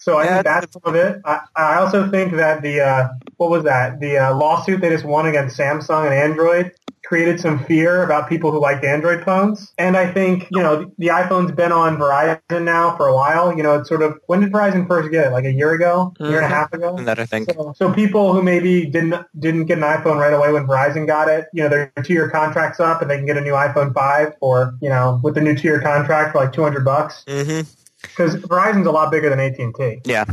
So 0.00 0.18
I 0.18 0.26
think 0.26 0.44
that's 0.44 0.72
some 0.72 0.82
of 0.84 0.94
it. 0.94 1.20
I, 1.24 1.40
I 1.56 1.76
also 1.76 2.10
think 2.10 2.32
that 2.34 2.62
the 2.62 2.80
uh, 2.80 3.08
what 3.36 3.50
was 3.50 3.64
that? 3.64 4.00
The 4.00 4.16
uh, 4.18 4.34
lawsuit 4.34 4.80
they 4.80 4.88
just 4.88 5.04
won 5.04 5.26
against 5.26 5.58
Samsung 5.58 6.06
and 6.06 6.14
Android 6.14 6.72
created 7.04 7.40
some 7.40 7.58
fear 7.64 8.04
about 8.04 8.28
people 8.28 8.52
who 8.52 8.60
liked 8.60 8.84
Android 8.84 9.24
phones. 9.24 9.72
And 9.78 9.96
I 9.96 10.12
think, 10.12 10.46
you 10.50 10.62
know, 10.62 10.92
the 10.96 11.08
iPhone's 11.08 11.50
been 11.50 11.72
on 11.72 11.96
Verizon 11.96 12.62
now 12.62 12.96
for 12.96 13.08
a 13.08 13.14
while. 13.14 13.56
You 13.56 13.64
know, 13.64 13.74
it's 13.80 13.88
sort 13.88 14.02
of, 14.02 14.18
when 14.26 14.40
did 14.40 14.52
Verizon 14.52 14.86
first 14.86 15.10
get 15.10 15.26
it? 15.26 15.30
Like 15.30 15.44
a 15.44 15.52
year 15.52 15.72
ago? 15.72 16.14
A 16.20 16.28
year 16.28 16.36
and 16.40 16.44
a 16.44 16.48
Mhm. 16.48 16.50
half 16.52 16.72
ago? 16.72 16.94
And 16.96 17.08
that 17.08 17.18
I 17.18 17.26
think. 17.26 17.50
So, 17.50 17.72
so 17.76 17.92
people 17.92 18.32
who 18.32 18.42
maybe 18.42 18.86
didn't 18.86 19.14
didn't 19.38 19.64
get 19.66 19.78
an 19.78 19.84
iPhone 19.84 20.20
right 20.20 20.32
away 20.32 20.52
when 20.52 20.66
Verizon 20.66 21.06
got 21.06 21.28
it, 21.28 21.46
you 21.52 21.62
know, 21.62 21.68
their 21.68 21.92
two-year 22.04 22.30
contract's 22.30 22.78
up 22.78 23.02
and 23.02 23.10
they 23.10 23.16
can 23.16 23.26
get 23.26 23.36
a 23.36 23.40
new 23.40 23.54
iPhone 23.54 23.92
5 23.92 24.34
for, 24.38 24.74
you 24.80 24.88
know, 24.88 25.20
with 25.24 25.34
the 25.34 25.40
new 25.40 25.56
two-year 25.56 25.80
contract 25.80 26.32
for 26.32 26.38
like 26.38 26.52
200 26.52 26.84
bucks. 26.84 27.24
hmm 27.28 27.62
Because 28.02 28.36
Verizon's 28.36 28.86
a 28.86 28.90
lot 28.90 29.10
bigger 29.10 29.28
than 29.28 29.40
AT&T. 29.40 30.00
Yeah. 30.04 30.24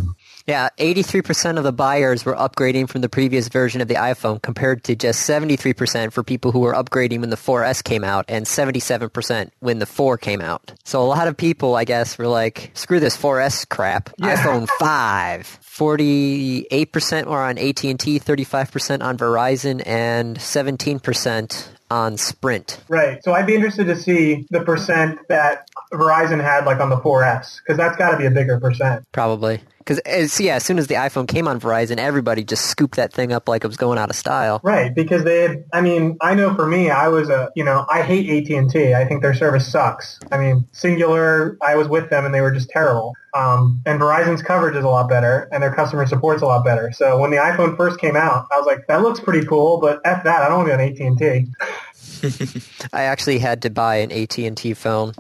Yeah, 0.46 0.70
83% 0.78 1.58
of 1.58 1.66
the 1.66 1.74
buyers 1.74 2.24
were 2.24 2.34
upgrading 2.34 2.88
from 2.88 3.02
the 3.02 3.10
previous 3.10 3.50
version 3.50 3.82
of 3.82 3.90
the 3.90 3.96
iPhone 3.96 4.42
compared 4.42 4.86
to 4.86 4.96
just 4.96 5.28
73% 5.30 6.14
for 6.14 6.24
people 6.24 6.54
who 6.54 6.60
were 6.60 6.74
upgrading 6.74 7.20
when 7.20 7.30
the 7.30 7.36
4S 7.36 7.84
came 7.84 8.06
out 8.06 8.24
and 8.30 8.46
77% 8.46 9.52
when 9.60 9.80
the 9.80 9.86
4 9.86 10.18
came 10.18 10.40
out. 10.40 10.72
So 10.86 11.02
a 11.02 11.04
lot 11.04 11.28
of 11.28 11.36
people, 11.36 11.76
I 11.76 11.84
guess, 11.84 12.18
were 12.18 12.28
like, 12.28 12.72
screw 12.76 13.02
this 13.02 13.18
4S 13.18 13.68
crap. 13.68 14.10
Yeah. 14.20 14.36
iPhone 14.36 14.68
5. 14.80 15.60
48% 15.63 17.26
were 17.26 17.42
on 17.42 17.58
AT&T, 17.58 18.20
35% 18.20 19.04
on 19.04 19.18
Verizon, 19.18 19.84
and 19.86 20.38
17% 20.38 21.68
on 21.90 22.18
Sprint. 22.18 22.80
Right. 22.90 23.24
So 23.24 23.34
I'd 23.34 23.46
be 23.46 23.56
interested 23.56 23.86
to 23.86 23.96
see 23.96 24.46
the 24.50 24.62
percent 24.62 25.20
that 25.30 25.70
Verizon 25.92 26.42
had 26.42 26.65
like 26.65 26.79
on 26.79 26.90
the 26.90 26.98
4S 26.98 27.60
because 27.60 27.77
that's 27.77 27.98
got 27.98 28.12
to 28.12 28.17
be 28.17 28.25
a 28.25 28.31
bigger 28.31 28.60
percent. 28.60 29.06
Probably. 29.12 29.62
Because, 29.88 30.38
yeah, 30.38 30.56
as 30.56 30.65
soon 30.65 30.79
as 30.79 30.88
the 30.88 30.96
iPhone 30.96 31.29
came 31.29 31.48
on 31.48 31.62
Verizon, 31.62 31.98
everybody 31.98 32.44
just 32.44 32.65
scooped 32.65 32.98
that 32.98 33.13
thing 33.13 33.31
up 33.31 33.48
like 33.48 33.63
it 33.63 33.67
was 33.67 33.77
going 33.77 33.98
out 33.98 34.10
of 34.10 34.17
style. 34.17 34.60
Right, 34.62 34.94
because 34.94 35.23
they 35.23 35.44
had, 35.44 35.63
I 35.71 35.79
mean, 35.79 36.17
I 36.19 36.33
know 36.33 36.54
for 36.56 36.67
me, 36.67 36.90
I 36.90 37.08
was 37.08 37.29
a, 37.29 37.52
you 37.56 37.63
know, 37.63 37.85
I 37.90 38.02
hate 38.02 38.52
AT&T. 38.52 38.94
I 38.94 39.06
think 39.06 39.21
their 39.21 39.33
service 39.33 39.71
sucks. 39.71 40.19
I 40.29 40.38
mean, 40.38 40.67
Cingular, 40.73 41.56
I 41.62 41.77
was 41.77 41.88
with 41.88 42.10
them 42.10 42.25
and 42.25 42.33
they 42.33 42.42
were 42.42 42.52
just 42.52 42.69
terrible. 42.69 43.13
Um, 43.33 43.81
and 43.85 43.98
Verizon's 43.98 44.42
coverage 44.42 44.75
is 44.75 44.83
a 44.83 44.90
lot 44.90 45.08
better 45.08 45.48
and 45.54 45.63
their 45.63 45.73
customer 45.73 46.06
support's 46.06 46.42
a 46.42 46.48
lot 46.48 46.65
better. 46.65 46.92
So 46.92 47.17
when 47.17 47.31
the 47.31 47.38
iPhone 47.38 47.77
first 47.77 47.98
came 47.98 48.17
out, 48.17 48.48
I 48.52 48.58
was 48.58 48.65
like, 48.65 48.88
that 48.88 49.02
looks 49.02 49.21
pretty 49.21 49.46
cool, 49.46 49.79
but 49.79 50.02
F 50.04 50.25
that, 50.25 50.42
I 50.42 50.50
don't 50.50 50.65
want 50.65 50.69
to 50.69 50.94
be 50.94 51.06
on 51.06 51.13
AT&T. 51.13 52.60
I 52.92 53.04
actually 53.04 53.40
had 53.40 53.62
to 53.62 53.69
buy 53.69 53.98
an 53.98 54.12
AT&T 54.12 54.73
phone. 54.73 55.13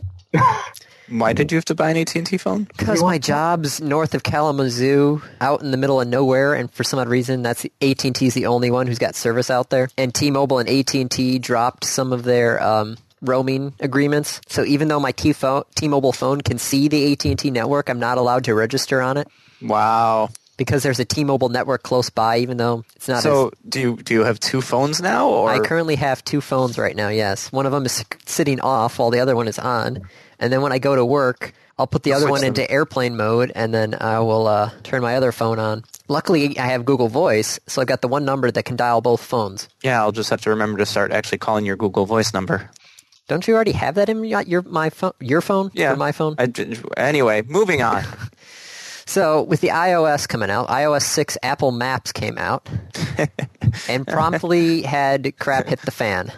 Why 1.09 1.31
did 1.31 1.51
you 1.51 1.57
have 1.57 1.65
to 1.65 1.75
buy 1.75 1.91
an 1.91 1.97
AT&T 1.97 2.37
phone? 2.37 2.65
Because 2.77 3.01
my 3.01 3.17
job's 3.17 3.79
north 3.79 4.13
of 4.13 4.23
Kalamazoo, 4.23 5.21
out 5.39 5.61
in 5.61 5.71
the 5.71 5.77
middle 5.77 6.01
of 6.01 6.07
nowhere, 6.07 6.53
and 6.53 6.69
for 6.69 6.83
some 6.83 6.99
odd 6.99 7.07
reason, 7.07 7.43
that's 7.43 7.65
AT&T's 7.81 8.33
the 8.33 8.47
only 8.47 8.71
one 8.71 8.87
who's 8.87 8.99
got 8.99 9.15
service 9.15 9.49
out 9.49 9.69
there. 9.69 9.87
And 9.97 10.13
T-Mobile 10.13 10.59
and 10.59 10.67
AT&T 10.67 11.39
dropped 11.39 11.85
some 11.85 12.11
of 12.11 12.23
their 12.23 12.61
um, 12.61 12.97
roaming 13.21 13.73
agreements. 13.79 14.41
So 14.47 14.65
even 14.65 14.89
though 14.89 14.99
my 14.99 15.13
T 15.13 15.31
phone, 15.31 15.63
T-Mobile 15.75 16.11
phone 16.11 16.41
can 16.41 16.57
see 16.57 16.89
the 16.89 17.13
AT&T 17.13 17.51
network, 17.51 17.89
I'm 17.89 17.99
not 17.99 18.17
allowed 18.17 18.43
to 18.45 18.53
register 18.53 19.01
on 19.01 19.15
it 19.15 19.27
Wow. 19.61 20.29
Because 20.57 20.83
there's 20.83 20.99
a 20.99 21.05
T-Mobile 21.05 21.49
network 21.49 21.83
close 21.83 22.09
by. 22.09 22.39
Even 22.39 22.57
though 22.57 22.83
it's 22.95 23.07
not. 23.07 23.23
So 23.23 23.47
as, 23.47 23.53
do 23.69 23.79
you 23.79 23.95
do 23.97 24.13
you 24.13 24.23
have 24.23 24.39
two 24.39 24.61
phones 24.61 25.01
now, 25.01 25.29
or 25.29 25.49
I 25.49 25.59
currently 25.59 25.95
have 25.95 26.23
two 26.25 26.41
phones 26.41 26.77
right 26.77 26.95
now. 26.95 27.09
Yes, 27.09 27.51
one 27.51 27.65
of 27.65 27.71
them 27.71 27.85
is 27.85 28.03
sitting 28.25 28.59
off 28.59 28.99
while 28.99 29.11
the 29.11 29.19
other 29.19 29.35
one 29.35 29.47
is 29.47 29.59
on. 29.59 30.01
And 30.39 30.53
then 30.53 30.61
when 30.61 30.71
I 30.71 30.79
go 30.79 30.95
to 30.95 31.03
work, 31.05 31.53
I'll 31.79 31.87
put 31.87 32.03
the 32.03 32.13
other 32.13 32.29
one 32.29 32.41
them. 32.41 32.49
into 32.49 32.69
airplane 32.69 33.17
mode, 33.17 33.51
and 33.55 33.73
then 33.73 33.95
I 33.99 34.19
will 34.19 34.47
uh, 34.47 34.71
turn 34.83 35.01
my 35.01 35.15
other 35.15 35.31
phone 35.31 35.59
on. 35.59 35.83
Luckily, 36.07 36.57
I 36.57 36.67
have 36.67 36.85
Google 36.85 37.07
Voice, 37.07 37.59
so 37.67 37.81
I've 37.81 37.87
got 37.87 38.01
the 38.01 38.07
one 38.07 38.25
number 38.25 38.49
that 38.49 38.63
can 38.63 38.75
dial 38.75 39.01
both 39.01 39.21
phones. 39.21 39.67
yeah, 39.83 40.01
I'll 40.01 40.11
just 40.11 40.29
have 40.29 40.41
to 40.41 40.49
remember 40.49 40.79
to 40.79 40.85
start 40.85 41.11
actually 41.11 41.37
calling 41.37 41.65
your 41.65 41.75
Google 41.75 42.05
Voice 42.05 42.33
number. 42.33 42.69
Don't 43.27 43.45
you 43.47 43.55
already 43.55 43.73
have 43.73 43.95
that 43.95 44.09
in 44.09 44.23
your 44.23 44.41
your 44.43 44.61
my 44.61 44.89
phone? 44.89 45.11
Your 45.19 45.41
phone? 45.41 45.69
Yeah, 45.73 45.93
my 45.95 46.13
phone. 46.13 46.35
I 46.39 46.51
anyway, 46.95 47.41
moving 47.41 47.81
on. 47.81 48.03
So 49.07 49.41
with 49.43 49.61
the 49.61 49.69
iOS 49.69 50.27
coming 50.27 50.49
out, 50.49 50.67
iOS 50.67 51.03
six 51.03 51.37
Apple 51.41 51.71
Maps 51.71 52.11
came 52.11 52.37
out, 52.37 52.67
and 53.89 54.05
promptly 54.05 54.81
had 54.81 55.37
crap 55.39 55.67
hit 55.67 55.81
the 55.81 55.91
fan. 55.91 56.31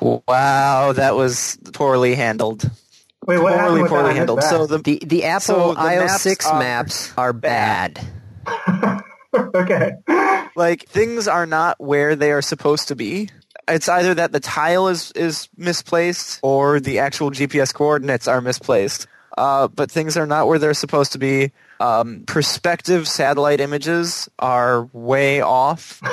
wow, 0.00 0.92
that 0.92 1.16
was 1.16 1.58
poorly 1.72 2.14
handled. 2.14 2.70
Wait, 3.26 3.38
what 3.38 3.58
Poorly, 3.58 3.82
with 3.82 3.90
poorly 3.90 4.14
handled. 4.14 4.42
So 4.42 4.66
the 4.66 4.78
The 4.78 5.02
the 5.04 5.24
Apple 5.24 5.40
So 5.40 5.74
the 5.74 5.80
iOS 5.80 6.06
maps 6.06 6.22
six 6.22 6.46
are 6.46 6.58
maps 6.58 7.12
are 7.16 7.32
bad. 7.32 8.06
okay. 9.34 9.92
like 10.56 10.86
things 10.88 11.26
are 11.26 11.46
not 11.46 11.80
where 11.80 12.16
they 12.16 12.32
are 12.32 12.42
supposed 12.42 12.88
to 12.88 12.96
be. 12.96 13.30
It's 13.66 13.88
either 13.88 14.14
that 14.14 14.32
the 14.32 14.40
tile 14.40 14.88
is 14.88 15.10
is 15.12 15.48
misplaced 15.56 16.40
or 16.42 16.80
the 16.80 16.98
actual 16.98 17.30
GPS 17.30 17.72
coordinates 17.72 18.28
are 18.28 18.42
misplaced. 18.42 19.06
Uh, 19.38 19.68
but 19.68 19.90
things 19.90 20.18
are 20.18 20.26
not 20.26 20.48
where 20.48 20.58
they're 20.58 20.74
supposed 20.74 21.12
to 21.12 21.18
be. 21.18 21.52
Um, 21.80 22.24
perspective 22.26 23.08
satellite 23.08 23.60
images 23.60 24.28
are 24.38 24.88
way 24.92 25.40
off. 25.40 26.00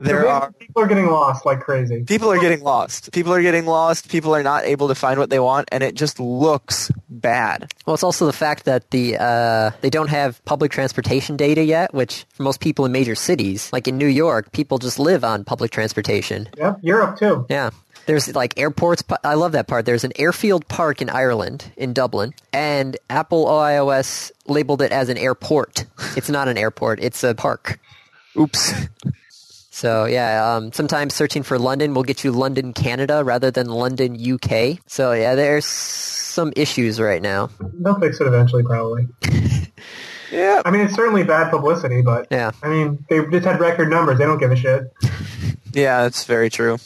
There 0.00 0.28
are 0.28 0.52
People 0.52 0.82
are 0.82 0.86
getting 0.86 1.08
lost 1.08 1.44
like 1.44 1.60
crazy. 1.60 2.04
people 2.04 2.30
are 2.30 2.38
getting 2.38 2.62
lost. 2.62 3.12
People 3.12 3.34
are 3.34 3.42
getting 3.42 3.66
lost. 3.66 4.08
People 4.08 4.34
are 4.34 4.42
not 4.42 4.64
able 4.64 4.86
to 4.88 4.94
find 4.94 5.18
what 5.18 5.30
they 5.30 5.40
want, 5.40 5.68
and 5.72 5.82
it 5.82 5.96
just 5.96 6.20
looks 6.20 6.92
bad. 7.10 7.72
Well, 7.84 7.92
it's 7.94 8.04
also 8.04 8.24
the 8.24 8.32
fact 8.32 8.64
that 8.66 8.90
the 8.92 9.16
uh, 9.18 9.70
they 9.80 9.90
don't 9.90 10.08
have 10.08 10.42
public 10.44 10.70
transportation 10.70 11.36
data 11.36 11.62
yet, 11.64 11.92
which 11.92 12.24
for 12.32 12.44
most 12.44 12.60
people 12.60 12.84
in 12.86 12.92
major 12.92 13.16
cities, 13.16 13.68
like 13.72 13.88
in 13.88 13.98
New 13.98 14.06
York, 14.06 14.52
people 14.52 14.78
just 14.78 14.98
live 15.00 15.24
on 15.24 15.44
public 15.44 15.72
transportation. 15.72 16.48
Yep, 16.56 16.78
Europe 16.82 17.18
too. 17.18 17.44
Yeah. 17.50 17.70
There's 18.06 18.34
like 18.34 18.58
airports. 18.58 19.02
I 19.22 19.34
love 19.34 19.52
that 19.52 19.66
part. 19.66 19.86
There's 19.86 20.04
an 20.04 20.12
airfield 20.16 20.68
park 20.68 21.00
in 21.00 21.08
Ireland, 21.10 21.72
in 21.76 21.92
Dublin, 21.92 22.34
and 22.52 22.96
Apple 23.08 23.46
iOS 23.46 24.30
labeled 24.46 24.82
it 24.82 24.92
as 24.92 25.08
an 25.08 25.16
airport. 25.18 25.86
It's 26.16 26.28
not 26.28 26.48
an 26.48 26.58
airport. 26.58 27.00
It's 27.00 27.24
a 27.24 27.34
park. 27.34 27.80
Oops. 28.38 28.74
So 29.70 30.04
yeah, 30.04 30.54
um, 30.54 30.72
sometimes 30.72 31.14
searching 31.14 31.42
for 31.42 31.58
London 31.58 31.94
will 31.94 32.04
get 32.04 32.22
you 32.22 32.30
London, 32.30 32.72
Canada, 32.72 33.24
rather 33.24 33.50
than 33.50 33.66
London, 33.66 34.14
UK. 34.14 34.78
So 34.86 35.12
yeah, 35.12 35.34
there's 35.34 35.66
some 35.66 36.52
issues 36.54 37.00
right 37.00 37.20
now. 37.20 37.50
They'll 37.60 37.98
fix 37.98 38.20
it 38.20 38.26
eventually, 38.26 38.62
probably. 38.62 39.08
yeah. 40.30 40.62
I 40.64 40.70
mean, 40.70 40.82
it's 40.82 40.94
certainly 40.94 41.24
bad 41.24 41.50
publicity, 41.50 42.02
but 42.02 42.28
Yeah. 42.30 42.52
I 42.62 42.68
mean, 42.68 43.04
they 43.08 43.24
just 43.26 43.44
had 43.46 43.58
record 43.60 43.90
numbers. 43.90 44.18
They 44.18 44.26
don't 44.26 44.38
give 44.38 44.52
a 44.52 44.56
shit. 44.56 44.92
Yeah, 45.72 46.02
that's 46.02 46.24
very 46.24 46.50
true. 46.50 46.78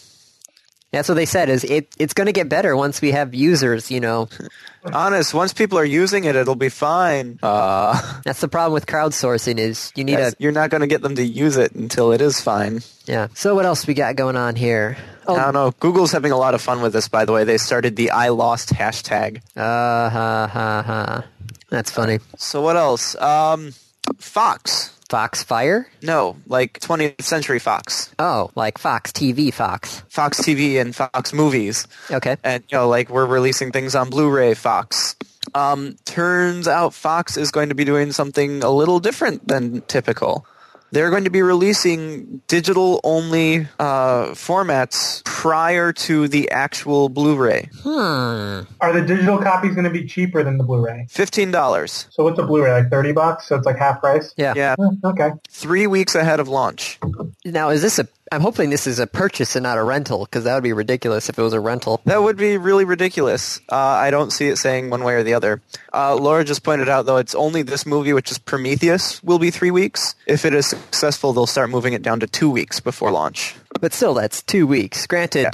That's 0.91 1.09
what 1.09 1.17
they 1.17 1.27
said. 1.27 1.51
Is 1.51 1.65
it? 1.65 1.95
It's 1.99 2.15
going 2.15 2.27
to 2.27 2.33
get 2.33 2.49
better 2.49 2.75
once 2.75 3.03
we 3.03 3.11
have 3.13 3.35
users. 3.35 3.91
You 3.91 4.01
know, 4.01 4.29
Honest, 4.93 5.35
once 5.35 5.53
people 5.53 5.79
are 5.79 5.85
using 5.85 6.25
it, 6.25 6.35
it'll 6.35 6.55
be 6.55 6.71
fine. 6.71 7.39
Uh, 7.43 8.21
that's 8.25 8.41
the 8.41 8.49
problem 8.49 8.73
with 8.73 8.87
crowdsourcing. 8.87 9.59
Is 9.59 9.93
you 9.97 10.05
need 10.05 10.19
a... 10.19 10.33
You're 10.39 10.53
not 10.53 10.71
going 10.71 10.81
to 10.81 10.87
get 10.87 11.03
them 11.03 11.15
to 11.17 11.23
use 11.25 11.57
it 11.59 11.73
until 11.73 12.13
it 12.13 12.21
is 12.23 12.41
fine. 12.41 12.81
yeah. 13.05 13.29
So 13.35 13.55
what 13.55 13.67
else 13.67 13.87
we 13.87 13.93
got 13.93 14.17
going 14.17 14.37
on 14.37 14.57
here? 14.57 14.97
I 14.99 15.33
Oh, 15.33 15.37
don't 15.37 15.53
know. 15.53 15.73
Google's 15.79 16.13
having 16.13 16.33
a 16.33 16.39
lot 16.39 16.55
of 16.55 16.63
fun 16.63 16.81
with 16.81 16.95
this, 16.95 17.07
by 17.07 17.27
the 17.27 17.33
way. 17.33 17.45
They 17.45 17.59
started 17.59 17.97
the 17.97 18.11
I 18.13 18.29
lost 18.31 18.71
hashtag. 18.73 19.43
uh, 19.57 20.09
ha 20.09 20.49
ha 20.51 20.83
ha. 20.87 21.25
That's 21.69 21.91
funny. 21.91 22.21
So 22.39 22.63
what 22.63 22.77
else? 22.79 23.15
Um, 23.21 23.75
Fox. 24.17 24.98
Foxfire? 25.09 25.87
No, 26.03 26.37
like 26.47 26.81
20th 26.81 27.23
Century 27.23 27.59
Fox. 27.59 28.13
Oh, 28.19 28.51
like 28.55 28.79
Fox 28.79 29.13
TV, 29.13 29.53
Fox. 29.53 30.03
Fox 30.09 30.41
TV 30.41 30.81
and 30.81 30.95
Fox 30.95 31.33
Movies. 31.33 31.87
Okay. 32.11 32.37
And, 32.45 32.63
you 32.69 32.79
know, 32.79 32.89
like 32.89 33.09
we're 33.09 33.27
releasing 33.27 33.73
things 33.73 33.95
on 33.95 34.11
Blu-ray 34.11 34.55
Fox. 34.55 35.17
Um, 35.55 35.97
turns 36.05 36.69
out 36.69 36.93
Fox 36.93 37.37
is 37.37 37.51
going 37.51 37.71
to 37.71 37.75
be 37.75 37.85
doing 37.85 38.13
something 38.13 38.63
a 38.63 38.71
little 38.71 39.01
different 39.01 39.49
than 39.49 39.81
typical. 39.83 40.47
They're 40.91 41.11
going 41.11 41.25
to 41.25 41.31
be 41.31 41.43
releasing 41.43 42.41
digital-only 42.49 43.69
uh, 43.79 44.29
formats 44.29 45.23
prior 45.25 45.93
to 45.93 46.29
the 46.29 46.51
actual 46.51 47.09
Blu-ray. 47.09 47.69
Hmm. 47.83 48.63
Are 48.81 48.93
the 48.93 49.03
digital 49.07 49.39
copies 49.39 49.75
going 49.75 49.85
to 49.85 49.91
be 49.91 50.07
cheaper 50.07 50.43
than 50.43 50.57
the 50.59 50.65
Blu-ray? 50.65 51.07
Fifteen 51.11 51.51
dollars. 51.51 52.07
So 52.11 52.25
what's 52.25 52.39
a 52.39 52.43
Blu-ray? 52.43 52.73
Like 52.73 52.91
thirty 52.91 53.13
bucks? 53.13 53.49
So 53.49 53.57
it's 53.57 53.67
like 53.67 53.77
half 53.77 54.01
price. 54.01 54.33
Yeah. 54.37 54.55
Yeah, 54.57 54.77
Eh, 54.79 55.07
Okay. 55.09 55.31
three 55.51 55.87
weeks 55.87 56.15
ahead 56.15 56.41
of 56.41 56.49
launch. 56.49 56.99
Now, 57.45 57.69
is 57.71 57.83
this 57.83 57.99
a? 57.99 58.09
I'm 58.31 58.41
hoping 58.41 58.71
this 58.71 58.87
is 58.87 58.99
a 58.99 59.07
purchase 59.07 59.57
and 59.57 59.63
not 59.63 59.79
a 59.79 59.83
rental, 59.83 60.25
because 60.25 60.45
that 60.45 60.55
would 60.55 60.63
be 60.63 60.73
ridiculous 60.73 61.29
if 61.29 61.39
it 61.39 61.43
was 61.43 61.53
a 61.55 61.61
rental. 61.61 62.01
That 62.05 62.23
would 62.23 62.37
be 62.37 62.57
really 62.59 62.85
ridiculous. 62.85 63.61
Uh, 63.71 63.77
I 63.77 64.11
don't 64.11 64.31
see 64.33 64.49
it 64.49 64.57
saying 64.57 64.91
one 64.91 65.03
way 65.05 65.15
or 65.15 65.23
the 65.23 65.35
other. 65.35 65.63
Uh, 65.93 66.15
Laura 66.15 66.45
just 66.45 66.63
pointed 66.63 66.89
out, 66.89 67.07
though, 67.07 67.17
it's 67.17 67.35
only 67.35 67.63
this 67.63 67.87
movie, 67.87 68.13
which 68.13 68.31
is 68.31 68.39
Prometheus, 68.39 69.23
will 69.23 69.39
be 69.39 69.51
three 69.51 69.71
weeks. 69.71 70.15
If 70.27 70.45
it 70.45 70.55
is 70.55 70.67
successful, 70.67 71.33
they'll 71.33 71.47
start 71.47 71.71
moving 71.71 71.93
it 71.95 72.03
down 72.03 72.21
to 72.21 72.27
two 72.27 72.51
weeks 72.51 72.81
before 72.81 73.11
launch. 73.11 73.55
But 73.81 73.93
still, 73.95 74.15
that's 74.15 74.43
two 74.43 74.67
weeks. 74.67 75.07
Granted, 75.07 75.43
Yeah. 75.43 75.51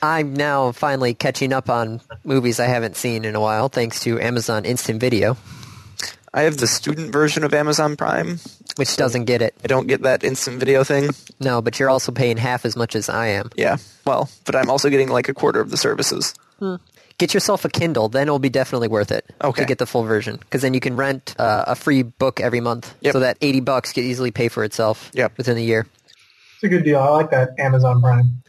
I'm 0.00 0.32
now 0.34 0.70
finally 0.72 1.12
catching 1.14 1.52
up 1.52 1.68
on 1.68 2.00
movies 2.24 2.60
I 2.60 2.66
haven't 2.66 2.96
seen 2.96 3.24
in 3.24 3.34
a 3.34 3.40
while, 3.40 3.68
thanks 3.68 4.00
to 4.00 4.20
Amazon 4.20 4.64
Instant 4.64 5.00
Video. 5.00 5.36
I 6.32 6.42
have 6.42 6.58
the 6.58 6.66
student 6.68 7.10
version 7.12 7.42
of 7.42 7.52
Amazon 7.54 7.96
Prime. 7.96 8.38
Which 8.78 8.96
doesn't 8.96 9.24
get 9.24 9.42
it. 9.42 9.54
I 9.62 9.66
don't 9.66 9.86
get 9.86 10.02
that 10.02 10.22
instant 10.24 10.58
video 10.60 10.84
thing. 10.84 11.10
No, 11.40 11.60
but 11.60 11.78
you're 11.78 11.90
also 11.90 12.12
paying 12.12 12.36
half 12.36 12.64
as 12.64 12.76
much 12.76 12.94
as 12.96 13.08
I 13.08 13.26
am. 13.28 13.50
Yeah. 13.56 13.76
Well, 14.06 14.30
but 14.46 14.54
I'm 14.56 14.70
also 14.70 14.88
getting 14.88 15.08
like 15.08 15.28
a 15.28 15.34
quarter 15.34 15.60
of 15.60 15.70
the 15.70 15.76
services. 15.76 16.34
Get 17.18 17.34
yourself 17.34 17.64
a 17.64 17.68
Kindle, 17.68 18.08
then 18.08 18.22
it'll 18.28 18.38
be 18.38 18.48
definitely 18.48 18.86
worth 18.86 19.10
it 19.10 19.26
Okay. 19.42 19.62
to 19.62 19.66
get 19.66 19.78
the 19.78 19.86
full 19.86 20.04
version. 20.04 20.36
Because 20.36 20.62
then 20.62 20.72
you 20.74 20.78
can 20.80 20.94
rent 20.94 21.34
uh, 21.38 21.64
a 21.66 21.74
free 21.74 22.02
book 22.04 22.40
every 22.40 22.60
month, 22.60 22.94
Yep. 23.00 23.12
so 23.12 23.20
that 23.20 23.36
eighty 23.40 23.60
bucks 23.60 23.92
could 23.92 24.04
easily 24.04 24.30
pay 24.30 24.46
for 24.48 24.62
itself 24.62 25.10
Yep. 25.14 25.36
within 25.36 25.56
a 25.56 25.60
year. 25.60 25.86
It's 26.54 26.62
a 26.64 26.68
good 26.68 26.84
deal. 26.84 27.00
I 27.00 27.08
like 27.08 27.30
that 27.30 27.50
Amazon 27.58 28.00
Prime. 28.00 28.42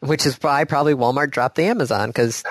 Which 0.00 0.24
is 0.26 0.36
why 0.40 0.64
probably 0.64 0.94
Walmart 0.94 1.30
dropped 1.30 1.56
the 1.56 1.64
Amazon 1.64 2.08
because 2.10 2.42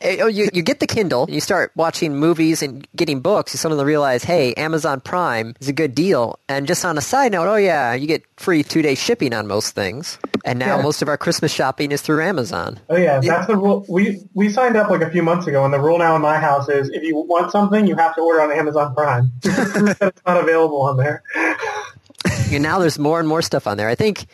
Eh, 0.00 0.18
oh, 0.20 0.28
you, 0.28 0.48
you 0.52 0.62
get 0.62 0.78
the 0.78 0.86
Kindle, 0.86 1.24
and 1.24 1.34
you 1.34 1.40
start 1.40 1.72
watching 1.74 2.14
movies 2.14 2.62
and 2.62 2.86
getting 2.94 3.18
books, 3.20 3.52
you 3.52 3.58
suddenly 3.58 3.84
realize, 3.84 4.22
hey, 4.22 4.54
Amazon 4.54 5.00
Prime 5.00 5.56
is 5.60 5.68
a 5.68 5.72
good 5.72 5.92
deal. 5.92 6.38
And 6.48 6.68
just 6.68 6.84
on 6.84 6.96
a 6.96 7.00
side 7.00 7.32
note, 7.32 7.48
oh 7.48 7.56
yeah, 7.56 7.94
you 7.94 8.06
get 8.06 8.22
free 8.36 8.62
two 8.62 8.80
day 8.80 8.94
shipping 8.94 9.34
on 9.34 9.48
most 9.48 9.74
things. 9.74 10.18
And 10.44 10.60
now 10.60 10.76
Yeah. 10.76 10.82
most 10.82 11.02
of 11.02 11.08
our 11.08 11.16
Christmas 11.16 11.52
shopping 11.52 11.90
is 11.90 12.00
through 12.00 12.22
Amazon. 12.22 12.78
Oh 12.88 12.96
yeah, 12.96 13.18
that's 13.20 13.48
the 13.48 13.56
rule. 13.56 13.84
We 13.88 14.20
we 14.34 14.48
signed 14.50 14.76
up 14.76 14.88
like 14.88 15.02
a 15.02 15.10
few 15.10 15.22
months 15.24 15.48
ago, 15.48 15.64
and 15.64 15.74
the 15.74 15.80
rule 15.80 15.98
now 15.98 16.14
in 16.14 16.22
my 16.22 16.38
house 16.38 16.68
is 16.68 16.88
if 16.90 17.02
you 17.02 17.16
want 17.16 17.50
something, 17.50 17.86
you 17.88 17.96
have 17.96 18.14
to 18.14 18.20
order 18.20 18.40
on 18.42 18.52
Amazon 18.52 18.94
Prime. 18.94 19.32
it's 19.42 20.00
not 20.24 20.36
available 20.40 20.80
on 20.82 20.96
there. 20.96 21.22
And 22.50 22.62
now 22.62 22.78
there's 22.78 22.98
more 22.98 23.20
and 23.20 23.28
more 23.28 23.42
stuff 23.42 23.66
on 23.66 23.76
there. 23.76 23.88
I 23.90 23.94
think, 23.94 24.24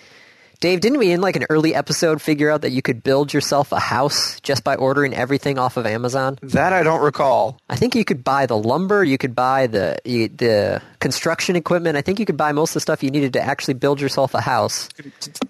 Dave, 0.61 0.80
didn't 0.80 0.98
we 0.98 1.11
in 1.11 1.20
like 1.20 1.36
an 1.36 1.44
early 1.50 1.74
episode 1.74 2.22
figure 2.22 2.50
out 2.50 2.62
that 2.62 2.70
you 2.70 2.80
could 2.80 3.02
build 3.02 3.32
yourself 3.34 3.70
a 3.72 3.78
house 3.80 4.40
just 4.40 4.64
by 4.64 4.74
ordering 4.76 5.12
everything 5.14 5.59
off 5.59 5.76
of 5.76 5.84
Amazon? 5.86 6.38
That 6.42 6.72
I 6.72 6.82
don't 6.82 7.02
recall. 7.02 7.59
I 7.68 7.76
think 7.76 7.94
you 7.94 8.05
could 8.05 8.24
buy 8.24 8.46
the 8.46 8.57
lumber, 8.57 9.05
you 9.05 9.18
could 9.18 9.34
buy 9.34 9.66
the 9.66 9.98
you- 10.05 10.28
the 10.28 10.80
construction 11.00 11.55
equipment. 11.57 11.96
I 11.96 12.00
think 12.02 12.18
you 12.18 12.24
could 12.26 12.36
buy 12.38 12.52
most 12.52 12.70
of 12.70 12.74
the 12.74 12.80
stuff 12.80 13.02
you 13.02 13.11
needed 13.11 13.32
to 13.34 13.40
actually 13.42 13.74
build 13.74 14.00
yourself 14.00 14.32
a 14.34 14.40
house. 14.40 14.88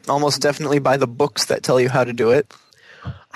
Almost 0.08 0.40
definitely 0.40 0.78
buy 0.80 0.96
the 0.96 1.06
books 1.06 1.44
that 1.46 1.62
tell 1.62 1.80
you 1.80 1.88
how 1.88 2.02
to 2.04 2.12
do 2.12 2.30
it. 2.32 2.52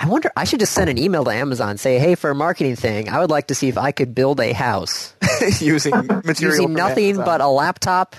I 0.01 0.07
wonder. 0.07 0.31
I 0.35 0.45
should 0.45 0.59
just 0.61 0.73
send 0.73 0.89
an 0.89 0.97
email 0.97 1.23
to 1.25 1.31
Amazon 1.31 1.77
say, 1.77 1.99
"Hey, 1.99 2.15
for 2.15 2.29
a 2.29 2.35
marketing 2.35 2.75
thing, 2.75 3.09
I 3.09 3.19
would 3.19 3.29
like 3.29 3.47
to 3.47 3.55
see 3.55 3.67
if 3.67 3.77
I 3.77 3.91
could 3.91 4.15
build 4.15 4.39
a 4.39 4.53
house 4.53 5.13
using 5.59 5.93
material 6.23 6.61
using 6.61 6.73
nothing 6.73 7.05
Amazon. 7.09 7.25
but 7.25 7.41
a 7.41 7.47
laptop 7.47 8.15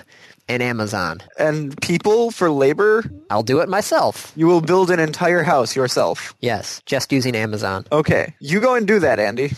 and 0.51 0.61
Amazon. 0.63 1.21
and 1.39 1.79
people 1.81 2.31
for 2.31 2.49
labor. 2.51 3.03
I'll 3.29 3.43
do 3.43 3.59
it 3.61 3.69
myself." 3.69 4.31
You 4.35 4.47
will 4.47 4.61
build 4.61 4.91
an 4.91 4.99
entire 4.99 5.43
house 5.43 5.75
yourself. 5.75 6.33
Yes, 6.41 6.81
just 6.85 7.11
using 7.11 7.35
Amazon. 7.35 7.85
Okay, 7.91 8.33
you 8.39 8.59
go 8.59 8.75
and 8.75 8.87
do 8.87 8.99
that, 8.99 9.19
Andy. 9.19 9.53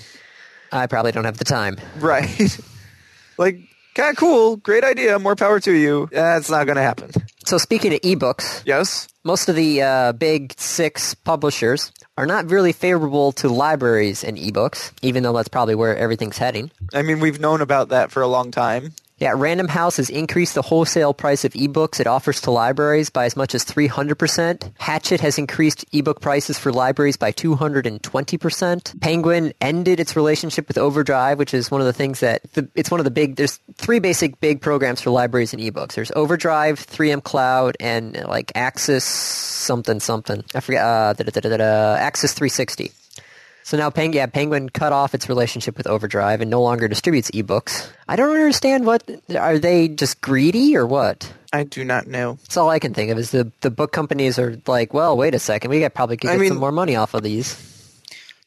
I 0.72 0.88
probably 0.88 1.12
don't 1.12 1.26
have 1.26 1.38
the 1.38 1.46
time. 1.46 1.78
Right? 2.00 2.58
like, 3.38 3.60
kind 3.94 4.10
of 4.10 4.18
cool, 4.18 4.56
great 4.58 4.84
idea. 4.84 5.20
More 5.20 5.36
power 5.36 5.60
to 5.60 5.72
you. 5.72 6.10
That's 6.12 6.50
not 6.50 6.66
going 6.66 6.78
to 6.78 6.82
happen. 6.82 7.12
So 7.46 7.58
speaking 7.60 7.94
of 7.94 8.00
ebooks, 8.02 8.64
Yes. 8.66 9.08
most 9.24 9.50
of 9.50 9.56
the 9.56 9.82
uh, 9.84 10.12
big 10.14 10.54
six 10.58 11.14
publishers 11.14 11.92
are 12.18 12.26
not 12.26 12.50
really 12.50 12.72
favorable 12.72 13.32
to 13.34 13.50
libraries 13.50 14.24
and 14.24 14.38
ebooks, 14.38 14.92
even 15.02 15.22
though 15.24 15.34
that's 15.34 15.50
probably 15.50 15.76
where 15.76 15.96
everything's 15.98 16.38
heading. 16.40 16.72
I 16.94 17.02
mean, 17.02 17.20
we've 17.20 17.40
known 17.40 17.62
about 17.62 17.90
that 17.90 18.12
for 18.12 18.22
a 18.24 18.28
long 18.28 18.50
time. 18.50 18.94
Yeah, 19.18 19.34
Random 19.36 19.68
House 19.68 19.98
has 19.98 20.10
increased 20.10 20.56
the 20.56 20.62
wholesale 20.62 21.14
price 21.14 21.46
of 21.46 21.54
ebooks 21.54 22.00
it 22.00 22.08
offers 22.08 22.42
to 22.42 22.52
libraries 22.52 23.10
by 23.10 23.26
as 23.26 23.36
much 23.36 23.54
as 23.54 23.64
300%. 23.64 24.72
Hachette 24.80 25.22
has 25.22 25.38
increased 25.38 25.86
ebook 25.94 26.20
prices 26.20 26.58
for 26.58 26.72
libraries 26.72 27.16
by 27.16 27.32
220%. 27.32 29.00
Penguin 29.02 29.54
ended 29.62 30.00
its 30.00 30.16
relationship 30.16 30.68
with 30.68 30.78
Overdrive, 30.78 31.38
which 31.38 31.54
is 31.54 31.70
one 31.70 31.80
of 31.80 31.86
the 31.86 31.94
things 31.94 32.22
that 32.22 32.42
the, 32.54 32.68
it's 32.76 32.90
one 32.90 33.00
of 33.00 33.04
the 33.04 33.12
big 33.12 33.36
there's 33.36 33.60
three 33.76 34.00
basic 34.00 34.40
big 34.40 34.62
programs 34.62 35.00
for 35.00 35.12
libraries 35.12 35.54
and 35.54 35.62
ebooks. 35.62 35.94
There's 35.94 36.12
Overdrive, 36.16 36.80
3M 36.86 37.24
Cloud, 37.24 37.78
and 37.80 38.16
like 38.28 38.52
Axis 38.56 39.06
something 39.06 40.00
something. 40.00 40.44
I 40.56 40.60
forget 40.60 40.84
uh 40.84 41.14
da, 41.14 41.24
da, 41.24 41.58
da, 41.58 41.96
Axis 41.96 42.34
360. 42.34 42.92
So 43.64 43.78
now 43.78 43.90
Peng- 43.90 44.14
yeah, 44.14 44.26
Penguin 44.26 44.70
cut 44.70 44.92
off 44.94 45.14
its 45.14 45.30
relationship 45.30 45.78
with 45.78 45.88
Overdrive 45.88 46.42
and 46.42 46.52
no 46.52 46.62
longer 46.62 46.88
distributes 46.88 47.32
ebooks. 47.32 47.88
I 48.08 48.16
don't 48.16 48.36
understand 48.36 48.86
what 48.86 49.10
are 49.38 49.58
they 49.58 49.88
just 49.88 50.22
greedy 50.22 50.76
or 50.76 50.86
what? 50.86 51.32
I 51.54 51.64
do 51.64 51.86
not 51.86 52.08
know. 52.08 52.34
That's 52.42 52.58
all 52.58 52.70
I 52.70 52.80
can 52.80 52.94
think 52.94 53.12
of 53.12 53.18
is 53.18 53.32
the 53.32 53.52
the 53.62 53.72
book 53.72 53.92
companies 53.92 54.38
are 54.40 54.60
like, 54.68 54.94
well, 54.94 55.16
wait 55.16 55.34
a 55.36 55.40
second, 55.40 55.70
we 55.72 55.80
got 55.80 55.94
probably 55.94 56.18
could 56.18 56.30
I 56.30 56.34
get 56.34 56.42
mean- 56.42 56.50
some 56.50 56.58
more 56.60 56.72
money 56.72 56.96
off 56.96 57.14
of 57.14 57.24
these. 57.24 57.70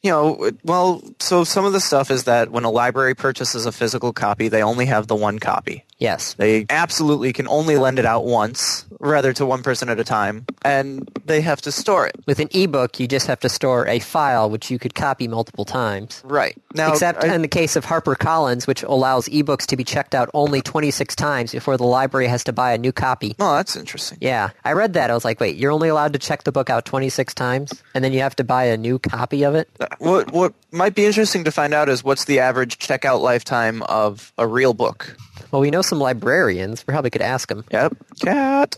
You 0.02 0.12
know, 0.12 0.50
well, 0.62 1.02
so 1.18 1.42
some 1.42 1.64
of 1.64 1.72
the 1.72 1.80
stuff 1.80 2.12
is 2.12 2.24
that 2.24 2.50
when 2.50 2.62
a 2.62 2.70
library 2.70 3.16
purchases 3.16 3.66
a 3.66 3.72
physical 3.72 4.12
copy, 4.12 4.46
they 4.46 4.62
only 4.62 4.86
have 4.86 5.08
the 5.08 5.16
one 5.16 5.40
copy. 5.40 5.84
Yes. 5.98 6.34
They 6.34 6.66
absolutely 6.68 7.32
can 7.32 7.48
only 7.48 7.76
lend 7.76 7.98
it 7.98 8.04
out 8.04 8.24
once, 8.26 8.84
rather 9.00 9.32
to 9.32 9.46
one 9.46 9.62
person 9.62 9.88
at 9.88 9.98
a 9.98 10.04
time, 10.04 10.44
and 10.62 11.08
they 11.24 11.40
have 11.40 11.62
to 11.62 11.72
store 11.72 12.06
it. 12.06 12.16
With 12.26 12.38
an 12.38 12.48
ebook, 12.52 13.00
you 13.00 13.08
just 13.08 13.26
have 13.28 13.40
to 13.40 13.48
store 13.48 13.86
a 13.88 13.98
file 13.98 14.50
which 14.50 14.70
you 14.70 14.78
could 14.78 14.94
copy 14.94 15.26
multiple 15.26 15.64
times. 15.64 16.20
Right. 16.24 16.54
Now, 16.74 16.92
Except 16.92 17.24
I- 17.24 17.34
in 17.34 17.40
the 17.42 17.48
case 17.48 17.76
of 17.76 17.86
HarperCollins, 17.86 18.66
which 18.66 18.82
allows 18.82 19.26
ebooks 19.28 19.64
to 19.66 19.76
be 19.76 19.84
checked 19.84 20.14
out 20.14 20.28
only 20.34 20.60
26 20.60 21.14
times 21.16 21.52
before 21.52 21.76
the 21.78 21.84
library 21.86 22.26
has 22.26 22.44
to 22.44 22.52
buy 22.52 22.72
a 22.72 22.78
new 22.78 22.92
copy. 22.92 23.34
oh, 23.38 23.56
that's 23.56 23.76
interesting. 23.76 24.18
Yeah, 24.20 24.50
I 24.64 24.72
read 24.72 24.92
that. 24.94 25.10
I 25.10 25.14
was 25.14 25.24
like, 25.24 25.40
wait, 25.40 25.56
you're 25.56 25.72
only 25.72 25.88
allowed 25.88 26.12
to 26.12 26.18
check 26.18 26.44
the 26.44 26.52
book 26.52 26.68
out 26.68 26.84
26 26.84 27.32
times, 27.34 27.72
and 27.94 28.04
then 28.04 28.12
you 28.12 28.20
have 28.20 28.36
to 28.36 28.44
buy 28.44 28.64
a 28.64 28.76
new 28.76 28.98
copy 28.98 29.44
of 29.44 29.54
it? 29.54 29.68
Uh, 29.80 29.86
what 29.98 30.30
what 30.32 30.52
might 30.72 30.94
be 30.94 31.06
interesting 31.06 31.44
to 31.44 31.50
find 31.50 31.72
out 31.72 31.88
is 31.88 32.04
what's 32.04 32.26
the 32.26 32.40
average 32.40 32.78
checkout 32.78 33.20
lifetime 33.22 33.82
of 33.84 34.32
a 34.36 34.46
real 34.46 34.74
book. 34.74 35.16
Well, 35.50 35.60
we 35.60 35.70
know 35.70 35.82
some 35.82 35.98
librarians. 35.98 36.86
We 36.86 36.92
probably 36.92 37.10
could 37.10 37.22
ask 37.22 37.48
them. 37.48 37.64
Yep. 37.70 37.96
Cat. 38.20 38.76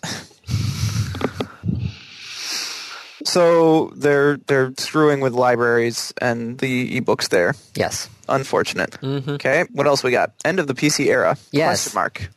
So 3.25 3.93
they're 3.95 4.39
they're 4.39 4.73
screwing 4.79 5.21
with 5.21 5.35
libraries 5.35 6.15
and 6.21 6.59
the 6.59 7.01
ebooks 7.01 7.29
there. 7.29 7.55
Yes. 7.75 8.09
Unfortunate. 8.29 8.93
Mm-hmm. 8.93 9.31
Okay. 9.33 9.65
What 9.73 9.87
else 9.87 10.03
we 10.03 10.11
got? 10.11 10.33
End 10.45 10.61
of 10.61 10.67
the 10.67 10.75
PC 10.75 11.07
era. 11.07 11.37
Yes. 11.51 11.85
Question 11.85 11.99
mark. 11.99 12.31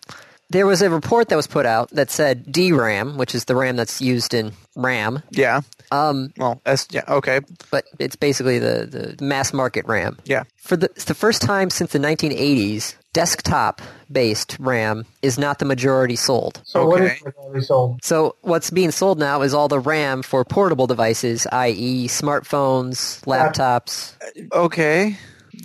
There 0.49 0.67
was 0.67 0.81
a 0.81 0.89
report 0.89 1.29
that 1.29 1.37
was 1.37 1.47
put 1.47 1.65
out 1.65 1.91
that 1.91 2.11
said 2.11 2.51
DRAM, 2.51 3.17
which 3.17 3.33
is 3.35 3.45
the 3.45 3.55
RAM 3.55 3.77
that's 3.77 4.01
used 4.01 4.33
in 4.33 4.51
RAM, 4.75 5.21
Yeah. 5.31 5.61
um, 5.91 6.31
Well, 6.37 6.61
S, 6.65 6.87
yeah. 6.91 7.03
Okay. 7.07 7.41
but 7.71 7.85
it's 7.99 8.15
basically 8.15 8.59
the, 8.59 9.15
the 9.17 9.25
mass 9.25 9.53
market 9.53 9.85
RAM. 9.85 10.17
Yeah. 10.25 10.43
For 10.57 10.77
the, 10.77 10.87
it's 10.95 11.05
the 11.05 11.13
first 11.13 11.41
time 11.41 11.69
since 11.69 11.91
the 11.91 11.99
1980s, 11.99 12.95
desktop-based 13.13 14.57
RAM 14.59 15.05
is 15.21 15.37
not 15.37 15.59
the 15.59 15.65
majority 15.65 16.15
sold. 16.15 16.61
So 16.65 16.85
what 16.85 17.01
is 17.01 17.11
Okay. 17.11 17.19
majority 17.25 17.65
sold? 17.65 17.99
So 18.03 18.35
what's 18.41 18.69
being 18.69 18.91
sold 18.91 19.19
now 19.19 19.41
is 19.41 19.53
all 19.53 19.67
the 19.67 19.79
RAM 19.79 20.21
for 20.21 20.45
portable 20.45 20.87
devices, 20.87 21.45
i.e., 21.51 22.07
smartphones, 22.07 23.21
laptops. 23.25 24.13
Okay. 24.53 25.17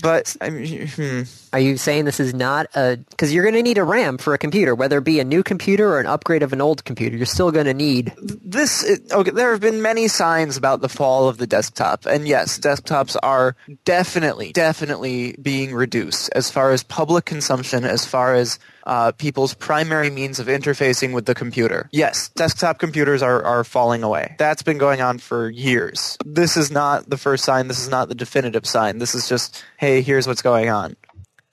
But 0.03 0.37
I 0.41 0.51
mean, 0.51 0.89
hmm. 0.89 1.23
Are 1.53 1.61
you 1.61 1.77
saying 1.77 2.05
this 2.05 2.21
is 2.21 2.35
not 2.35 2.67
a 2.75 2.97
because 3.11 3.33
you're 3.33 3.45
going 3.45 3.55
to 3.55 3.63
need 3.63 3.79
a 3.79 3.85
RAM 3.85 4.19
for 4.19 4.35
a 4.35 4.39
computer, 4.39 4.75
whether 4.75 4.99
it 4.99 5.05
be 5.05 5.21
a 5.21 5.25
new 5.25 5.43
computer 5.43 5.89
or 5.91 6.01
an 6.01 6.07
upgrade 6.07 6.43
of 6.43 6.53
an 6.53 6.61
old 6.61 6.85
computer? 6.85 7.17
You're 7.17 7.27
still 7.27 7.51
going 7.51 7.67
to 7.67 7.75
need. 7.75 8.13
this 8.19 8.83
is- 8.83 9.01
okay 9.13 9.31
there 9.31 9.53
have 9.53 9.61
been 9.61 9.81
many 9.83 10.09
signs 10.09 10.57
about 10.57 10.81
the 10.81 10.89
fall 10.89 11.29
of 11.29 11.39
the 11.39 11.47
desktop 11.47 12.07
and 12.07 12.27
yes 12.27 12.59
desktops 12.59 13.17
are 13.23 13.57
definitely 13.85 14.53
definitely 14.53 15.37
being 15.41 15.75
reduced 15.75 16.31
as 16.35 16.51
far 16.51 16.73
as 16.73 16.83
public 16.83 17.25
consumption 17.25 17.85
as 17.85 18.05
far 18.05 18.35
as 18.35 18.59
uh, 18.87 19.13
people's 19.13 19.53
primary 19.55 20.11
means 20.11 20.39
of 20.39 20.47
interfacing 20.47 21.13
with 21.13 21.27
the 21.27 21.35
computer. 21.35 21.89
Yes 21.93 22.31
desktop 22.37 22.79
computers 22.79 23.23
are, 23.23 23.43
are 23.43 23.65
falling 23.65 24.03
away. 24.03 24.37
That's 24.39 24.63
been 24.63 24.79
going 24.79 25.01
on 25.01 25.19
for 25.19 25.51
years. 25.51 26.17
This 26.25 26.57
is 26.57 26.71
not 26.71 27.11
the 27.11 27.17
first 27.17 27.45
sign. 27.45 27.69
This 27.69 27.81
is 27.81 27.89
not 27.89 28.09
the 28.09 28.15
definitive 28.15 28.67
sign. 28.67 28.99
This 28.99 29.15
is 29.15 29.29
just 29.29 29.65
hey 29.77 30.01
here's 30.03 30.27
what's 30.27 30.43
going 30.43 30.69
on 30.69 30.97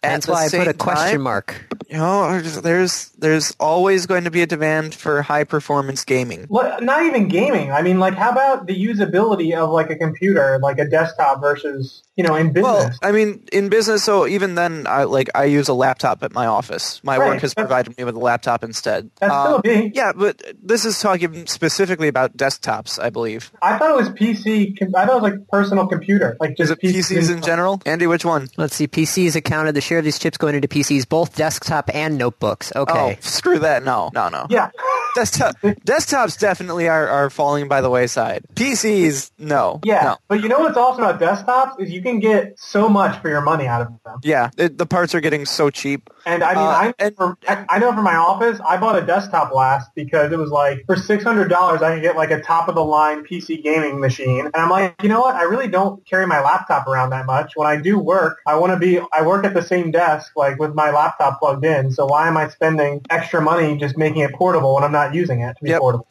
That's 0.04 0.28
why 0.28 0.46
I 0.46 0.50
put 0.50 0.68
a 0.68 0.74
question 0.74 1.12
time- 1.14 1.22
mark. 1.22 1.56
you 1.90 1.98
know, 1.98 2.40
there's 2.42 3.10
there's 3.18 3.56
always 3.60 4.06
going 4.06 4.26
to 4.26 4.32
be 4.32 4.42
a 4.42 4.46
demand 4.48 4.94
for 4.94 5.22
high 5.22 5.44
performance 5.46 6.04
gaming. 6.04 6.46
Well, 6.50 6.82
not 6.82 7.04
even 7.06 7.28
gaming. 7.30 7.72
I 7.72 7.82
mean, 7.82 8.00
like, 8.00 8.16
how 8.16 8.32
about 8.32 8.68
the 8.68 8.76
usability 8.76 9.56
of 9.58 9.70
like 9.70 9.90
a 9.90 9.96
computer, 9.96 10.60
like 10.62 10.78
a 10.80 10.86
desktop 10.86 11.40
versus, 11.40 12.04
you 12.18 12.24
know, 12.24 12.36
in 12.36 12.48
business? 12.52 12.64
Well, 12.64 12.92
I 13.02 13.12
mean, 13.12 13.46
in 13.54 13.70
business, 13.70 14.04
so 14.04 14.28
even 14.28 14.56
then, 14.56 14.86
I 14.88 15.04
like 15.06 15.30
I 15.36 15.46
use 15.46 15.68
a 15.70 15.74
laptop 15.74 16.22
at 16.24 16.34
my 16.34 16.46
office. 16.48 17.00
My 17.04 17.18
Right, 17.18 17.30
work 17.30 17.42
has 17.42 17.54
that's- 17.54 17.68
provided 17.68 17.98
me 17.98 18.04
with 18.04 18.16
a 18.16 18.20
laptop 18.20 18.64
instead. 18.64 19.10
That's 19.22 19.34
still 19.34 19.56
Um, 19.56 19.62
big. 19.64 19.96
yeah, 19.96 20.12
but 20.14 20.42
this 20.62 20.84
is 20.86 21.00
talking 21.00 21.48
specifically 21.48 22.08
about 22.10 22.36
desktops, 22.36 23.02
I 23.02 23.10
believe. 23.10 23.52
I 23.62 23.78
thought 23.78 23.92
it 23.92 23.96
was 23.96 24.10
PC. 24.10 24.76
I 24.96 25.06
thought 25.06 25.18
it 25.18 25.22
was 25.22 25.32
like 25.32 25.48
personal 25.50 25.88
computer, 25.88 26.36
like 26.42 26.52
Is 26.60 26.70
just 26.70 26.72
it 26.74 26.80
PCs 26.82 27.30
in 27.34 27.42
general? 27.42 27.82
Andy, 27.86 28.08
which 28.08 28.26
one? 28.26 28.50
Let's 28.58 28.76
see. 28.76 28.88
PCs 28.88 29.36
accounted. 29.36 29.76
The 29.76 29.82
share 29.94 30.00
of 30.00 30.06
these 30.06 30.18
chips 30.18 30.38
going 30.38 30.56
into 30.56 30.68
PCs, 30.68 31.08
both 31.08 31.36
desktop 31.36 31.90
and 31.94 32.18
notebooks. 32.18 32.74
Okay. 32.76 33.18
Oh, 33.18 33.22
screw 33.22 33.60
that. 33.60 33.84
No, 33.84 34.10
no, 34.14 34.30
no. 34.30 34.48
Yeah. 34.50 34.72
Desktop, 35.16 35.56
desktops 35.62 36.40
definitely 36.40 36.88
are, 36.90 37.08
are 37.08 37.30
falling 37.30 37.68
by 37.68 37.82
the 37.82 37.90
wayside. 37.90 38.44
PCs, 38.56 39.32
no. 39.38 39.80
Yeah, 39.84 40.04
No. 40.04 40.18
but 40.28 40.42
you 40.42 40.50
know 40.50 40.60
what's 40.60 40.78
awesome 40.78 41.04
about 41.04 41.20
desktops 41.22 41.80
is 41.80 41.92
you 41.92 42.02
can 42.02 42.20
get 42.20 42.58
so 42.58 42.90
much 42.90 43.22
for 43.22 43.30
your 43.30 43.42
money 43.42 43.68
out 43.68 43.82
of 43.82 43.88
them. 44.06 44.20
Yeah, 44.24 44.50
it, 44.58 44.78
the 44.78 44.86
parts 44.86 45.14
are 45.14 45.22
getting 45.22 45.46
so 45.46 45.70
cheap. 45.70 46.10
And 46.26 46.44
I 46.44 46.50
mean, 46.54 46.58
Uh, 46.64 46.68
I, 46.68 46.94
and- 47.00 47.16
for, 47.16 47.38
I 47.48 47.80
know 47.80 47.92
for 47.94 48.02
my 48.02 48.16
office, 48.16 48.60
I 48.66 48.78
bought 48.78 48.98
a 48.98 49.06
desktop 49.06 49.54
last 49.54 49.90
because 49.96 50.32
it 50.32 50.40
was 50.40 50.50
like 50.52 50.84
for 50.86 50.96
six 50.96 51.24
hundred 51.24 51.50
dollars, 51.50 51.82
I 51.82 51.94
could 51.96 52.02
get 52.02 52.16
like 52.16 52.32
a 52.32 52.42
top 52.42 52.68
of 52.70 52.76
the 52.76 52.84
line 52.84 53.24
PC 53.26 53.62
gaming 53.62 54.00
machine. 54.00 54.46
And 54.46 54.56
I'm 54.56 54.70
like, 54.70 54.96
you 55.04 55.10
know 55.10 55.20
what? 55.22 55.36
I 55.36 55.44
really 55.44 55.68
don't 55.68 56.06
carry 56.08 56.26
my 56.26 56.42
laptop 56.42 56.88
around 56.88 57.10
that 57.12 57.26
much. 57.26 57.52
When 57.56 57.68
I 57.68 57.76
do 57.82 58.00
work, 58.00 58.40
I 58.48 58.56
want 58.56 58.72
to 58.74 58.80
be. 58.80 59.00
I 59.12 59.22
work 59.24 59.46
at 59.46 59.54
the 59.54 59.62
same 59.62 59.92
desk, 59.92 60.32
like 60.36 60.58
with 60.60 60.74
my 60.74 60.92
laptop 60.92 61.40
plugged 61.40 61.66
in. 61.66 61.92
So 61.92 62.06
why 62.06 62.28
am 62.28 62.38
I 62.38 62.48
spending 62.50 63.02
extra 63.10 63.42
money 63.42 63.78
just 63.78 63.98
making 63.98 64.22
it 64.22 64.34
portable 64.34 64.76
when 64.76 64.84
I'm 64.84 64.92
not 64.92 65.03
using 65.12 65.42
it 65.42 65.58
to 65.58 65.64
be 65.64 65.70
Yep. 65.70 65.80
portable? 65.80 66.08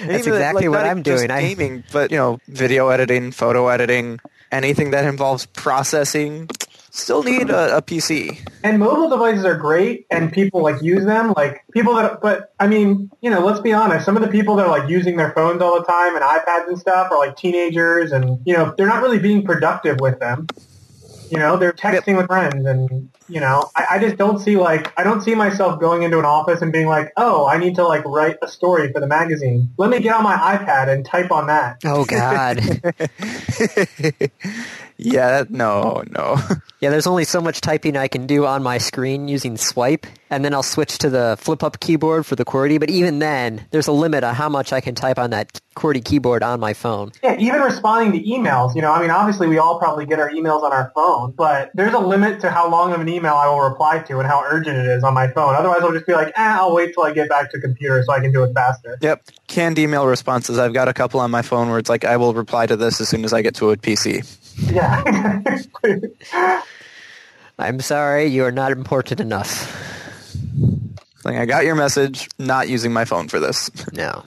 And 0.00 0.10
That's 0.10 0.26
even, 0.26 0.34
exactly 0.34 0.68
what 0.68 0.84
I'm 0.84 1.02
doing. 1.02 1.30
I- 1.30 1.40
gaming, 1.40 1.84
but 1.92 2.10
you 2.10 2.16
know, 2.16 2.40
video 2.48 2.88
editing, 2.88 3.30
photo 3.32 3.68
editing, 3.68 4.20
anything 4.50 4.90
that 4.90 5.04
involves 5.04 5.46
processing, 5.46 6.48
still 6.90 7.22
need 7.22 7.50
a, 7.50 7.76
a 7.76 7.82
PC. 7.82 8.38
And 8.64 8.80
mobile 8.80 9.08
devices 9.08 9.44
are 9.44 9.54
great, 9.54 10.06
and 10.10 10.32
people 10.32 10.62
like 10.62 10.82
use 10.82 11.04
them. 11.04 11.32
Like 11.36 11.64
people 11.72 11.94
that, 11.94 12.20
but 12.20 12.52
I 12.58 12.66
mean, 12.66 13.10
you 13.20 13.30
know, 13.30 13.40
let's 13.40 13.60
be 13.60 13.72
honest. 13.72 14.04
Some 14.04 14.16
of 14.16 14.22
the 14.22 14.28
people 14.28 14.56
that 14.56 14.66
are 14.66 14.78
like 14.78 14.88
using 14.90 15.16
their 15.16 15.32
phones 15.32 15.62
all 15.62 15.78
the 15.78 15.84
time 15.84 16.16
and 16.16 16.24
iPads 16.24 16.66
and 16.66 16.78
stuff 16.78 17.12
are 17.12 17.18
like 17.18 17.36
teenagers, 17.36 18.10
and 18.12 18.40
you 18.44 18.54
know, 18.54 18.74
they're 18.76 18.88
not 18.88 19.02
really 19.02 19.18
being 19.20 19.44
productive 19.44 20.00
with 20.00 20.18
them. 20.18 20.48
You 21.30 21.38
know, 21.38 21.56
they're 21.56 21.72
texting 21.72 22.16
with 22.16 22.26
friends, 22.26 22.66
and 22.66 23.10
you 23.28 23.40
know, 23.40 23.70
I, 23.74 23.86
I 23.92 23.98
just 23.98 24.16
don't 24.16 24.38
see 24.38 24.56
like 24.56 24.92
I 24.98 25.02
don't 25.02 25.20
see 25.20 25.34
myself 25.34 25.80
going 25.80 26.02
into 26.02 26.18
an 26.18 26.24
office 26.24 26.62
and 26.62 26.72
being 26.72 26.86
like, 26.86 27.12
oh, 27.16 27.46
I 27.46 27.58
need 27.58 27.74
to 27.76 27.84
like 27.84 28.04
write 28.04 28.36
a 28.42 28.48
story 28.48 28.92
for 28.92 29.00
the 29.00 29.06
magazine. 29.06 29.70
Let 29.76 29.90
me 29.90 30.00
get 30.00 30.14
on 30.14 30.22
my 30.22 30.36
iPad 30.36 30.88
and 30.88 31.04
type 31.04 31.30
on 31.30 31.48
that. 31.48 31.78
Oh 31.84 32.04
God. 32.04 32.60
Yeah, 34.98 35.42
that, 35.42 35.50
no, 35.50 36.02
no. 36.10 36.36
yeah, 36.80 36.90
there's 36.90 37.06
only 37.06 37.24
so 37.24 37.40
much 37.40 37.60
typing 37.60 37.96
I 37.96 38.08
can 38.08 38.26
do 38.26 38.46
on 38.46 38.62
my 38.62 38.78
screen 38.78 39.28
using 39.28 39.56
swipe, 39.56 40.06
and 40.30 40.44
then 40.44 40.54
I'll 40.54 40.62
switch 40.62 40.98
to 40.98 41.10
the 41.10 41.36
flip-up 41.38 41.80
keyboard 41.80 42.24
for 42.24 42.34
the 42.34 42.44
QWERTY. 42.44 42.80
But 42.80 42.90
even 42.90 43.18
then, 43.18 43.66
there's 43.70 43.86
a 43.86 43.92
limit 43.92 44.24
on 44.24 44.34
how 44.34 44.48
much 44.48 44.72
I 44.72 44.80
can 44.80 44.94
type 44.94 45.18
on 45.18 45.30
that 45.30 45.60
QWERTY 45.76 46.04
keyboard 46.04 46.42
on 46.42 46.60
my 46.60 46.72
phone. 46.72 47.12
Yeah, 47.22 47.36
even 47.38 47.60
responding 47.60 48.12
to 48.12 48.26
emails, 48.26 48.74
you 48.74 48.82
know, 48.82 48.92
I 48.92 49.00
mean, 49.00 49.10
obviously 49.10 49.46
we 49.48 49.58
all 49.58 49.78
probably 49.78 50.06
get 50.06 50.18
our 50.18 50.30
emails 50.30 50.62
on 50.62 50.72
our 50.72 50.90
phone, 50.94 51.32
but 51.36 51.70
there's 51.74 51.92
a 51.92 51.98
limit 51.98 52.40
to 52.40 52.50
how 52.50 52.70
long 52.70 52.92
of 52.92 53.00
an 53.00 53.08
email 53.08 53.34
I 53.34 53.48
will 53.48 53.60
reply 53.60 53.98
to 53.98 54.18
and 54.18 54.26
how 54.26 54.42
urgent 54.46 54.78
it 54.78 54.86
is 54.86 55.04
on 55.04 55.12
my 55.12 55.28
phone. 55.28 55.54
Otherwise, 55.54 55.82
I'll 55.82 55.92
just 55.92 56.06
be 56.06 56.14
like, 56.14 56.28
eh, 56.28 56.32
I'll 56.36 56.74
wait 56.74 56.94
till 56.94 57.04
I 57.04 57.12
get 57.12 57.28
back 57.28 57.50
to 57.50 57.60
computer 57.60 58.02
so 58.02 58.12
I 58.12 58.20
can 58.20 58.32
do 58.32 58.42
it 58.44 58.54
faster. 58.54 58.96
Yep, 59.02 59.28
canned 59.46 59.78
email 59.78 60.06
responses. 60.06 60.58
I've 60.58 60.72
got 60.72 60.88
a 60.88 60.94
couple 60.94 61.20
on 61.20 61.30
my 61.30 61.42
phone 61.42 61.68
where 61.68 61.78
it's 61.78 61.90
like, 61.90 62.04
I 62.04 62.16
will 62.16 62.32
reply 62.32 62.66
to 62.66 62.76
this 62.76 63.00
as 63.00 63.08
soon 63.10 63.24
as 63.24 63.34
I 63.34 63.42
get 63.42 63.54
to 63.56 63.70
a 63.70 63.76
PC. 63.76 64.24
Yeah. 64.58 65.42
I'm 67.58 67.80
sorry, 67.80 68.26
you 68.26 68.44
are 68.44 68.52
not 68.52 68.72
important 68.72 69.20
enough. 69.20 69.72
Like, 71.24 71.36
I 71.36 71.46
got 71.46 71.64
your 71.64 71.74
message, 71.74 72.28
not 72.38 72.68
using 72.68 72.92
my 72.92 73.04
phone 73.04 73.28
for 73.28 73.40
this. 73.40 73.70
No. 73.92 74.24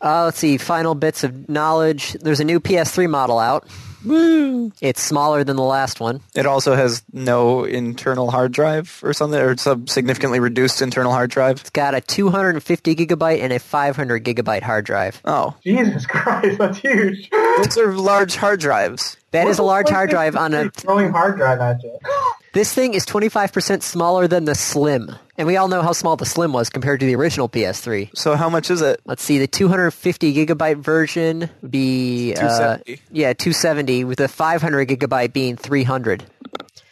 Uh, 0.00 0.24
let's 0.24 0.38
see. 0.38 0.56
Final 0.56 0.96
bits 0.96 1.22
of 1.22 1.48
knowledge. 1.48 2.14
There's 2.14 2.40
a 2.40 2.44
new 2.44 2.58
PS3 2.58 3.08
model 3.08 3.38
out. 3.38 3.68
Woo! 4.04 4.72
It's 4.80 5.00
smaller 5.00 5.44
than 5.44 5.54
the 5.54 5.62
last 5.62 6.00
one. 6.00 6.20
It 6.34 6.44
also 6.44 6.74
has 6.74 7.04
no 7.12 7.62
internal 7.64 8.30
hard 8.32 8.50
drive 8.50 8.98
or 9.04 9.12
something, 9.12 9.38
or 9.38 9.56
some 9.56 9.86
significantly 9.86 10.40
reduced 10.40 10.82
internal 10.82 11.12
hard 11.12 11.30
drive. 11.30 11.60
It's 11.60 11.70
got 11.70 11.94
a 11.94 12.00
250 12.00 12.96
gigabyte 12.96 13.40
and 13.40 13.52
a 13.52 13.60
500 13.60 14.24
gigabyte 14.24 14.62
hard 14.62 14.84
drive. 14.84 15.20
Oh, 15.24 15.54
Jesus 15.62 16.04
Christ, 16.06 16.58
that's 16.58 16.78
huge. 16.78 17.30
Those 17.58 17.78
are 17.78 17.92
large 17.92 18.36
hard 18.36 18.60
drives. 18.60 19.16
That 19.32 19.46
is 19.46 19.58
a 19.58 19.62
large 19.62 19.88
hard 19.88 20.10
drive 20.10 20.36
on 20.36 20.54
a. 20.54 20.70
throwing 20.74 21.10
hard 21.12 21.36
drive 21.36 21.60
at 21.60 21.82
you. 21.82 21.98
This 22.52 22.74
thing 22.74 22.92
is 22.92 23.06
25% 23.06 23.80
smaller 23.80 24.28
than 24.28 24.44
the 24.44 24.54
Slim, 24.54 25.16
and 25.38 25.46
we 25.46 25.56
all 25.56 25.68
know 25.68 25.80
how 25.80 25.92
small 25.92 26.16
the 26.16 26.26
Slim 26.26 26.52
was 26.52 26.68
compared 26.68 27.00
to 27.00 27.06
the 27.06 27.14
original 27.16 27.48
PS3. 27.48 28.10
So 28.14 28.36
how 28.36 28.50
much 28.50 28.70
is 28.70 28.82
it? 28.82 29.00
Let's 29.06 29.22
see, 29.22 29.38
the 29.38 29.46
250 29.46 30.34
gigabyte 30.34 30.76
version 30.76 31.48
would 31.62 31.70
be 31.70 32.34
uh, 32.34 32.76
270. 32.76 33.00
yeah, 33.10 33.32
270, 33.32 34.04
with 34.04 34.18
the 34.18 34.28
500 34.28 34.86
gigabyte 34.86 35.32
being 35.32 35.56
300. 35.56 36.26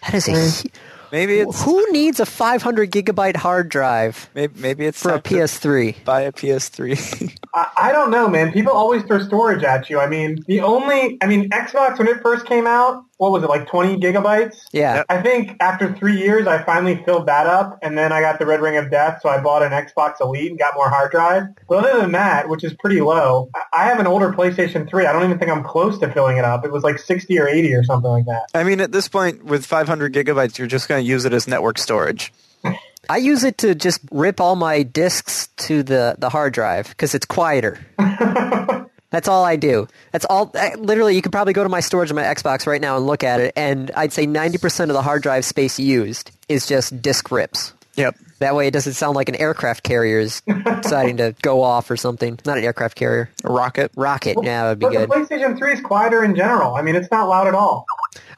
That 0.05 0.15
is 0.15 0.29
a 0.29 0.33
hu- 0.33 0.69
Maybe 1.13 1.41
it's 1.41 1.63
who 1.63 1.91
needs 1.93 2.21
a 2.21 2.27
500 2.27 2.91
gigabyte 2.91 3.37
hard 3.37 3.69
drive 3.69 4.31
maybe, 4.35 4.61
maybe 4.61 4.87
it's 4.87 5.03
for 5.03 5.15
a 5.15 5.21
PS3? 5.21 6.05
buy 6.05 6.23
a 6.23 6.33
PS3. 6.33 7.37
I, 7.55 7.71
I 7.77 7.93
don't 7.93 8.11
know, 8.11 8.29
man. 8.29 8.53
People 8.53 8.73
always 8.73 9.03
throw 9.03 9.19
storage 9.21 9.65
at 9.65 9.91
you. 9.91 9.99
I 9.99 10.09
mean, 10.09 10.45
the 10.47 10.61
only, 10.61 11.19
I 11.21 11.27
mean, 11.27 11.51
Xbox 11.51 11.99
when 11.99 12.09
it 12.09 12.23
first 12.23 12.47
came 12.47 12.67
out, 12.67 13.05
what 13.21 13.33
was 13.33 13.43
it, 13.43 13.49
like 13.51 13.67
20 13.69 13.99
gigabytes? 13.99 14.57
Yeah, 14.73 15.05
I 15.11 15.21
think 15.21 15.59
after 15.61 15.93
three 15.95 16.17
years, 16.17 16.47
I 16.47 16.63
finally 16.63 17.03
filled 17.05 17.27
that 17.27 17.47
up, 17.47 17.79
and 17.83 17.97
then 17.99 18.13
I 18.13 18.23
got 18.23 18.39
the 18.39 18.47
Red 18.47 18.63
Ring 18.63 18.79
of 18.79 18.91
Death, 18.91 19.21
so 19.23 19.29
I 19.29 19.39
bought 19.43 19.63
an 19.63 19.73
Xbox 19.73 20.23
Elite 20.23 20.49
and 20.51 20.59
got 20.59 20.75
more 20.75 20.89
hard 20.89 21.11
drive. 21.11 21.43
But 21.69 21.85
other 21.85 22.01
than 22.01 22.13
that, 22.13 22.49
which 22.49 22.65
is 22.65 22.73
pretty 22.73 23.03
low, 23.03 23.51
I- 23.55 23.83
I 23.83 23.85
have 23.85 24.01
an 24.01 24.07
older 24.07 24.33
PlayStation 24.33 24.89
3. 24.89 25.05
I 25.05 25.13
don't 25.13 25.25
even 25.25 25.39
think 25.39 25.51
I'm 25.51 25.63
close 25.63 25.99
to 25.99 26.11
filling 26.11 26.39
it 26.39 26.45
up. 26.47 26.65
It 26.65 26.73
was 26.73 26.83
like 26.83 26.99
60 26.99 27.39
or 27.39 27.47
80 27.47 27.75
or 27.75 27.85
something 27.85 28.11
like 28.11 28.25
that. 28.25 28.47
I 28.55 28.65
mean, 28.65 28.81
at 28.81 28.91
this 28.91 29.07
point, 29.07 29.45
with 29.45 29.67
500 29.67 30.15
gigabytes, 30.15 30.57
you're 30.57 30.67
just 30.67 30.89
going 30.89 31.03
to 31.05 31.07
use 31.07 31.27
it 31.27 31.35
as 31.35 31.47
network 31.47 31.77
storage. 31.77 32.33
I 33.11 33.19
use 33.19 33.45
it 33.45 33.59
to 33.59 33.75
just 33.75 34.01
rip 34.11 34.41
all 34.41 34.57
my 34.57 34.83
discs 34.83 35.49
to 35.59 35.83
the, 35.83 36.15
the 36.19 36.31
hard 36.31 36.55
drive 36.55 36.89
because 36.89 37.15
it's 37.15 37.27
quieter. 37.27 37.79
That's 39.11 39.27
all 39.29 39.45
I 39.45 39.57
do. 39.57 39.89
That's 40.13 40.25
all. 40.27 40.51
I- 40.55 40.75
Literally, 40.77 41.17
you 41.17 41.23
could 41.23 41.33
probably 41.33 41.53
go 41.53 41.63
to 41.63 41.69
my 41.69 41.81
storage 41.81 42.11
on 42.11 42.17
my 42.17 42.23
Xbox 42.23 42.67
right 42.67 42.81
now 42.81 42.97
and 42.97 43.07
look 43.07 43.25
at 43.25 43.41
it, 43.41 43.53
and 43.57 43.91
I'd 43.97 44.13
say 44.13 44.27
90% 44.27 44.83
of 44.89 44.89
the 44.95 45.03
hard 45.03 45.23
drive 45.23 45.45
space 45.45 45.79
used 45.79 46.31
is 46.49 46.67
just 46.67 47.03
disk 47.03 47.31
rips. 47.33 47.73
Yep. 47.97 48.17
That 48.39 48.55
way, 48.55 48.69
it 48.69 48.71
doesn't 48.71 48.93
sound 48.95 49.17
like 49.17 49.29
an 49.29 49.35
aircraft 49.35 49.83
carrier 49.83 50.21
is 50.21 50.41
deciding 50.83 51.19
to 51.19 51.35
go 51.43 51.63
off 51.63 51.91
or 51.91 51.97
something. 51.97 52.39
Not 52.47 52.57
an 52.57 52.65
aircraft 52.65 52.97
carrier. 52.97 53.29
A 53.45 53.53
rocket. 53.53 53.91
Rocket. 53.97 54.37
Yeah, 54.43 54.63
that'd 54.65 54.79
be 54.79 54.87
But 54.87 54.93
good. 54.93 55.11
the 55.11 55.15
PlayStation 55.35 55.59
3 55.59 55.73
is 55.75 55.81
quieter 55.81 56.25
in 56.25 56.35
general. 56.37 56.75
I 56.77 56.83
mean, 56.83 56.95
it's 56.97 57.11
not 57.11 57.29
loud 57.29 57.49
at 57.49 57.55
all. 57.55 57.85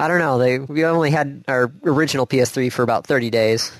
I 0.00 0.08
don't 0.08 0.18
know. 0.18 0.38
They 0.38 0.58
we 0.58 0.84
only 0.84 1.10
had 1.10 1.44
our 1.48 1.70
original 1.84 2.26
PS3 2.26 2.72
for 2.72 2.82
about 2.82 3.06
30 3.06 3.30
days. 3.30 3.70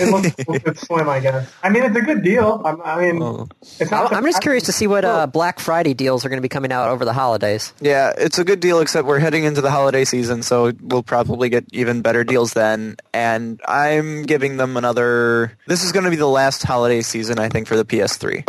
It 0.00 0.10
looks 0.10 0.28
a 0.48 0.58
bit 0.60 0.78
slim, 0.86 1.08
I 1.08 1.20
guess. 1.20 1.50
I 1.62 1.68
mean, 1.68 1.82
it's 1.82 1.96
a 1.96 2.00
good 2.00 2.22
deal. 2.22 2.60
I'm, 2.64 2.80
I 2.82 2.98
mean, 3.00 3.22
Oh. 3.22 3.48
it's 3.78 3.92
I'm 3.92 4.04
not. 4.04 4.12
I'm 4.12 4.24
just 4.24 4.40
curious 4.42 4.64
to 4.64 4.72
see 4.72 4.86
what 4.86 5.04
uh, 5.04 5.26
Black 5.26 5.58
Friday 5.60 5.94
deals 5.94 6.24
are 6.24 6.28
going 6.28 6.38
to 6.38 6.42
be 6.42 6.48
coming 6.48 6.72
out 6.72 6.88
over 6.88 7.04
the 7.04 7.12
holidays. 7.12 7.72
Yeah, 7.80 8.12
it's 8.16 8.38
a 8.38 8.44
good 8.44 8.60
deal, 8.60 8.80
except 8.80 9.06
we're 9.06 9.18
heading 9.18 9.44
into 9.44 9.60
the 9.60 9.70
holiday 9.70 10.04
season, 10.04 10.42
so 10.42 10.72
we'll 10.80 11.02
probably 11.02 11.48
get 11.48 11.64
even 11.72 12.02
better 12.02 12.24
deals 12.24 12.52
then. 12.54 12.96
And 13.12 13.60
I'm 13.66 14.22
giving 14.24 14.56
them 14.56 14.76
another. 14.76 15.56
This 15.66 15.84
is 15.84 15.92
going 15.92 16.04
to 16.04 16.10
be 16.10 16.16
the 16.16 16.26
last 16.28 16.62
holiday 16.62 17.02
season, 17.02 17.38
I 17.38 17.48
think, 17.48 17.66
for 17.66 17.76
the 17.76 17.84
PS3. 17.84 18.44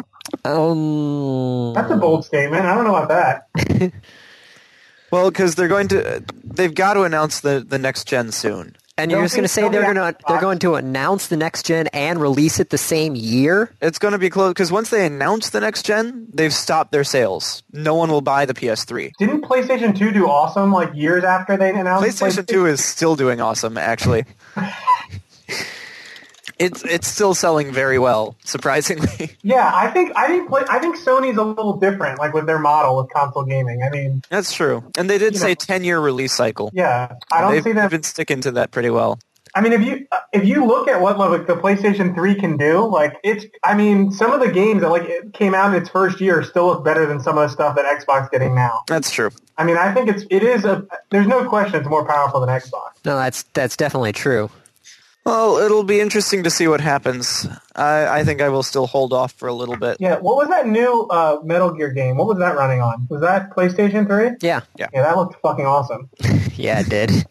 Um, 0.45 1.73
That's 1.73 1.91
a 1.91 1.97
bold 1.97 2.25
statement. 2.25 2.65
I 2.65 2.73
don't 2.75 2.85
know 2.85 2.95
about 2.95 3.09
that. 3.09 3.93
Well, 5.11 5.29
because 5.29 5.53
they're 5.53 5.67
going 5.67 5.89
to, 5.89 6.23
they've 6.43 6.73
got 6.73 6.95
to 6.95 7.03
announce 7.03 7.41
the, 7.41 7.59
the 7.59 7.77
next 7.77 8.07
gen 8.07 8.31
soon. 8.31 8.75
And 8.97 9.11
you're 9.11 9.23
just 9.23 9.35
going 9.35 9.43
to 9.43 9.49
say 9.49 9.67
they're 9.69 9.93
going 9.93 9.95
to 9.95 10.15
they're 10.27 10.41
going 10.41 10.59
to 10.59 10.75
announce 10.75 11.27
the 11.27 11.37
next 11.37 11.65
gen 11.65 11.87
and 11.87 12.21
release 12.21 12.59
it 12.59 12.69
the 12.69 12.77
same 12.77 13.15
year? 13.15 13.71
It's 13.81 13.99
going 13.99 14.11
to 14.11 14.17
be 14.17 14.29
close 14.29 14.51
because 14.51 14.71
once 14.71 14.89
they 14.89 15.05
announce 15.05 15.49
the 15.49 15.59
next 15.59 15.83
gen, 15.85 16.27
they've 16.33 16.53
stopped 16.53 16.91
their 16.91 17.03
sales. 17.03 17.63
No 17.71 17.95
one 17.95 18.09
will 18.11 18.21
buy 18.21 18.45
the 18.45 18.53
PS3. 18.53 19.11
Didn't 19.17 19.41
PlayStation 19.41 19.97
2 19.97 20.11
do 20.11 20.27
awesome 20.27 20.71
like 20.71 20.93
years 20.93 21.23
after 21.23 21.57
they 21.57 21.69
announced 21.71 22.21
PlayStation 22.21 22.45
2 22.47 22.67
is 22.67 22.83
still 22.83 23.15
doing 23.15 23.41
awesome, 23.41 23.77
actually. 23.77 24.25
it's 26.59 26.83
it's 26.83 27.07
still 27.07 27.33
selling 27.33 27.71
very 27.71 27.99
well, 27.99 28.35
surprisingly. 28.45 29.31
Yeah, 29.43 29.69
I 29.73 29.89
think 29.91 30.13
I 30.15 30.27
think 30.27 30.49
play, 30.49 30.63
I 30.69 30.79
think 30.79 30.97
Sony's 30.97 31.37
a 31.37 31.43
little 31.43 31.77
different, 31.77 32.17
like 32.19 32.33
with 32.33 32.45
their 32.45 32.59
model 32.59 32.99
of 32.99 33.09
console 33.09 33.43
gaming. 33.43 33.81
I 33.83 33.89
mean, 33.89 34.21
That's 34.29 34.53
true. 34.53 34.83
And 34.97 35.09
they 35.09 35.17
did 35.17 35.35
say 35.35 35.53
10 35.55 35.83
year 35.83 35.99
release 35.99 36.33
cycle. 36.33 36.71
yeah, 36.73 37.15
I 37.31 37.41
don't 37.41 37.51
They've 37.51 37.63
see 37.63 37.71
them. 37.73 37.89
been 37.89 38.03
sticking 38.03 38.41
to 38.41 38.51
that 38.51 38.71
pretty 38.71 38.89
well. 38.89 39.19
I 39.55 39.61
mean, 39.61 39.73
if 39.73 39.81
you 39.81 40.07
uh, 40.11 40.17
if 40.31 40.45
you 40.45 40.65
look 40.65 40.87
at 40.87 40.99
what 41.01 41.19
like 41.19 41.45
the 41.45 41.55
PlayStation 41.55 42.15
3 42.15 42.35
can 42.35 42.57
do, 42.57 42.85
like 42.87 43.17
it's. 43.23 43.45
I 43.63 43.75
mean, 43.75 44.11
some 44.11 44.31
of 44.31 44.39
the 44.39 44.49
games 44.51 44.81
that 44.81 44.89
like 44.89 45.03
it 45.03 45.33
came 45.33 45.53
out 45.53 45.75
in 45.75 45.79
its 45.81 45.89
first 45.89 46.19
year 46.21 46.41
still 46.43 46.67
look 46.67 46.83
better 46.83 47.05
than 47.05 47.19
some 47.19 47.37
of 47.37 47.47
the 47.47 47.53
stuff 47.53 47.75
that 47.75 47.85
Xbox 47.85 48.31
getting 48.31 48.55
now. 48.55 48.81
That's 48.87 49.11
true. 49.11 49.29
I 49.57 49.63
mean, 49.65 49.77
I 49.77 49.93
think 49.93 50.09
it's 50.09 50.23
it 50.31 50.41
is 50.41 50.65
a. 50.65 50.85
There's 51.11 51.27
no 51.27 51.47
question 51.47 51.79
it's 51.81 51.89
more 51.89 52.05
powerful 52.05 52.39
than 52.39 52.49
Xbox. 52.49 52.93
No, 53.05 53.15
that's 53.17 53.43
that's 53.53 53.77
definitely 53.77 54.13
true. 54.13 54.49
Well, 55.25 55.57
it'll 55.57 55.83
be 55.83 56.01
interesting 56.01 56.43
to 56.43 56.49
see 56.49 56.67
what 56.67 56.81
happens. 56.81 57.47
I, 57.75 58.19
I 58.19 58.23
think 58.25 58.41
I 58.41 58.49
will 58.49 58.63
still 58.63 58.87
hold 58.87 59.13
off 59.13 59.31
for 59.31 59.47
a 59.47 59.53
little 59.53 59.77
bit. 59.77 59.97
Yeah, 59.99 60.19
what 60.19 60.35
was 60.35 60.49
that 60.49 60.67
new 60.67 61.07
uh, 61.09 61.39
Metal 61.43 61.71
Gear 61.71 61.91
game? 61.91 62.17
What 62.17 62.27
was 62.27 62.39
that 62.39 62.57
running 62.57 62.81
on? 62.81 63.07
Was 63.09 63.21
that 63.21 63.51
PlayStation 63.51 64.05
3? 64.05 64.37
Yeah, 64.41 64.61
Yeah, 64.77 64.87
that 64.93 65.15
looked 65.15 65.39
fucking 65.41 65.65
awesome. 65.65 66.09
yeah, 66.55 66.81
it 66.81 66.89
did. 66.89 67.25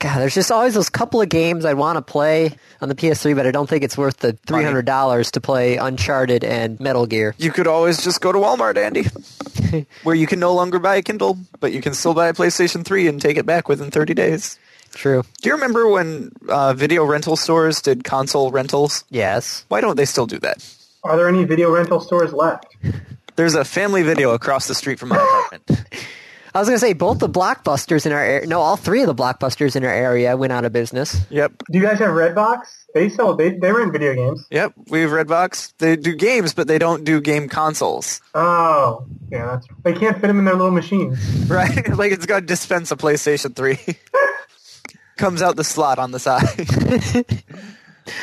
God, 0.00 0.20
there's 0.20 0.34
just 0.34 0.52
always 0.52 0.74
those 0.74 0.88
couple 0.88 1.20
of 1.20 1.28
games 1.28 1.64
I 1.64 1.74
want 1.74 1.96
to 1.96 2.02
play 2.02 2.56
on 2.80 2.88
the 2.88 2.94
PS3, 2.94 3.34
but 3.34 3.48
I 3.48 3.50
don't 3.50 3.68
think 3.68 3.82
it's 3.82 3.98
worth 3.98 4.18
the 4.18 4.34
three 4.46 4.62
hundred 4.62 4.86
dollars 4.86 5.32
to 5.32 5.40
play 5.40 5.76
Uncharted 5.76 6.44
and 6.44 6.78
Metal 6.78 7.04
Gear. 7.04 7.34
You 7.36 7.50
could 7.50 7.66
always 7.66 8.04
just 8.04 8.20
go 8.20 8.30
to 8.30 8.38
Walmart, 8.38 8.76
Andy, 8.76 9.06
where 10.04 10.14
you 10.14 10.28
can 10.28 10.38
no 10.38 10.54
longer 10.54 10.78
buy 10.78 10.94
a 10.96 11.02
Kindle, 11.02 11.36
but 11.58 11.72
you 11.72 11.82
can 11.82 11.94
still 11.94 12.14
buy 12.14 12.28
a 12.28 12.32
PlayStation 12.32 12.84
3 12.84 13.08
and 13.08 13.20
take 13.20 13.38
it 13.38 13.44
back 13.44 13.68
within 13.68 13.90
30 13.90 14.14
days. 14.14 14.56
True. 14.92 15.22
Do 15.42 15.48
you 15.48 15.54
remember 15.54 15.88
when 15.88 16.32
uh, 16.48 16.74
video 16.74 17.04
rental 17.04 17.36
stores 17.36 17.82
did 17.82 18.04
console 18.04 18.50
rentals? 18.50 19.04
Yes. 19.10 19.64
Why 19.68 19.80
don't 19.80 19.96
they 19.96 20.04
still 20.04 20.26
do 20.26 20.38
that? 20.40 20.64
Are 21.04 21.16
there 21.16 21.28
any 21.28 21.44
video 21.44 21.70
rental 21.70 22.00
stores 22.00 22.32
left? 22.32 22.66
There's 23.36 23.54
a 23.54 23.64
family 23.64 24.02
video 24.02 24.32
across 24.32 24.66
the 24.66 24.74
street 24.74 24.98
from 24.98 25.10
my 25.10 25.16
apartment. 25.16 25.84
I 26.54 26.60
was 26.60 26.68
gonna 26.68 26.78
say 26.78 26.92
both 26.92 27.18
the 27.18 27.28
blockbusters 27.28 28.06
in 28.06 28.12
our 28.12 28.20
area. 28.20 28.46
No, 28.46 28.60
all 28.60 28.76
three 28.76 29.02
of 29.02 29.06
the 29.06 29.14
blockbusters 29.14 29.76
in 29.76 29.84
our 29.84 29.92
area 29.92 30.36
went 30.36 30.52
out 30.52 30.64
of 30.64 30.72
business. 30.72 31.20
Yep. 31.30 31.52
Do 31.70 31.78
you 31.78 31.84
guys 31.84 31.98
have 31.98 32.10
Redbox? 32.10 32.62
They 32.94 33.10
sell. 33.10 33.36
They 33.36 33.50
they 33.50 33.70
rent 33.70 33.92
video 33.92 34.14
games. 34.14 34.44
Yep. 34.50 34.72
We 34.88 35.02
have 35.02 35.10
Redbox. 35.10 35.74
They 35.78 35.94
do 35.94 36.16
games, 36.16 36.54
but 36.54 36.66
they 36.66 36.78
don't 36.78 37.04
do 37.04 37.20
game 37.20 37.48
consoles. 37.48 38.20
Oh, 38.34 39.06
yeah. 39.30 39.46
That's 39.46 39.66
they 39.84 39.92
can't 39.92 40.20
fit 40.20 40.26
them 40.26 40.38
in 40.38 40.46
their 40.46 40.54
little 40.54 40.72
machines. 40.72 41.18
Right? 41.48 41.88
like 41.96 42.12
it's 42.12 42.26
got 42.26 42.40
to 42.40 42.46
dispense 42.46 42.90
a 42.90 42.96
PlayStation 42.96 43.54
3. 43.54 43.78
Comes 45.18 45.42
out 45.42 45.56
the 45.56 45.64
slot 45.64 45.98
on 45.98 46.12
the 46.12 46.20
side. 46.20 46.46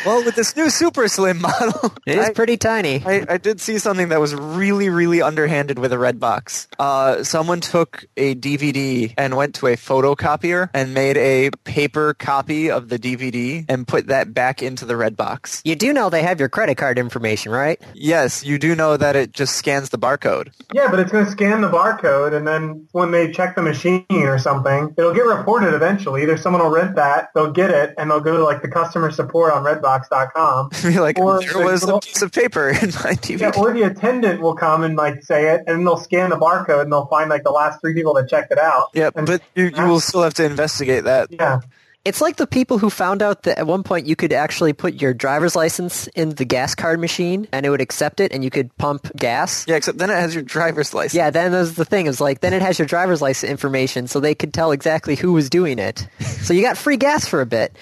well, 0.05 0.23
with 0.23 0.35
this 0.35 0.55
new 0.55 0.69
Super 0.69 1.07
Slim 1.07 1.41
model, 1.41 1.93
It 2.05 2.17
is 2.17 2.29
I- 2.29 2.33
pretty 2.33 2.57
tiny. 2.57 3.03
I, 3.05 3.25
I 3.29 3.37
did 3.37 3.59
see 3.61 3.77
something 3.77 4.09
that 4.09 4.19
was 4.19 4.33
really, 4.35 4.89
really 4.89 5.21
underhanded 5.21 5.79
with 5.79 5.91
a 5.93 5.97
red 5.97 6.19
box. 6.19 6.67
Uh, 6.79 7.23
someone 7.23 7.61
took 7.61 8.05
a 8.17 8.35
DVD 8.35 9.13
and 9.17 9.35
went 9.35 9.55
to 9.55 9.67
a 9.67 9.75
photocopier 9.75 10.69
and 10.73 10.93
made 10.93 11.17
a 11.17 11.51
paper 11.63 12.13
copy 12.13 12.69
of 12.71 12.89
the 12.89 12.97
DVD 12.99 13.65
and 13.69 13.87
put 13.87 14.07
that 14.07 14.33
back 14.33 14.61
into 14.61 14.85
the 14.85 14.95
red 14.95 15.15
box. 15.15 15.61
You 15.65 15.75
do 15.75 15.93
know 15.93 16.09
they 16.09 16.23
have 16.23 16.39
your 16.39 16.49
credit 16.49 16.75
card 16.75 16.97
information, 16.99 17.51
right? 17.51 17.81
Yes, 17.93 18.43
you 18.45 18.57
do 18.59 18.75
know 18.75 18.97
that 18.97 19.15
it 19.15 19.31
just 19.33 19.55
scans 19.55 19.89
the 19.89 19.97
barcode. 19.97 20.51
Yeah, 20.73 20.89
but 20.89 20.99
it's 20.99 21.11
going 21.11 21.25
to 21.25 21.31
scan 21.31 21.61
the 21.61 21.69
barcode, 21.69 22.33
and 22.35 22.47
then 22.47 22.87
when 22.91 23.11
they 23.11 23.31
check 23.31 23.55
the 23.55 23.61
machine 23.61 24.05
or 24.11 24.37
something, 24.37 24.93
it'll 24.97 25.13
get 25.13 25.25
reported 25.25 25.73
eventually. 25.73 26.23
Either 26.23 26.37
someone 26.37 26.61
will 26.61 26.71
rent 26.71 26.95
that, 26.95 27.29
they'll 27.33 27.51
get 27.51 27.69
it, 27.71 27.93
and 27.97 28.09
they'll 28.09 28.19
go 28.21 28.37
to 28.37 28.43
like 28.43 28.61
the 28.61 28.67
customer 28.67 29.11
support 29.11 29.53
on 29.53 29.63
Redbox.com. 29.81 30.69
Be 30.83 30.99
like, 30.99 31.19
Or 31.19 31.41
there 31.41 31.65
was 31.65 31.83
a 31.87 31.99
piece 31.99 32.21
of 32.21 32.31
paper 32.31 32.69
in 32.69 32.75
my 32.89 33.13
TV. 33.15 33.39
Yeah, 33.45 33.51
or 33.57 33.73
the 33.73 33.83
attendant 33.83 34.41
will 34.41 34.55
come 34.55 34.83
and 34.83 34.95
like 34.95 35.23
say 35.23 35.53
it, 35.53 35.63
and 35.67 35.85
they'll 35.85 35.97
scan 35.97 36.29
the 36.29 36.37
barcode, 36.37 36.81
and 36.81 36.91
they'll 36.91 37.07
find 37.07 37.29
like 37.29 37.43
the 37.43 37.51
last 37.51 37.81
three 37.81 37.93
people 37.93 38.13
that 38.15 38.29
checked 38.29 38.51
it 38.51 38.57
out. 38.59 38.87
Yeah, 38.93 39.09
And- 39.15 39.27
but 39.27 39.41
you, 39.55 39.65
you 39.75 39.85
will 39.87 39.99
still 39.99 40.23
have 40.23 40.33
to 40.35 40.45
investigate 40.45 41.03
that. 41.03 41.27
yeah, 41.31 41.59
It's 42.05 42.21
like 42.21 42.37
the 42.37 42.47
people 42.47 42.77
who 42.77 42.89
found 42.89 43.21
out 43.21 43.43
that 43.43 43.57
at 43.59 43.67
one 43.67 43.83
point 43.83 44.05
you 44.07 44.15
could 44.15 44.31
actually 44.31 44.73
put 44.73 45.01
your 45.01 45.13
driver's 45.13 45.55
license 45.55 46.07
in 46.15 46.29
the 46.29 46.45
gas 46.45 46.75
card 46.75 46.99
machine 46.99 47.47
and 47.51 47.65
it 47.65 47.69
would 47.69 47.81
accept 47.81 48.19
it 48.19 48.31
and 48.31 48.43
you 48.43 48.49
could 48.49 48.75
pump 48.77 49.11
gas. 49.15 49.65
Yeah, 49.67 49.75
except 49.75 49.97
then 49.97 50.09
it 50.09 50.15
has 50.15 50.33
your 50.33 50.43
driver's 50.43 50.93
license. 50.93 51.15
Yeah, 51.15 51.29
then 51.29 51.51
there's 51.51 51.73
the 51.73 51.85
thing. 51.85 52.05
Is 52.07 52.21
like 52.21 52.39
then 52.41 52.53
it 52.53 52.61
has 52.61 52.77
your 52.79 52.87
driver's 52.87 53.21
license 53.21 53.49
information, 53.49 54.07
so 54.07 54.19
they 54.19 54.35
could 54.35 54.53
tell 54.53 54.71
exactly 54.71 55.15
who 55.15 55.33
was 55.33 55.49
doing 55.49 55.77
it. 55.79 56.07
so 56.19 56.53
you 56.53 56.61
got 56.61 56.77
free 56.77 56.97
gas 56.97 57.27
for 57.27 57.41
a 57.41 57.45
bit, 57.45 57.75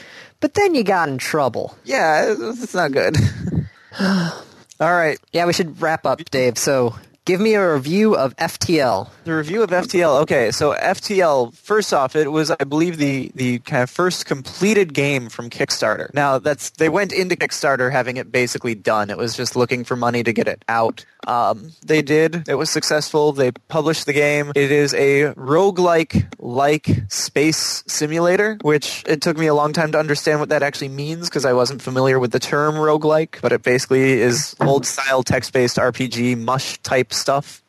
but 0.44 0.56
then 0.56 0.76
you 0.76 0.84
got 0.84 1.08
in 1.08 1.18
trouble. 1.18 1.74
Yeah, 1.86 2.34
it's 2.34 2.64
it's 2.64 2.74
not 2.74 2.92
good. 2.92 3.16
All 4.02 4.92
right, 4.92 5.18
Yeah, 5.32 5.46
we 5.46 5.54
should 5.54 5.82
wrap 5.82 6.06
up, 6.06 6.20
Dave. 6.32 6.58
So 6.58 6.96
give 7.24 7.40
me 7.40 7.54
a 7.54 7.74
review 7.74 8.16
of 8.18 8.36
FTL. 8.36 9.10
The 9.24 9.34
review 9.34 9.64
of 9.64 9.70
FTL. 9.70 10.24
Okay, 10.24 10.52
so 10.52 10.74
FTL. 10.74 11.54
First 11.54 11.94
off, 11.94 12.18
it 12.18 12.30
was, 12.30 12.52
I 12.52 12.66
believe, 12.66 12.98
the 12.98 13.32
the 13.36 13.60
kind 13.60 13.84
of 13.84 13.90
first 13.90 14.26
completed 14.26 14.94
game 14.94 15.30
from 15.30 15.50
Kickstarter. 15.50 16.14
Now, 16.14 16.40
that's 16.40 16.72
they 16.72 16.90
went 16.90 17.14
into 17.14 17.38
Kickstarter 17.38 17.90
having 17.90 18.18
it 18.18 18.30
basically 18.30 18.76
done. 18.76 19.10
It 19.10 19.18
was 19.18 19.38
just 19.38 19.56
looking 19.56 19.86
for 19.86 19.96
money 19.96 20.24
to 20.24 20.34
get 20.34 20.50
it 20.50 20.66
out. 20.68 21.06
Um, 21.28 21.72
they 21.86 22.02
did. 22.02 22.48
It 22.48 22.56
was 22.56 22.70
successful. 22.70 23.32
They 23.32 23.52
published 23.52 24.06
the 24.06 24.14
game. 24.14 24.52
It 24.56 24.72
is 24.72 24.94
a 24.94 25.34
roguelike 25.34 26.28
like 26.40 26.88
space 27.10 27.84
simulator, 27.88 28.58
which 28.62 29.04
it 29.08 29.22
took 29.22 29.38
me 29.38 29.48
a 29.48 29.54
long 29.54 29.74
time 29.74 29.92
to 29.94 30.00
understand 30.00 30.40
what 30.40 30.50
that 30.50 30.64
actually 30.64 30.90
means 30.90 31.30
because 31.30 31.46
I 31.46 31.54
wasn't 31.54 31.82
familiar 31.82 32.20
with 32.20 32.32
the 32.32 32.40
term 32.40 32.76
roguelike. 32.76 33.42
But 33.42 33.52
it 33.52 33.64
basically 33.64 34.14
is 34.14 34.56
old 34.60 34.86
style 34.86 35.24
text 35.24 35.54
based 35.54 35.78
RPG 35.78 36.38
mush 36.38 36.78
type 36.80 37.14
stuff. 37.14 37.64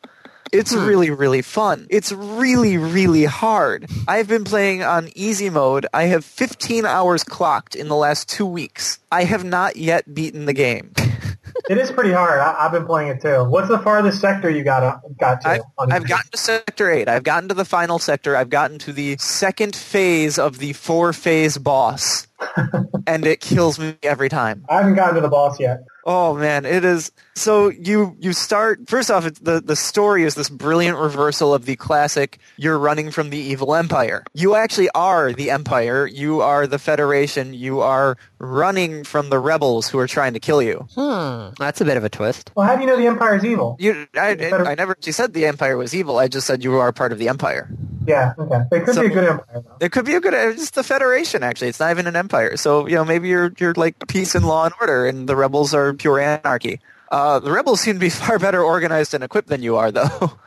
It's 0.51 0.73
really, 0.73 1.09
really 1.09 1.41
fun. 1.41 1.87
It's 1.89 2.11
really, 2.11 2.77
really 2.77 3.25
hard. 3.25 3.89
I've 4.07 4.27
been 4.27 4.45
playing 4.45 4.83
on 4.83 5.09
easy 5.15 5.49
mode. 5.49 5.85
I 5.93 6.03
have 6.03 6.23
15 6.23 6.85
hours 6.85 7.23
clocked 7.23 7.75
in 7.75 7.89
the 7.89 7.95
last 7.95 8.29
two 8.29 8.45
weeks. 8.45 8.99
I 9.11 9.23
have 9.25 9.43
not 9.43 9.75
yet 9.75 10.13
beaten 10.13 10.45
the 10.45 10.53
game. 10.53 10.93
it 11.69 11.77
is 11.77 11.91
pretty 11.91 12.11
hard. 12.11 12.39
I, 12.39 12.55
I've 12.59 12.71
been 12.71 12.85
playing 12.85 13.09
it 13.09 13.21
too. 13.21 13.43
What's 13.43 13.67
the 13.67 13.79
farthest 13.79 14.19
sector 14.19 14.49
you 14.49 14.63
got 14.63 14.83
uh, 14.83 14.99
got 15.19 15.41
to? 15.41 15.49
I've, 15.49 15.61
on 15.77 15.91
I've 15.91 16.07
gotten 16.07 16.31
to 16.31 16.37
Sector 16.37 16.91
8. 16.91 17.07
I've 17.07 17.23
gotten 17.23 17.49
to 17.49 17.55
the 17.55 17.65
final 17.65 17.99
sector. 17.99 18.35
I've 18.35 18.49
gotten 18.49 18.79
to 18.79 18.93
the 18.93 19.17
second 19.17 19.75
phase 19.75 20.37
of 20.37 20.59
the 20.59 20.73
four 20.73 21.13
phase 21.13 21.57
boss. 21.57 22.27
and 23.07 23.25
it 23.25 23.39
kills 23.39 23.79
me 23.79 23.95
every 24.03 24.29
time. 24.29 24.65
I 24.69 24.77
haven't 24.77 24.95
gotten 24.95 25.15
to 25.15 25.21
the 25.21 25.29
boss 25.29 25.59
yet. 25.59 25.83
Oh 26.07 26.35
man, 26.35 26.65
it 26.65 26.85
is. 26.85 27.11
So 27.33 27.69
you 27.69 28.15
you 28.19 28.31
start 28.31 28.87
first 28.87 29.09
off. 29.09 29.25
It's 29.25 29.39
the 29.39 29.59
the 29.59 29.75
story 29.75 30.23
is 30.23 30.35
this 30.35 30.49
brilliant 30.49 30.99
reversal 30.99 31.53
of 31.53 31.65
the 31.65 31.75
classic. 31.75 32.37
You're 32.57 32.77
running 32.77 33.09
from 33.09 33.31
the 33.31 33.39
evil 33.39 33.73
empire. 33.73 34.23
You 34.33 34.53
actually 34.55 34.89
are 34.91 35.33
the 35.33 35.49
empire. 35.49 36.05
You 36.05 36.41
are 36.41 36.67
the 36.67 36.77
Federation. 36.77 37.55
You 37.55 37.79
are 37.81 38.17
running 38.37 39.03
from 39.03 39.29
the 39.29 39.39
rebels 39.39 39.89
who 39.89 39.97
are 39.97 40.07
trying 40.07 40.33
to 40.33 40.39
kill 40.39 40.61
you. 40.61 40.87
Hmm, 40.93 41.49
that's 41.57 41.81
a 41.81 41.85
bit 41.85 41.97
of 41.97 42.03
a 42.03 42.09
twist. 42.09 42.51
Well, 42.55 42.67
how 42.67 42.75
do 42.75 42.81
you 42.81 42.87
know 42.87 42.97
the 42.97 43.07
Empire's 43.07 43.43
evil? 43.43 43.75
You, 43.79 44.07
I, 44.15 44.35
Feder- 44.35 44.67
I 44.67 44.75
never 44.75 44.91
actually 44.91 45.13
said 45.13 45.33
the 45.33 45.47
empire 45.47 45.75
was 45.75 45.95
evil. 45.95 46.19
I 46.19 46.27
just 46.27 46.45
said 46.45 46.63
you 46.63 46.75
are 46.75 46.91
part 46.91 47.11
of 47.13 47.17
the 47.17 47.29
empire. 47.29 47.67
Yeah, 48.07 48.33
okay. 48.37 48.61
It 48.71 48.85
could 48.85 48.95
So- 48.95 49.01
be 49.01 49.07
a 49.07 49.09
good 49.09 49.23
empire 49.25 49.45
though. 49.63 49.77
It 49.79 49.91
could 49.91 50.05
be 50.05 50.15
a 50.15 50.21
good. 50.21 50.33
It's 50.33 50.71
the 50.71 50.83
Federation. 50.83 51.43
Actually, 51.43 51.69
it's 51.69 51.79
not 51.79 51.91
even 51.91 52.07
an 52.07 52.15
empire. 52.15 52.57
So 52.57 52.87
you 52.87 52.95
know, 52.95 53.05
maybe 53.05 53.29
you're 53.29 53.51
you're 53.57 53.73
like 53.73 53.95
peace 54.07 54.35
and 54.35 54.45
law 54.45 54.65
and 54.65 54.73
order, 54.79 55.05
and 55.05 55.27
the 55.27 55.35
rebels 55.35 55.73
are 55.73 55.93
pure 55.93 56.19
anarchy. 56.19 56.79
Uh, 57.11 57.39
the 57.39 57.51
rebels 57.51 57.81
seem 57.81 57.95
to 57.95 57.99
be 57.99 58.09
far 58.23 58.39
better 58.39 58.61
organized 58.63 59.13
and 59.13 59.23
equipped 59.23 59.47
than 59.47 59.61
you 59.63 59.75
are, 59.77 59.91
though. 59.91 60.33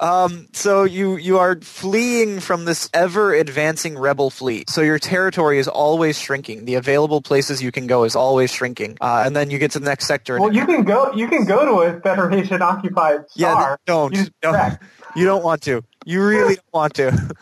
Um, 0.00 0.48
so 0.52 0.82
you 0.82 1.14
you 1.14 1.38
are 1.38 1.60
fleeing 1.60 2.40
from 2.40 2.64
this 2.64 2.90
ever 2.92 3.32
advancing 3.34 3.96
rebel 3.96 4.30
fleet. 4.30 4.68
So 4.68 4.80
your 4.80 4.98
territory 4.98 5.60
is 5.60 5.68
always 5.68 6.18
shrinking. 6.18 6.64
The 6.64 6.74
available 6.74 7.22
places 7.22 7.62
you 7.62 7.70
can 7.70 7.86
go 7.86 8.02
is 8.02 8.16
always 8.16 8.52
shrinking. 8.52 8.98
Uh, 9.00 9.22
and 9.24 9.36
then 9.36 9.48
you 9.50 9.58
get 9.60 9.70
to 9.72 9.78
the 9.78 9.84
next 9.84 10.06
sector. 10.06 10.40
Well, 10.40 10.52
you 10.52 10.66
can 10.66 10.82
go. 10.82 11.12
You 11.12 11.28
can 11.28 11.44
go 11.44 11.64
to 11.64 11.88
a 11.96 12.00
Federation 12.00 12.62
occupied 12.62 13.26
yeah, 13.36 13.52
star. 13.52 13.78
don't 13.86 14.12
You 14.12 14.26
don't. 14.40 14.78
You 15.14 15.26
don't 15.26 15.44
want 15.44 15.60
to. 15.64 15.84
You 16.04 16.24
really 16.24 16.56
don't 16.56 16.64
want 16.72 16.94
to. 16.94 17.34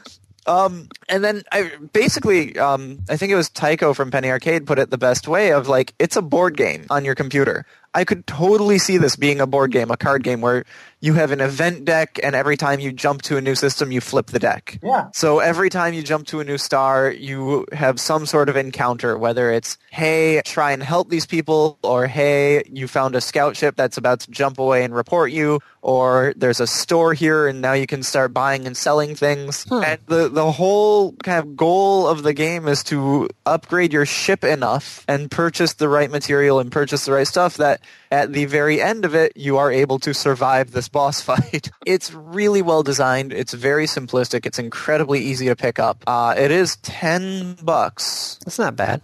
Um, 0.47 0.89
and 1.09 1.23
then 1.23 1.43
I 1.53 1.71
basically, 1.93 2.59
um, 2.59 3.01
I 3.09 3.17
think 3.17 3.31
it 3.31 3.37
was 3.37 3.51
Tycho 3.51 3.95
from 3.95 4.11
Penny 4.11 4.31
Arcade 4.31 4.67
put 4.67 4.79
it 4.79 4.91
the 4.91 4.99
best 4.99 5.29
way 5.29 5.53
of 5.53 5.69
like, 5.69 5.95
it's 5.99 6.17
a 6.17 6.23
board 6.23 6.57
game 6.57 6.87
on 6.91 7.05
your 7.05 7.15
computer. 7.15 7.67
I 7.93 8.05
could 8.05 8.27
totally 8.27 8.79
see 8.79 8.99
this 8.99 9.17
being 9.17 9.41
a 9.41 9.47
board 9.47 9.73
game, 9.73 9.91
a 9.91 9.97
card 9.97 10.23
game 10.23 10.41
where 10.41 10.65
you 11.01 11.15
have 11.15 11.33
an 11.33 11.41
event 11.41 11.85
deck 11.85 12.21
and 12.23 12.37
every 12.37 12.57
time 12.57 12.79
you 12.79 12.93
jump 12.93 13.23
to 13.23 13.37
a 13.37 13.41
new 13.41 13.55
system, 13.55 13.91
you 13.91 14.01
flip 14.01 14.27
the 14.27 14.39
deck. 14.39 14.79
Yeah. 14.83 15.09
So 15.13 15.39
every 15.39 15.71
time 15.71 15.95
you 15.95 16.03
jump 16.03 16.27
to 16.29 16.41
a 16.41 16.45
new 16.45 16.59
star, 16.59 17.11
you 17.11 17.67
have 17.73 17.99
some 17.99 18.27
sort 18.27 18.49
of 18.49 18.57
encounter, 18.57 19.17
whether 19.17 19.51
it's, 19.51 19.79
hey, 19.91 20.43
try 20.45 20.73
and 20.73 20.83
help 20.83 21.09
these 21.09 21.27
people, 21.27 21.79
or 21.83 22.07
hey, 22.07 22.63
you 22.71 22.87
found 22.87 23.17
a 23.17 23.21
scout 23.21 23.57
ship 23.57 23.77
that's 23.77 23.97
about 23.97 24.21
to 24.21 24.31
jump 24.31 24.59
away 24.59 24.85
and 24.85 24.95
report 24.95 25.33
you, 25.33 25.61
or 25.83 26.35
there's 26.37 26.61
a 26.61 26.67
store 26.67 27.15
here 27.15 27.49
and 27.49 27.63
now 27.63 27.73
you 27.73 27.87
can 27.87 28.03
start 28.03 28.35
buying 28.35 28.67
and 28.67 28.77
selling 28.77 29.15
things. 29.15 29.65
Hmm. 29.65 29.83
And 29.83 30.01
the, 30.07 30.29
the 30.29 30.53
whole 30.53 31.13
kind 31.25 31.39
of 31.39 31.57
goal 31.57 32.07
of 32.07 32.23
the 32.23 32.35
game 32.35 32.69
is 32.69 32.85
to 32.85 33.31
upgrade 33.47 33.93
your 33.93 34.05
ship 34.05 34.45
enough 34.45 35.05
and 35.09 35.31
purchase 35.31 35.73
the 35.75 35.89
right 35.89 36.11
material 36.11 36.61
and 36.61 36.71
purchase 36.71 37.07
the 37.07 37.13
right 37.13 37.27
stuff 37.27 37.57
that 37.57 37.80
at 38.11 38.33
the 38.33 38.45
very 38.47 38.81
end 38.81 39.05
of 39.05 39.15
it, 39.15 39.37
you 39.37 39.59
are 39.59 39.71
able 39.71 39.99
to 40.01 40.13
survive 40.13 40.73
this 40.73 40.89
boss 41.01 41.21
fight. 41.21 41.71
it's 41.87 42.13
really 42.13 42.63
well 42.63 42.83
designed. 42.83 43.33
It's 43.33 43.53
very 43.55 43.87
simplistic. 43.87 44.47
It's 44.47 44.59
incredibly 44.59 45.21
easy 45.21 45.47
to 45.47 45.57
pick 45.57 45.79
up. 45.79 46.03
Uh, 46.07 46.35
it 46.37 46.51
is 46.51 46.77
10 46.77 47.59
bucks. 47.63 48.39
That's 48.45 48.59
not 48.59 48.77
bad. 48.77 49.03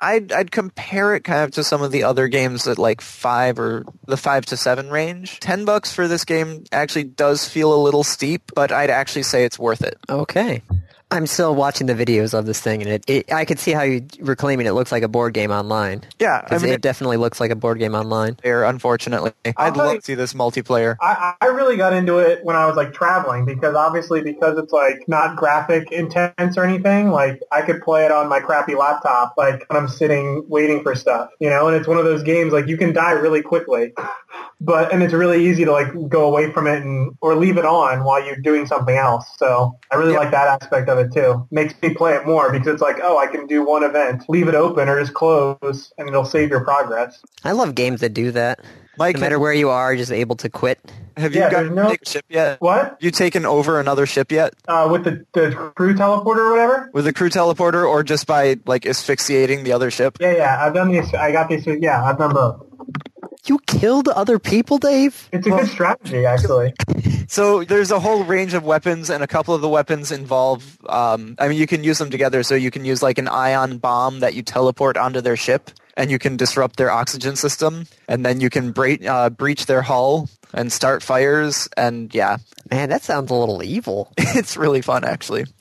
I'd, 0.00 0.32
I'd 0.32 0.50
compare 0.50 1.14
it 1.14 1.24
kind 1.24 1.44
of 1.44 1.52
to 1.52 1.64
some 1.64 1.82
of 1.82 1.92
the 1.92 2.02
other 2.02 2.28
games 2.28 2.66
at 2.66 2.78
like 2.78 3.00
five 3.00 3.58
or 3.58 3.84
the 4.06 4.16
five 4.16 4.44
to 4.46 4.56
seven 4.56 4.90
range. 4.90 5.40
10 5.40 5.64
bucks 5.64 5.92
for 5.92 6.08
this 6.08 6.24
game 6.24 6.64
actually 6.72 7.04
does 7.04 7.48
feel 7.48 7.72
a 7.74 7.80
little 7.80 8.04
steep, 8.04 8.52
but 8.54 8.72
I'd 8.72 8.90
actually 8.90 9.22
say 9.22 9.44
it's 9.44 9.58
worth 9.58 9.82
it. 9.82 9.96
Okay. 10.08 10.62
I'm 11.14 11.26
still 11.26 11.54
watching 11.54 11.86
the 11.86 11.94
videos 11.94 12.36
of 12.36 12.46
this 12.46 12.60
thing, 12.60 12.82
and 12.82 12.90
it, 12.90 13.04
it 13.08 13.32
I 13.32 13.44
could 13.44 13.58
see 13.58 13.72
how 13.72 13.82
you 13.82 14.06
were 14.20 14.36
claiming 14.36 14.66
it 14.66 14.72
looks 14.72 14.92
like 14.92 15.02
a 15.02 15.08
board 15.08 15.32
game 15.34 15.50
online. 15.50 16.02
Yeah, 16.18 16.42
I 16.46 16.48
'Cause 16.48 16.62
mean, 16.62 16.72
it 16.72 16.80
definitely 16.80 17.16
looks 17.16 17.40
like 17.40 17.50
a 17.50 17.56
board 17.56 17.78
game 17.78 17.94
online. 17.94 18.36
there, 18.42 18.64
unfortunately. 18.64 19.32
I'll 19.56 19.66
I'd 19.66 19.76
love 19.76 19.96
to 19.96 20.02
see 20.02 20.14
this 20.14 20.32
multiplayer. 20.34 20.96
I, 21.00 21.34
I 21.40 21.46
really 21.46 21.76
got 21.76 21.92
into 21.92 22.18
it 22.18 22.40
when 22.44 22.56
I 22.56 22.66
was 22.66 22.76
like 22.76 22.92
traveling 22.92 23.44
because 23.44 23.74
obviously 23.74 24.22
because 24.22 24.56
it's 24.58 24.72
like 24.72 25.00
not 25.08 25.36
graphic 25.36 25.90
intense 25.92 26.56
or 26.56 26.64
anything, 26.64 27.10
like 27.10 27.40
I 27.52 27.62
could 27.62 27.82
play 27.82 28.04
it 28.04 28.12
on 28.12 28.28
my 28.28 28.40
crappy 28.40 28.74
laptop 28.74 29.34
like 29.36 29.64
when 29.68 29.76
I'm 29.80 29.88
sitting 29.88 30.44
waiting 30.48 30.82
for 30.82 30.94
stuff, 30.94 31.30
you 31.40 31.50
know, 31.50 31.68
and 31.68 31.76
it's 31.76 31.88
one 31.88 31.98
of 31.98 32.04
those 32.04 32.22
games 32.22 32.52
like 32.52 32.68
you 32.68 32.76
can 32.76 32.92
die 32.92 33.12
really 33.12 33.42
quickly. 33.42 33.92
But 34.60 34.92
and 34.92 35.02
it's 35.02 35.12
really 35.12 35.44
easy 35.46 35.64
to 35.64 35.72
like 35.72 35.88
go 36.08 36.26
away 36.26 36.50
from 36.52 36.66
it 36.66 36.82
and 36.82 37.14
or 37.20 37.34
leave 37.36 37.58
it 37.58 37.66
on 37.66 38.04
while 38.04 38.24
you're 38.24 38.36
doing 38.36 38.66
something 38.66 38.96
else. 38.96 39.26
So 39.36 39.72
I 39.92 39.96
really 39.96 40.12
Yep. 40.12 40.20
like 40.20 40.30
that 40.30 40.48
aspect 40.62 40.88
of 40.88 40.98
it 40.98 41.03
too. 41.12 41.46
Makes 41.50 41.74
me 41.82 41.94
play 41.94 42.14
it 42.14 42.26
more 42.26 42.50
because 42.52 42.66
it's 42.68 42.82
like, 42.82 42.96
oh, 43.02 43.18
I 43.18 43.26
can 43.26 43.46
do 43.46 43.64
one 43.66 43.82
event, 43.84 44.24
leave 44.28 44.48
it 44.48 44.54
open 44.54 44.88
or 44.88 45.00
just 45.00 45.14
close 45.14 45.92
and 45.98 46.08
it'll 46.08 46.24
save 46.24 46.50
your 46.50 46.64
progress. 46.64 47.20
I 47.44 47.52
love 47.52 47.74
games 47.74 48.00
that 48.00 48.10
do 48.14 48.30
that. 48.32 48.60
Mike, 48.96 49.16
No 49.16 49.22
matter 49.22 49.40
where 49.40 49.52
you 49.52 49.70
are, 49.70 49.96
just 49.96 50.12
able 50.12 50.36
to 50.36 50.48
quit. 50.48 50.78
have 51.16 51.34
you 51.34 51.40
Yeah, 51.40 51.50
gotten 51.50 51.74
no- 51.74 51.90
a 51.90 51.96
ship 52.06 52.24
yet? 52.28 52.60
What? 52.60 52.96
You 53.00 53.10
taken 53.10 53.44
over 53.44 53.80
another 53.80 54.06
ship 54.06 54.30
yet? 54.30 54.54
Uh, 54.68 54.88
with 54.88 55.02
the, 55.02 55.26
the 55.32 55.50
crew 55.74 55.94
teleporter 55.94 56.36
or 56.46 56.50
whatever? 56.52 56.90
With 56.92 57.04
the 57.04 57.12
crew 57.12 57.28
teleporter 57.28 57.84
or 57.88 58.04
just 58.04 58.28
by 58.28 58.56
like 58.66 58.86
asphyxiating 58.86 59.64
the 59.64 59.72
other 59.72 59.90
ship? 59.90 60.18
Yeah, 60.20 60.36
yeah, 60.36 60.64
I've 60.64 60.74
done 60.74 60.92
these. 60.92 61.12
I 61.12 61.32
got 61.32 61.48
these. 61.48 61.66
Yeah, 61.66 62.04
I've 62.04 62.18
done 62.18 62.34
both. 62.34 62.66
You 63.46 63.58
killed 63.66 64.08
other 64.08 64.38
people, 64.38 64.78
Dave? 64.78 65.28
It's 65.32 65.46
a 65.46 65.50
good 65.50 65.68
strategy, 65.68 66.24
actually. 66.24 66.72
So 67.28 67.64
there's 67.64 67.90
a 67.90 68.00
whole 68.00 68.24
range 68.24 68.54
of 68.54 68.64
weapons, 68.64 69.10
and 69.10 69.22
a 69.22 69.26
couple 69.26 69.54
of 69.54 69.60
the 69.60 69.68
weapons 69.68 70.12
involve. 70.12 70.78
Um, 70.88 71.34
I 71.38 71.48
mean, 71.48 71.58
you 71.58 71.66
can 71.66 71.84
use 71.84 71.98
them 71.98 72.10
together. 72.10 72.42
So 72.42 72.54
you 72.54 72.70
can 72.70 72.84
use 72.84 73.02
like 73.02 73.18
an 73.18 73.28
ion 73.28 73.78
bomb 73.78 74.20
that 74.20 74.34
you 74.34 74.42
teleport 74.42 74.96
onto 74.96 75.20
their 75.20 75.36
ship, 75.36 75.70
and 75.96 76.10
you 76.10 76.18
can 76.18 76.36
disrupt 76.36 76.76
their 76.76 76.90
oxygen 76.90 77.36
system, 77.36 77.86
and 78.08 78.24
then 78.24 78.40
you 78.40 78.50
can 78.50 78.72
bre- 78.72 79.06
uh, 79.06 79.30
breach 79.30 79.66
their 79.66 79.82
hull 79.82 80.28
and 80.52 80.72
start 80.72 81.02
fires. 81.02 81.68
And 81.76 82.14
yeah, 82.14 82.38
Man, 82.70 82.88
that 82.88 83.02
sounds 83.02 83.30
a 83.30 83.34
little 83.34 83.62
evil. 83.62 84.12
it's 84.18 84.56
really 84.56 84.82
fun 84.82 85.04
actually. 85.04 85.44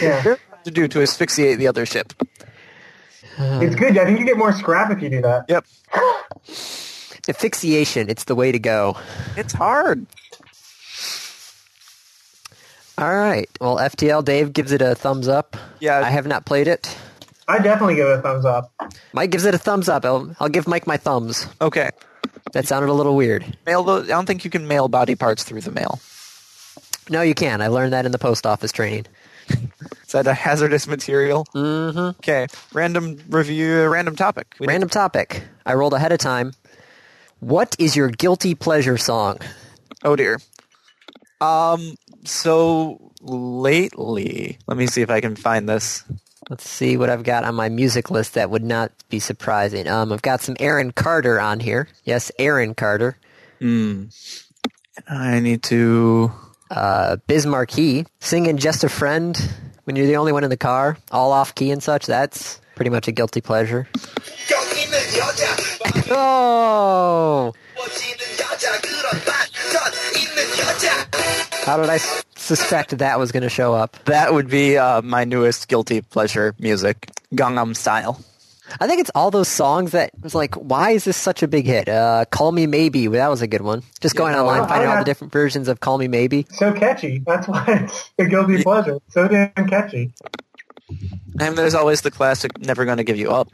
Yeah, 0.00 0.36
to 0.64 0.70
do 0.70 0.88
to 0.88 1.02
asphyxiate 1.02 1.58
the 1.58 1.66
other 1.66 1.86
ship. 1.86 2.12
Uh-huh. 3.40 3.60
it's 3.62 3.74
good. 3.74 3.96
I 3.96 4.04
think 4.04 4.20
you 4.20 4.26
get 4.26 4.36
more 4.36 4.52
scrap 4.52 4.90
if 4.90 5.02
you 5.02 5.08
do 5.08 5.22
that. 5.22 5.46
Yep, 5.48 5.64
Asphyxiation, 7.28 8.08
it's 8.10 8.24
the 8.24 8.34
way 8.34 8.52
to 8.52 8.58
go. 8.58 8.96
it's 9.36 9.52
hard. 9.52 10.06
All 12.98 13.14
right. 13.16 13.48
Well, 13.60 13.76
FTL 13.76 14.24
Dave 14.24 14.52
gives 14.52 14.72
it 14.72 14.82
a 14.82 14.94
thumbs 14.94 15.26
up. 15.26 15.56
Yeah. 15.80 15.98
I 16.00 16.10
have 16.10 16.26
not 16.26 16.44
played 16.44 16.68
it. 16.68 16.94
I 17.48 17.58
definitely 17.58 17.94
give 17.94 18.06
it 18.06 18.18
a 18.18 18.22
thumbs 18.22 18.44
up. 18.44 18.70
Mike 19.12 19.30
gives 19.30 19.44
it 19.46 19.54
a 19.54 19.58
thumbs 19.58 19.88
up. 19.88 20.04
I'll, 20.04 20.34
I'll 20.38 20.48
give 20.50 20.66
Mike 20.68 20.86
my 20.86 20.96
thumbs. 20.98 21.46
Okay, 21.62 21.90
That 22.52 22.66
sounded 22.66 22.90
a 22.90 22.92
little 22.92 23.16
weird. 23.16 23.56
mail. 23.66 23.82
Those, 23.82 24.04
I 24.04 24.08
don't 24.08 24.26
think 24.26 24.44
you 24.44 24.50
can 24.50 24.68
mail 24.68 24.88
body 24.88 25.14
parts 25.16 25.44
through 25.44 25.62
the 25.62 25.70
mail. 25.72 25.98
No, 27.08 27.22
you 27.22 27.34
can. 27.34 27.60
I 27.62 27.68
learned 27.68 27.92
that 27.94 28.04
in 28.06 28.12
the 28.12 28.18
post 28.18 28.44
office 28.46 28.70
training. 28.70 29.06
Is 30.10 30.14
that 30.14 30.26
a 30.26 30.34
hazardous 30.34 30.88
material? 30.88 31.46
Mm-hmm. 31.54 32.18
Okay, 32.18 32.48
random 32.72 33.22
review, 33.28 33.86
random 33.86 34.16
topic. 34.16 34.56
We 34.58 34.66
Random 34.66 34.88
topic. 34.88 35.44
I 35.64 35.74
rolled 35.74 35.94
ahead 35.94 36.10
of 36.10 36.18
time. 36.18 36.50
What 37.38 37.76
is 37.78 37.94
your 37.94 38.08
guilty 38.08 38.56
pleasure 38.56 38.98
song? 38.98 39.38
Oh 40.02 40.16
dear. 40.16 40.40
Um. 41.40 41.94
So 42.24 43.12
lately, 43.20 44.58
let 44.66 44.76
me 44.76 44.88
see 44.88 45.02
if 45.02 45.10
I 45.10 45.20
can 45.20 45.36
find 45.36 45.68
this. 45.68 46.02
Let's 46.48 46.68
see 46.68 46.96
what 46.96 47.08
I've 47.08 47.22
got 47.22 47.44
on 47.44 47.54
my 47.54 47.68
music 47.68 48.10
list 48.10 48.34
that 48.34 48.50
would 48.50 48.64
not 48.64 48.90
be 49.10 49.20
surprising. 49.20 49.86
Um, 49.86 50.12
I've 50.12 50.22
got 50.22 50.40
some 50.40 50.56
Aaron 50.58 50.90
Carter 50.90 51.40
on 51.40 51.60
here. 51.60 51.86
Yes, 52.02 52.32
Aaron 52.36 52.74
Carter. 52.74 53.16
Hmm. 53.60 54.06
I 55.08 55.38
need 55.38 55.62
to. 55.64 56.32
Uh, 56.68 57.18
Biz 57.28 57.46
Markie 57.46 58.06
singing 58.18 58.56
"Just 58.56 58.82
a 58.82 58.88
Friend" 58.88 59.40
when 59.84 59.96
you're 59.96 60.06
the 60.06 60.16
only 60.16 60.32
one 60.32 60.44
in 60.44 60.50
the 60.50 60.56
car, 60.56 60.96
all 61.10 61.32
off 61.32 61.54
key 61.54 61.70
and 61.70 61.82
such. 61.82 62.06
That's 62.06 62.60
pretty 62.74 62.90
much 62.90 63.08
a 63.08 63.12
guilty 63.12 63.40
pleasure. 63.40 63.86
Oh, 66.12 67.52
how 71.64 71.76
did 71.76 71.88
I 71.88 71.98
suspect 72.36 72.98
that 72.98 73.18
was 73.18 73.32
going 73.32 73.42
to 73.42 73.48
show 73.48 73.74
up? 73.74 73.96
That 74.06 74.32
would 74.32 74.48
be 74.48 74.76
uh, 74.76 75.02
my 75.02 75.24
newest 75.24 75.68
guilty 75.68 76.00
pleasure 76.00 76.54
music, 76.58 77.10
Gangnam 77.34 77.76
Style. 77.76 78.20
I 78.80 78.86
think 78.86 79.00
it's 79.00 79.10
all 79.14 79.30
those 79.30 79.48
songs 79.48 79.92
that 79.92 80.10
was 80.22 80.34
like, 80.34 80.54
why 80.54 80.90
is 80.90 81.04
this 81.04 81.16
such 81.16 81.42
a 81.42 81.48
big 81.48 81.66
hit? 81.66 81.88
Uh, 81.88 82.24
"Call 82.30 82.52
Me 82.52 82.66
Maybe" 82.66 83.06
that 83.08 83.28
was 83.28 83.42
a 83.42 83.46
good 83.46 83.62
one. 83.62 83.82
Just 84.00 84.14
going 84.16 84.34
Yeah. 84.34 84.40
online, 84.42 84.60
Oh, 84.62 84.66
finding 84.66 84.88
all 84.88 84.98
the 84.98 85.04
different 85.04 85.32
versions 85.32 85.66
of 85.68 85.80
"Call 85.80 85.98
Me 85.98 86.06
Maybe." 86.08 86.46
So 86.50 86.72
catchy. 86.72 87.22
That's 87.26 87.48
why 87.48 87.64
it's 87.68 88.10
a 88.18 88.26
guilty 88.26 88.62
pleasure. 88.62 88.98
So 89.08 89.26
damn 89.28 89.50
catchy. 89.68 90.12
And 91.40 91.56
there's 91.56 91.74
always 91.74 92.02
the 92.02 92.10
classic 92.10 92.58
"Never 92.60 92.84
Gonna 92.84 93.04
Give 93.04 93.16
You 93.16 93.30
Up." 93.30 93.48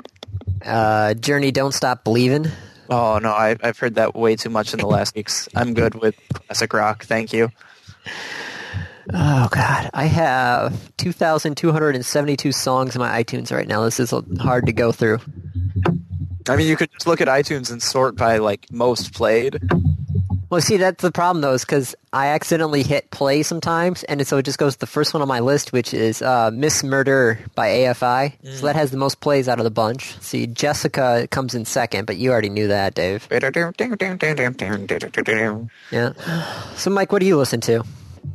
Uh, 0.65 1.15
"Journey 1.15 1.53
Don't 1.53 1.73
Stop 1.73 2.03
Believing." 2.05 2.49
Oh 2.91 3.19
no, 3.19 3.31
I, 3.31 3.57
I've 3.63 3.79
heard 3.79 3.97
that 3.97 4.15
way 4.15 4.37
too 4.37 4.51
much 4.51 4.73
in 4.73 4.79
the 4.81 4.87
last 4.87 5.15
weeks. 5.15 5.49
I'm 5.55 5.75
good 5.75 5.95
with 5.95 6.15
classic 6.33 6.73
rock. 6.73 7.05
Thank 7.05 7.33
you. 7.33 7.51
Oh 9.13 9.49
God, 9.51 9.91
I 9.95 10.07
have 10.07 10.95
2,272 10.97 12.53
songs 12.53 12.97
in 12.97 13.01
my 13.01 13.23
iTunes 13.23 13.53
right 13.53 13.69
now. 13.69 13.85
This 13.85 14.01
is 14.01 14.13
hard 14.41 14.67
to 14.67 14.73
go 14.73 14.93
through. 14.93 15.19
I 16.49 16.57
mean, 16.57 16.69
you 16.69 16.77
could 16.77 16.91
just 16.93 17.07
look 17.07 17.21
at 17.21 17.29
iTunes 17.29 17.71
and 17.71 17.83
sort 17.83 18.17
by 18.17 18.39
like 18.39 18.71
most 18.71 19.15
played. 19.15 19.61
Well, 20.49 20.61
see, 20.61 20.77
that's 20.77 21.03
the 21.03 21.11
problem 21.11 21.41
though, 21.43 21.55
is 21.55 21.65
because 21.65 21.97
I 22.13 22.29
accidentally 22.29 22.85
hit 22.85 23.11
play 23.11 23.43
sometimes, 23.43 24.05
and 24.05 24.25
so 24.27 24.39
it 24.39 24.45
just 24.45 24.59
goes 24.59 24.75
to 24.75 24.79
the 24.81 24.87
first 24.87 25.13
one 25.13 25.21
on 25.21 25.27
my 25.27 25.41
list, 25.41 25.73
which 25.73 25.93
is 25.93 26.23
uh, 26.23 26.53
Miss 26.53 26.85
Murder 26.85 27.41
by 27.57 27.69
AFI. 27.69 28.35
So 28.55 28.67
that 28.67 28.77
has 28.77 28.93
the 28.93 28.97
most 28.97 29.21
plays 29.21 29.49
out 29.49 29.59
of 29.59 29.65
the 29.65 29.73
bunch. 29.73 30.17
See, 30.21 30.47
Jessica 30.47 31.27
comes 31.33 31.55
in 31.55 31.65
second, 31.65 32.07
but 32.07 32.17
you 32.17 32.31
already 32.31 32.49
knew 32.49 32.69
that, 32.69 32.95
Dave. 32.95 33.27
Yeah. 35.91 36.13
So, 36.77 36.91
Mike, 36.91 37.11
what 37.11 37.19
do 37.21 37.27
you 37.27 37.37
listen 37.37 37.61
to? 37.63 37.85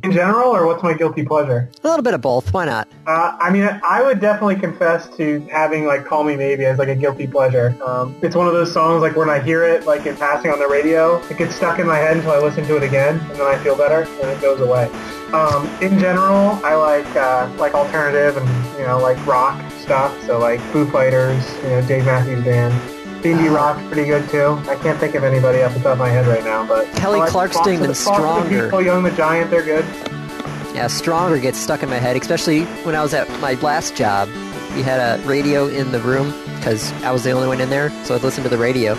In 0.03 0.11
general, 0.11 0.49
or 0.49 0.65
what's 0.65 0.83
my 0.83 0.93
guilty 0.93 1.23
pleasure? 1.23 1.69
A 1.83 1.87
little 1.87 2.03
bit 2.03 2.13
of 2.13 2.21
both. 2.21 2.53
Why 2.53 2.65
not? 2.65 2.87
Uh, 3.05 3.37
I 3.39 3.51
mean, 3.51 3.63
I 3.87 4.01
would 4.03 4.19
definitely 4.19 4.55
confess 4.55 5.07
to 5.17 5.39
having 5.51 5.85
like 5.85 6.05
"Call 6.05 6.23
Me 6.23 6.35
Maybe" 6.35 6.65
as 6.65 6.79
like 6.79 6.87
a 6.87 6.95
guilty 6.95 7.27
pleasure. 7.27 7.75
Um, 7.85 8.15
it's 8.21 8.35
one 8.35 8.47
of 8.47 8.53
those 8.53 8.71
songs 8.71 9.01
like 9.01 9.15
when 9.15 9.29
I 9.29 9.39
hear 9.39 9.63
it 9.63 9.85
like 9.85 10.05
in 10.05 10.15
passing 10.17 10.51
on 10.51 10.59
the 10.59 10.67
radio, 10.67 11.17
it 11.29 11.37
gets 11.37 11.55
stuck 11.55 11.79
in 11.79 11.87
my 11.87 11.97
head 11.97 12.17
until 12.17 12.31
I 12.31 12.39
listen 12.39 12.65
to 12.65 12.77
it 12.77 12.83
again, 12.83 13.19
and 13.19 13.31
then 13.31 13.47
I 13.47 13.57
feel 13.63 13.75
better, 13.77 14.03
and 14.21 14.29
it 14.29 14.41
goes 14.41 14.59
away. 14.59 14.89
Um, 15.33 15.67
in 15.81 15.97
general, 15.99 16.59
I 16.65 16.75
like 16.75 17.15
uh, 17.15 17.49
like 17.57 17.73
alternative 17.73 18.37
and 18.37 18.79
you 18.79 18.85
know 18.85 18.99
like 18.99 19.23
rock 19.25 19.61
stuff. 19.79 20.19
So 20.25 20.39
like 20.39 20.59
Foo 20.71 20.89
Fighters, 20.89 21.43
you 21.63 21.69
know 21.69 21.81
Dave 21.87 22.05
Matthews 22.05 22.43
Band. 22.43 22.73
Indie 23.23 23.53
rock's 23.53 23.85
pretty 23.87 24.05
good 24.05 24.27
too. 24.29 24.59
I 24.69 24.75
can't 24.75 24.99
think 24.99 25.15
of 25.15 25.23
anybody 25.23 25.61
off 25.61 25.73
the 25.73 25.79
top 25.79 25.93
of 25.93 25.97
my 25.99 26.09
head 26.09 26.27
right 26.27 26.43
now, 26.43 26.65
but 26.65 26.87
Kelly 26.95 27.21
Clarkson 27.29 27.63
Foster- 27.63 27.83
and 27.85 27.97
Stronger. 27.97 28.63
People, 28.65 28.81
Young 28.81 29.03
the 29.03 29.11
Giant, 29.11 29.49
they're 29.51 29.63
good. 29.63 29.85
Yeah, 30.73 30.87
Stronger 30.87 31.37
gets 31.37 31.57
stuck 31.57 31.83
in 31.83 31.89
my 31.89 31.97
head, 31.97 32.15
especially 32.15 32.63
when 32.83 32.95
I 32.95 33.01
was 33.03 33.13
at 33.13 33.29
my 33.41 33.53
last 33.55 33.95
job. 33.95 34.29
We 34.75 34.81
had 34.81 34.99
a 34.99 35.21
radio 35.27 35.67
in 35.67 35.91
the 35.91 35.99
room 35.99 36.33
because 36.55 36.91
I 37.03 37.11
was 37.11 37.23
the 37.23 37.31
only 37.31 37.47
one 37.47 37.59
in 37.59 37.69
there, 37.69 37.89
so 38.05 38.15
I'd 38.15 38.23
listen 38.23 38.41
to 38.43 38.49
the 38.49 38.57
radio. 38.57 38.95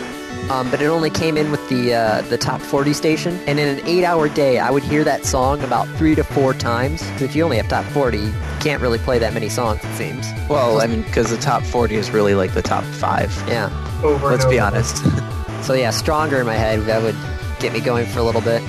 Um, 0.51 0.71
but 0.71 0.83
it 0.83 0.87
only 0.87 1.09
came 1.11 1.37
in 1.37 1.51
with 1.51 1.67
the 1.69 1.95
uh, 1.95 2.23
the 2.23 2.37
top 2.37 2.61
40 2.61 2.93
station, 2.93 3.39
and 3.47 3.59
in 3.59 3.79
an 3.79 3.87
eight-hour 3.87 4.29
day, 4.31 4.59
I 4.59 4.71
would 4.71 4.83
hear 4.83 5.05
that 5.05 5.25
song 5.25 5.63
about 5.63 5.87
three 5.97 6.15
to 6.15 6.25
four 6.25 6.53
times. 6.53 7.03
'Cause 7.13 7.23
if 7.23 7.37
you 7.37 7.45
only 7.45 7.57
have 7.59 7.69
top 7.69 7.85
40, 7.87 8.19
you 8.19 8.33
can't 8.61 8.83
really 8.83 8.99
play 8.99 9.19
that 9.19 9.33
many 9.35 9.49
songs. 9.49 9.81
It 9.85 9.95
seems. 9.97 10.27
Well, 10.49 10.81
I 10.81 10.87
mean, 10.87 11.03
because 11.03 11.31
the 11.31 11.37
top 11.37 11.63
40 11.63 11.95
is 11.97 12.11
really 12.11 12.35
like 12.35 12.53
the 12.55 12.63
top 12.63 12.85
five. 12.85 13.33
Yeah. 13.49 13.71
Over 14.03 14.31
Let's 14.31 14.45
and 14.45 14.51
be 14.51 14.59
honest. 14.61 15.03
So 15.63 15.75
yeah, 15.75 15.91
Stronger 15.91 16.41
in 16.41 16.47
my 16.47 16.57
head 16.57 16.81
that 16.87 17.03
would 17.03 17.15
get 17.61 17.73
me 17.73 17.79
going 17.79 18.05
for 18.07 18.19
a 18.19 18.25
little 18.25 18.41
bit. 18.41 18.61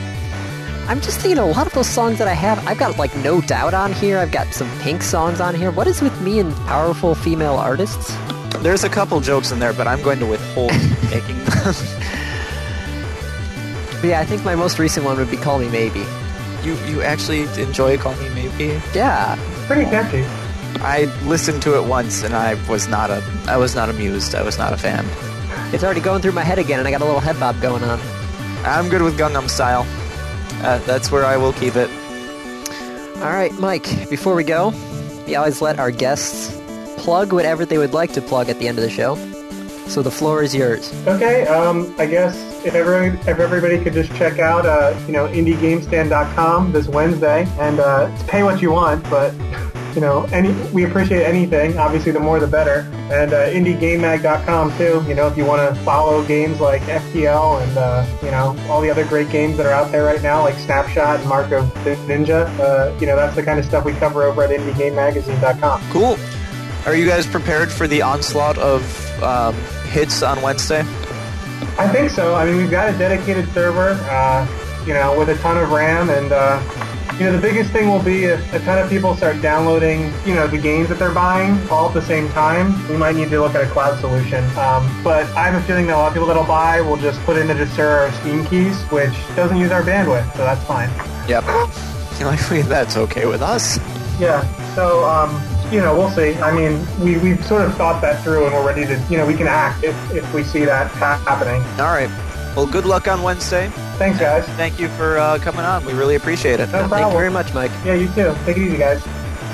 I'm 0.87 0.99
just 1.01 1.19
thinking 1.19 1.37
a 1.39 1.45
lot 1.45 1.65
of 1.65 1.73
those 1.73 1.87
songs 1.87 2.17
that 2.19 2.27
I 2.27 2.33
have. 2.33 2.65
I've 2.67 2.77
got 2.77 2.97
like 2.97 3.15
No 3.17 3.41
Doubt 3.41 3.73
on 3.73 3.93
here. 3.93 4.19
I've 4.19 4.31
got 4.31 4.53
some 4.53 4.69
Pink 4.79 5.01
songs 5.01 5.39
on 5.39 5.55
here. 5.55 5.71
What 5.71 5.87
is 5.87 6.01
with 6.01 6.19
me 6.21 6.39
and 6.39 6.53
powerful 6.67 7.15
female 7.15 7.55
artists? 7.55 8.15
There's 8.59 8.83
a 8.83 8.89
couple 8.89 9.19
jokes 9.21 9.51
in 9.51 9.59
there, 9.59 9.73
but 9.73 9.87
I'm 9.87 10.01
going 10.01 10.19
to 10.19 10.25
withhold 10.25 10.71
making 11.09 11.37
them. 11.45 11.73
But 14.01 14.07
yeah, 14.09 14.19
I 14.19 14.25
think 14.25 14.43
my 14.43 14.55
most 14.55 14.77
recent 14.79 15.05
one 15.05 15.17
would 15.17 15.31
be 15.31 15.37
Call 15.37 15.57
Me 15.59 15.69
Maybe. 15.69 16.03
you 16.63 16.75
you 16.85 17.01
actually 17.01 17.43
enjoy 17.61 17.97
Call 17.97 18.15
Me 18.17 18.29
Maybe? 18.29 18.81
Yeah. 18.93 19.37
Pretty 19.67 19.85
catchy. 19.85 20.23
I 20.81 21.05
listened 21.25 21.61
to 21.63 21.77
it 21.77 21.87
once 21.87 22.23
and 22.23 22.35
I 22.35 22.55
was 22.69 22.87
not 22.89 23.09
a 23.09 23.23
I 23.47 23.55
was 23.55 23.73
not 23.75 23.89
amused. 23.89 24.35
I 24.35 24.43
was 24.43 24.57
not 24.57 24.73
a 24.73 24.77
fan. 24.77 25.05
It's 25.73 25.83
already 25.83 26.01
going 26.01 26.21
through 26.21 26.33
my 26.33 26.43
head 26.43 26.59
again, 26.59 26.79
and 26.79 26.87
I 26.87 26.91
got 26.91 27.01
a 27.01 27.05
little 27.05 27.19
head 27.21 27.39
bob 27.39 27.59
going 27.61 27.83
on. 27.83 27.99
I'm 28.65 28.89
good 28.89 29.01
with 29.01 29.17
Gangnam 29.17 29.49
Style. 29.49 29.87
Uh, 30.61 30.77
that's 30.79 31.11
where 31.11 31.25
I 31.25 31.37
will 31.37 31.53
keep 31.53 31.75
it. 31.75 31.89
All 33.17 33.31
right, 33.31 33.51
Mike, 33.59 34.09
before 34.09 34.35
we 34.35 34.43
go, 34.43 34.73
We 35.27 35.35
always 35.35 35.61
let 35.61 35.79
our 35.79 35.91
guests 35.91 36.51
plug 36.97 37.31
whatever 37.31 37.65
they 37.65 37.77
would 37.77 37.93
like 37.93 38.11
to 38.13 38.21
plug 38.21 38.49
at 38.49 38.59
the 38.59 38.67
end 38.67 38.77
of 38.77 38.83
the 38.83 38.89
show. 38.89 39.15
So 39.87 40.01
the 40.01 40.11
floor 40.11 40.43
is 40.43 40.53
yours. 40.55 40.91
Okay, 41.07 41.45
um, 41.47 41.93
I 41.97 42.05
guess 42.05 42.35
if 42.65 42.73
everybody, 42.75 43.17
if 43.29 43.39
everybody 43.39 43.81
could 43.81 43.93
just 43.93 44.13
check 44.15 44.39
out, 44.39 44.65
uh, 44.65 44.97
you 45.07 45.13
know, 45.13 45.27
indiegamestand.com 45.27 46.71
this 46.71 46.87
Wednesday 46.87 47.45
and 47.59 47.79
uh, 47.79 48.09
pay 48.27 48.43
what 48.43 48.61
you 48.61 48.71
want, 48.71 49.03
but 49.09 49.33
you 49.95 50.01
know, 50.01 50.23
any 50.31 50.51
we 50.71 50.85
appreciate 50.85 51.23
anything. 51.23 51.77
Obviously, 51.77 52.11
the 52.11 52.19
more 52.19 52.39
the 52.39 52.47
better. 52.47 52.87
And 53.11 53.33
uh, 53.33 53.47
indiegamemag.com 53.47 54.77
too. 54.77 55.03
You 55.07 55.15
know, 55.15 55.27
if 55.27 55.37
you 55.37 55.45
want 55.45 55.67
to 55.67 55.79
follow 55.83 56.25
games 56.25 56.59
like 56.59 56.81
FTL 56.83 57.61
and 57.61 57.77
uh, 57.77 58.05
you 58.23 58.31
know 58.31 58.55
all 58.69 58.81
the 58.81 58.89
other 58.89 59.05
great 59.05 59.29
games 59.29 59.57
that 59.57 59.65
are 59.65 59.71
out 59.71 59.91
there 59.91 60.03
right 60.03 60.21
now, 60.21 60.41
like 60.41 60.55
Snapshot 60.55 61.19
and 61.19 61.29
Mark 61.29 61.51
of 61.51 61.71
the 61.83 61.95
Ninja. 62.07 62.47
Uh, 62.59 62.97
you 62.99 63.07
know, 63.07 63.15
that's 63.15 63.35
the 63.35 63.43
kind 63.43 63.59
of 63.59 63.65
stuff 63.65 63.85
we 63.85 63.93
cover 63.93 64.23
over 64.23 64.43
at 64.43 64.49
indiegamemagazine.com. 64.49 65.81
Cool. 65.91 66.17
Are 66.85 66.95
you 66.95 67.05
guys 67.05 67.25
prepared 67.25 67.71
for 67.71 67.87
the 67.87 68.01
onslaught 68.01 68.57
of 68.57 69.23
um, 69.23 69.55
hits 69.85 70.21
on 70.21 70.41
Wednesday? 70.41 70.81
I 71.77 71.87
think 71.87 72.09
so. 72.09 72.35
I 72.35 72.45
mean, 72.45 72.57
we've 72.57 72.69
got 72.69 72.93
a 72.93 72.97
dedicated 72.97 73.47
server, 73.53 73.97
uh, 74.09 74.45
you 74.85 74.93
know, 74.93 75.17
with 75.17 75.29
a 75.29 75.35
ton 75.37 75.57
of 75.57 75.71
RAM, 75.71 76.09
and 76.09 76.31
uh, 76.31 76.59
you 77.23 77.29
know, 77.29 77.37
the 77.37 77.41
biggest 77.41 77.71
thing 77.71 77.87
will 77.87 78.03
be 78.03 78.25
if 78.25 78.53
a 78.53 78.59
ton 78.59 78.77
of 78.77 78.89
people 78.89 79.15
start 79.15 79.41
downloading, 79.41 80.11
you 80.25 80.35
know, 80.35 80.45
the 80.45 80.57
games 80.57 80.89
that 80.89 80.99
they're 80.99 81.13
buying 81.13 81.57
all 81.69 81.87
at 81.87 81.93
the 81.93 82.01
same 82.01 82.27
time. 82.27 82.75
We 82.89 82.97
might 82.97 83.15
need 83.15 83.29
to 83.29 83.39
look 83.39 83.55
at 83.55 83.63
a 83.63 83.69
cloud 83.69 83.97
solution. 84.01 84.43
Um, 84.57 84.83
but 85.05 85.25
I 85.27 85.49
have 85.49 85.55
a 85.55 85.65
feeling 85.65 85.87
that 85.87 85.95
a 85.95 85.99
lot 85.99 86.07
of 86.07 86.13
people 86.13 86.27
that'll 86.27 86.43
buy 86.43 86.81
will 86.81 86.97
just 86.97 87.21
put 87.21 87.37
in 87.37 87.49
a 87.49 87.53
Desura 87.53 88.09
or 88.09 88.11
Steam 88.19 88.45
keys, 88.47 88.77
which 88.91 89.13
doesn't 89.37 89.55
use 89.55 89.71
our 89.71 89.83
bandwidth, 89.83 90.29
so 90.33 90.39
that's 90.39 90.61
fine. 90.65 90.89
Yep. 91.29 91.45
That's 92.61 92.97
okay 92.97 93.25
with 93.25 93.41
us. 93.41 93.77
Yeah. 94.19 94.43
So, 94.75 95.05
um, 95.05 95.31
you 95.71 95.79
know, 95.79 95.95
we'll 95.95 96.11
see. 96.11 96.35
I 96.39 96.53
mean, 96.53 96.85
we, 96.99 97.17
we've 97.19 97.45
sort 97.45 97.61
of 97.61 97.73
thought 97.77 98.01
that 98.01 98.21
through 98.21 98.47
and 98.47 98.53
we're 98.53 98.67
ready 98.67 98.85
to, 98.85 99.01
you 99.09 99.15
know, 99.15 99.25
we 99.25 99.35
can 99.35 99.47
act 99.47 99.85
if, 99.85 99.95
if 100.11 100.33
we 100.33 100.43
see 100.43 100.65
that 100.65 100.91
happening. 100.91 101.61
All 101.79 101.93
right. 101.93 102.09
Well, 102.53 102.67
good 102.67 102.85
luck 102.85 103.07
on 103.07 103.23
Wednesday. 103.23 103.71
Thanks, 103.97 104.19
guys. 104.19 104.45
Thank 104.57 104.79
you 104.79 104.89
for 104.89 105.17
uh, 105.17 105.37
coming 105.39 105.61
on. 105.61 105.85
We 105.85 105.93
really 105.93 106.15
appreciate 106.15 106.59
it. 106.59 106.65
No 106.67 106.87
problem. 106.87 106.89
Thank 106.89 107.11
you 107.13 107.17
very 107.17 107.31
much, 107.31 107.53
Mike. 107.53 107.71
Yeah, 107.85 107.93
you 107.93 108.07
too. 108.07 108.35
Take 108.45 108.57
it 108.57 108.63
easy, 108.63 108.77
guys. 108.77 109.03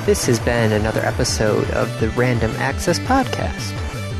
This 0.05 0.25
has 0.25 0.39
been 0.39 0.71
another 0.71 1.01
episode 1.01 1.69
of 1.71 1.99
the 1.99 2.09
Random 2.11 2.51
Access 2.57 2.99
Podcast. 2.99 3.73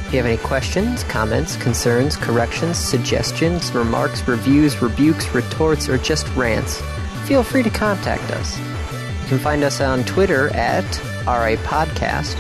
If 0.06 0.14
you 0.14 0.18
have 0.18 0.26
any 0.26 0.38
questions, 0.38 1.04
comments, 1.06 1.56
concerns, 1.56 2.16
corrections, 2.16 2.78
suggestions, 2.78 3.72
remarks, 3.74 4.28
reviews, 4.28 4.82
rebukes, 4.82 5.34
retorts, 5.34 5.88
or 5.88 5.98
just 5.98 6.28
rants, 6.36 6.82
feel 7.26 7.44
free 7.44 7.64
to 7.64 7.70
contact 7.70 8.30
us. 8.32 8.58
You 8.60 9.28
can 9.30 9.40
find 9.40 9.64
us 9.64 9.80
on 9.82 10.04
Twitter 10.04 10.50
at 10.56 10.84
RAPodcast 11.26 12.36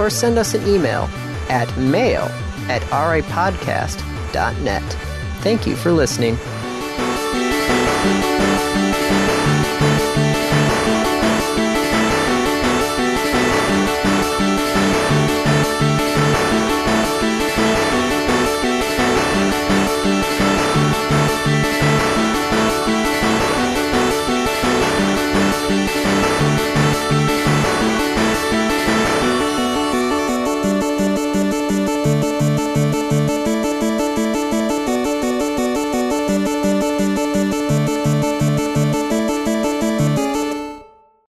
or 0.00 0.10
send 0.10 0.38
us 0.38 0.54
an 0.54 0.66
email 0.66 1.08
at 1.48 1.74
mail 1.76 2.24
at 2.68 2.82
rapodcast.net. 2.82 4.82
Thank 5.42 5.66
you 5.66 5.76
for 5.76 5.92
listening. 5.92 6.38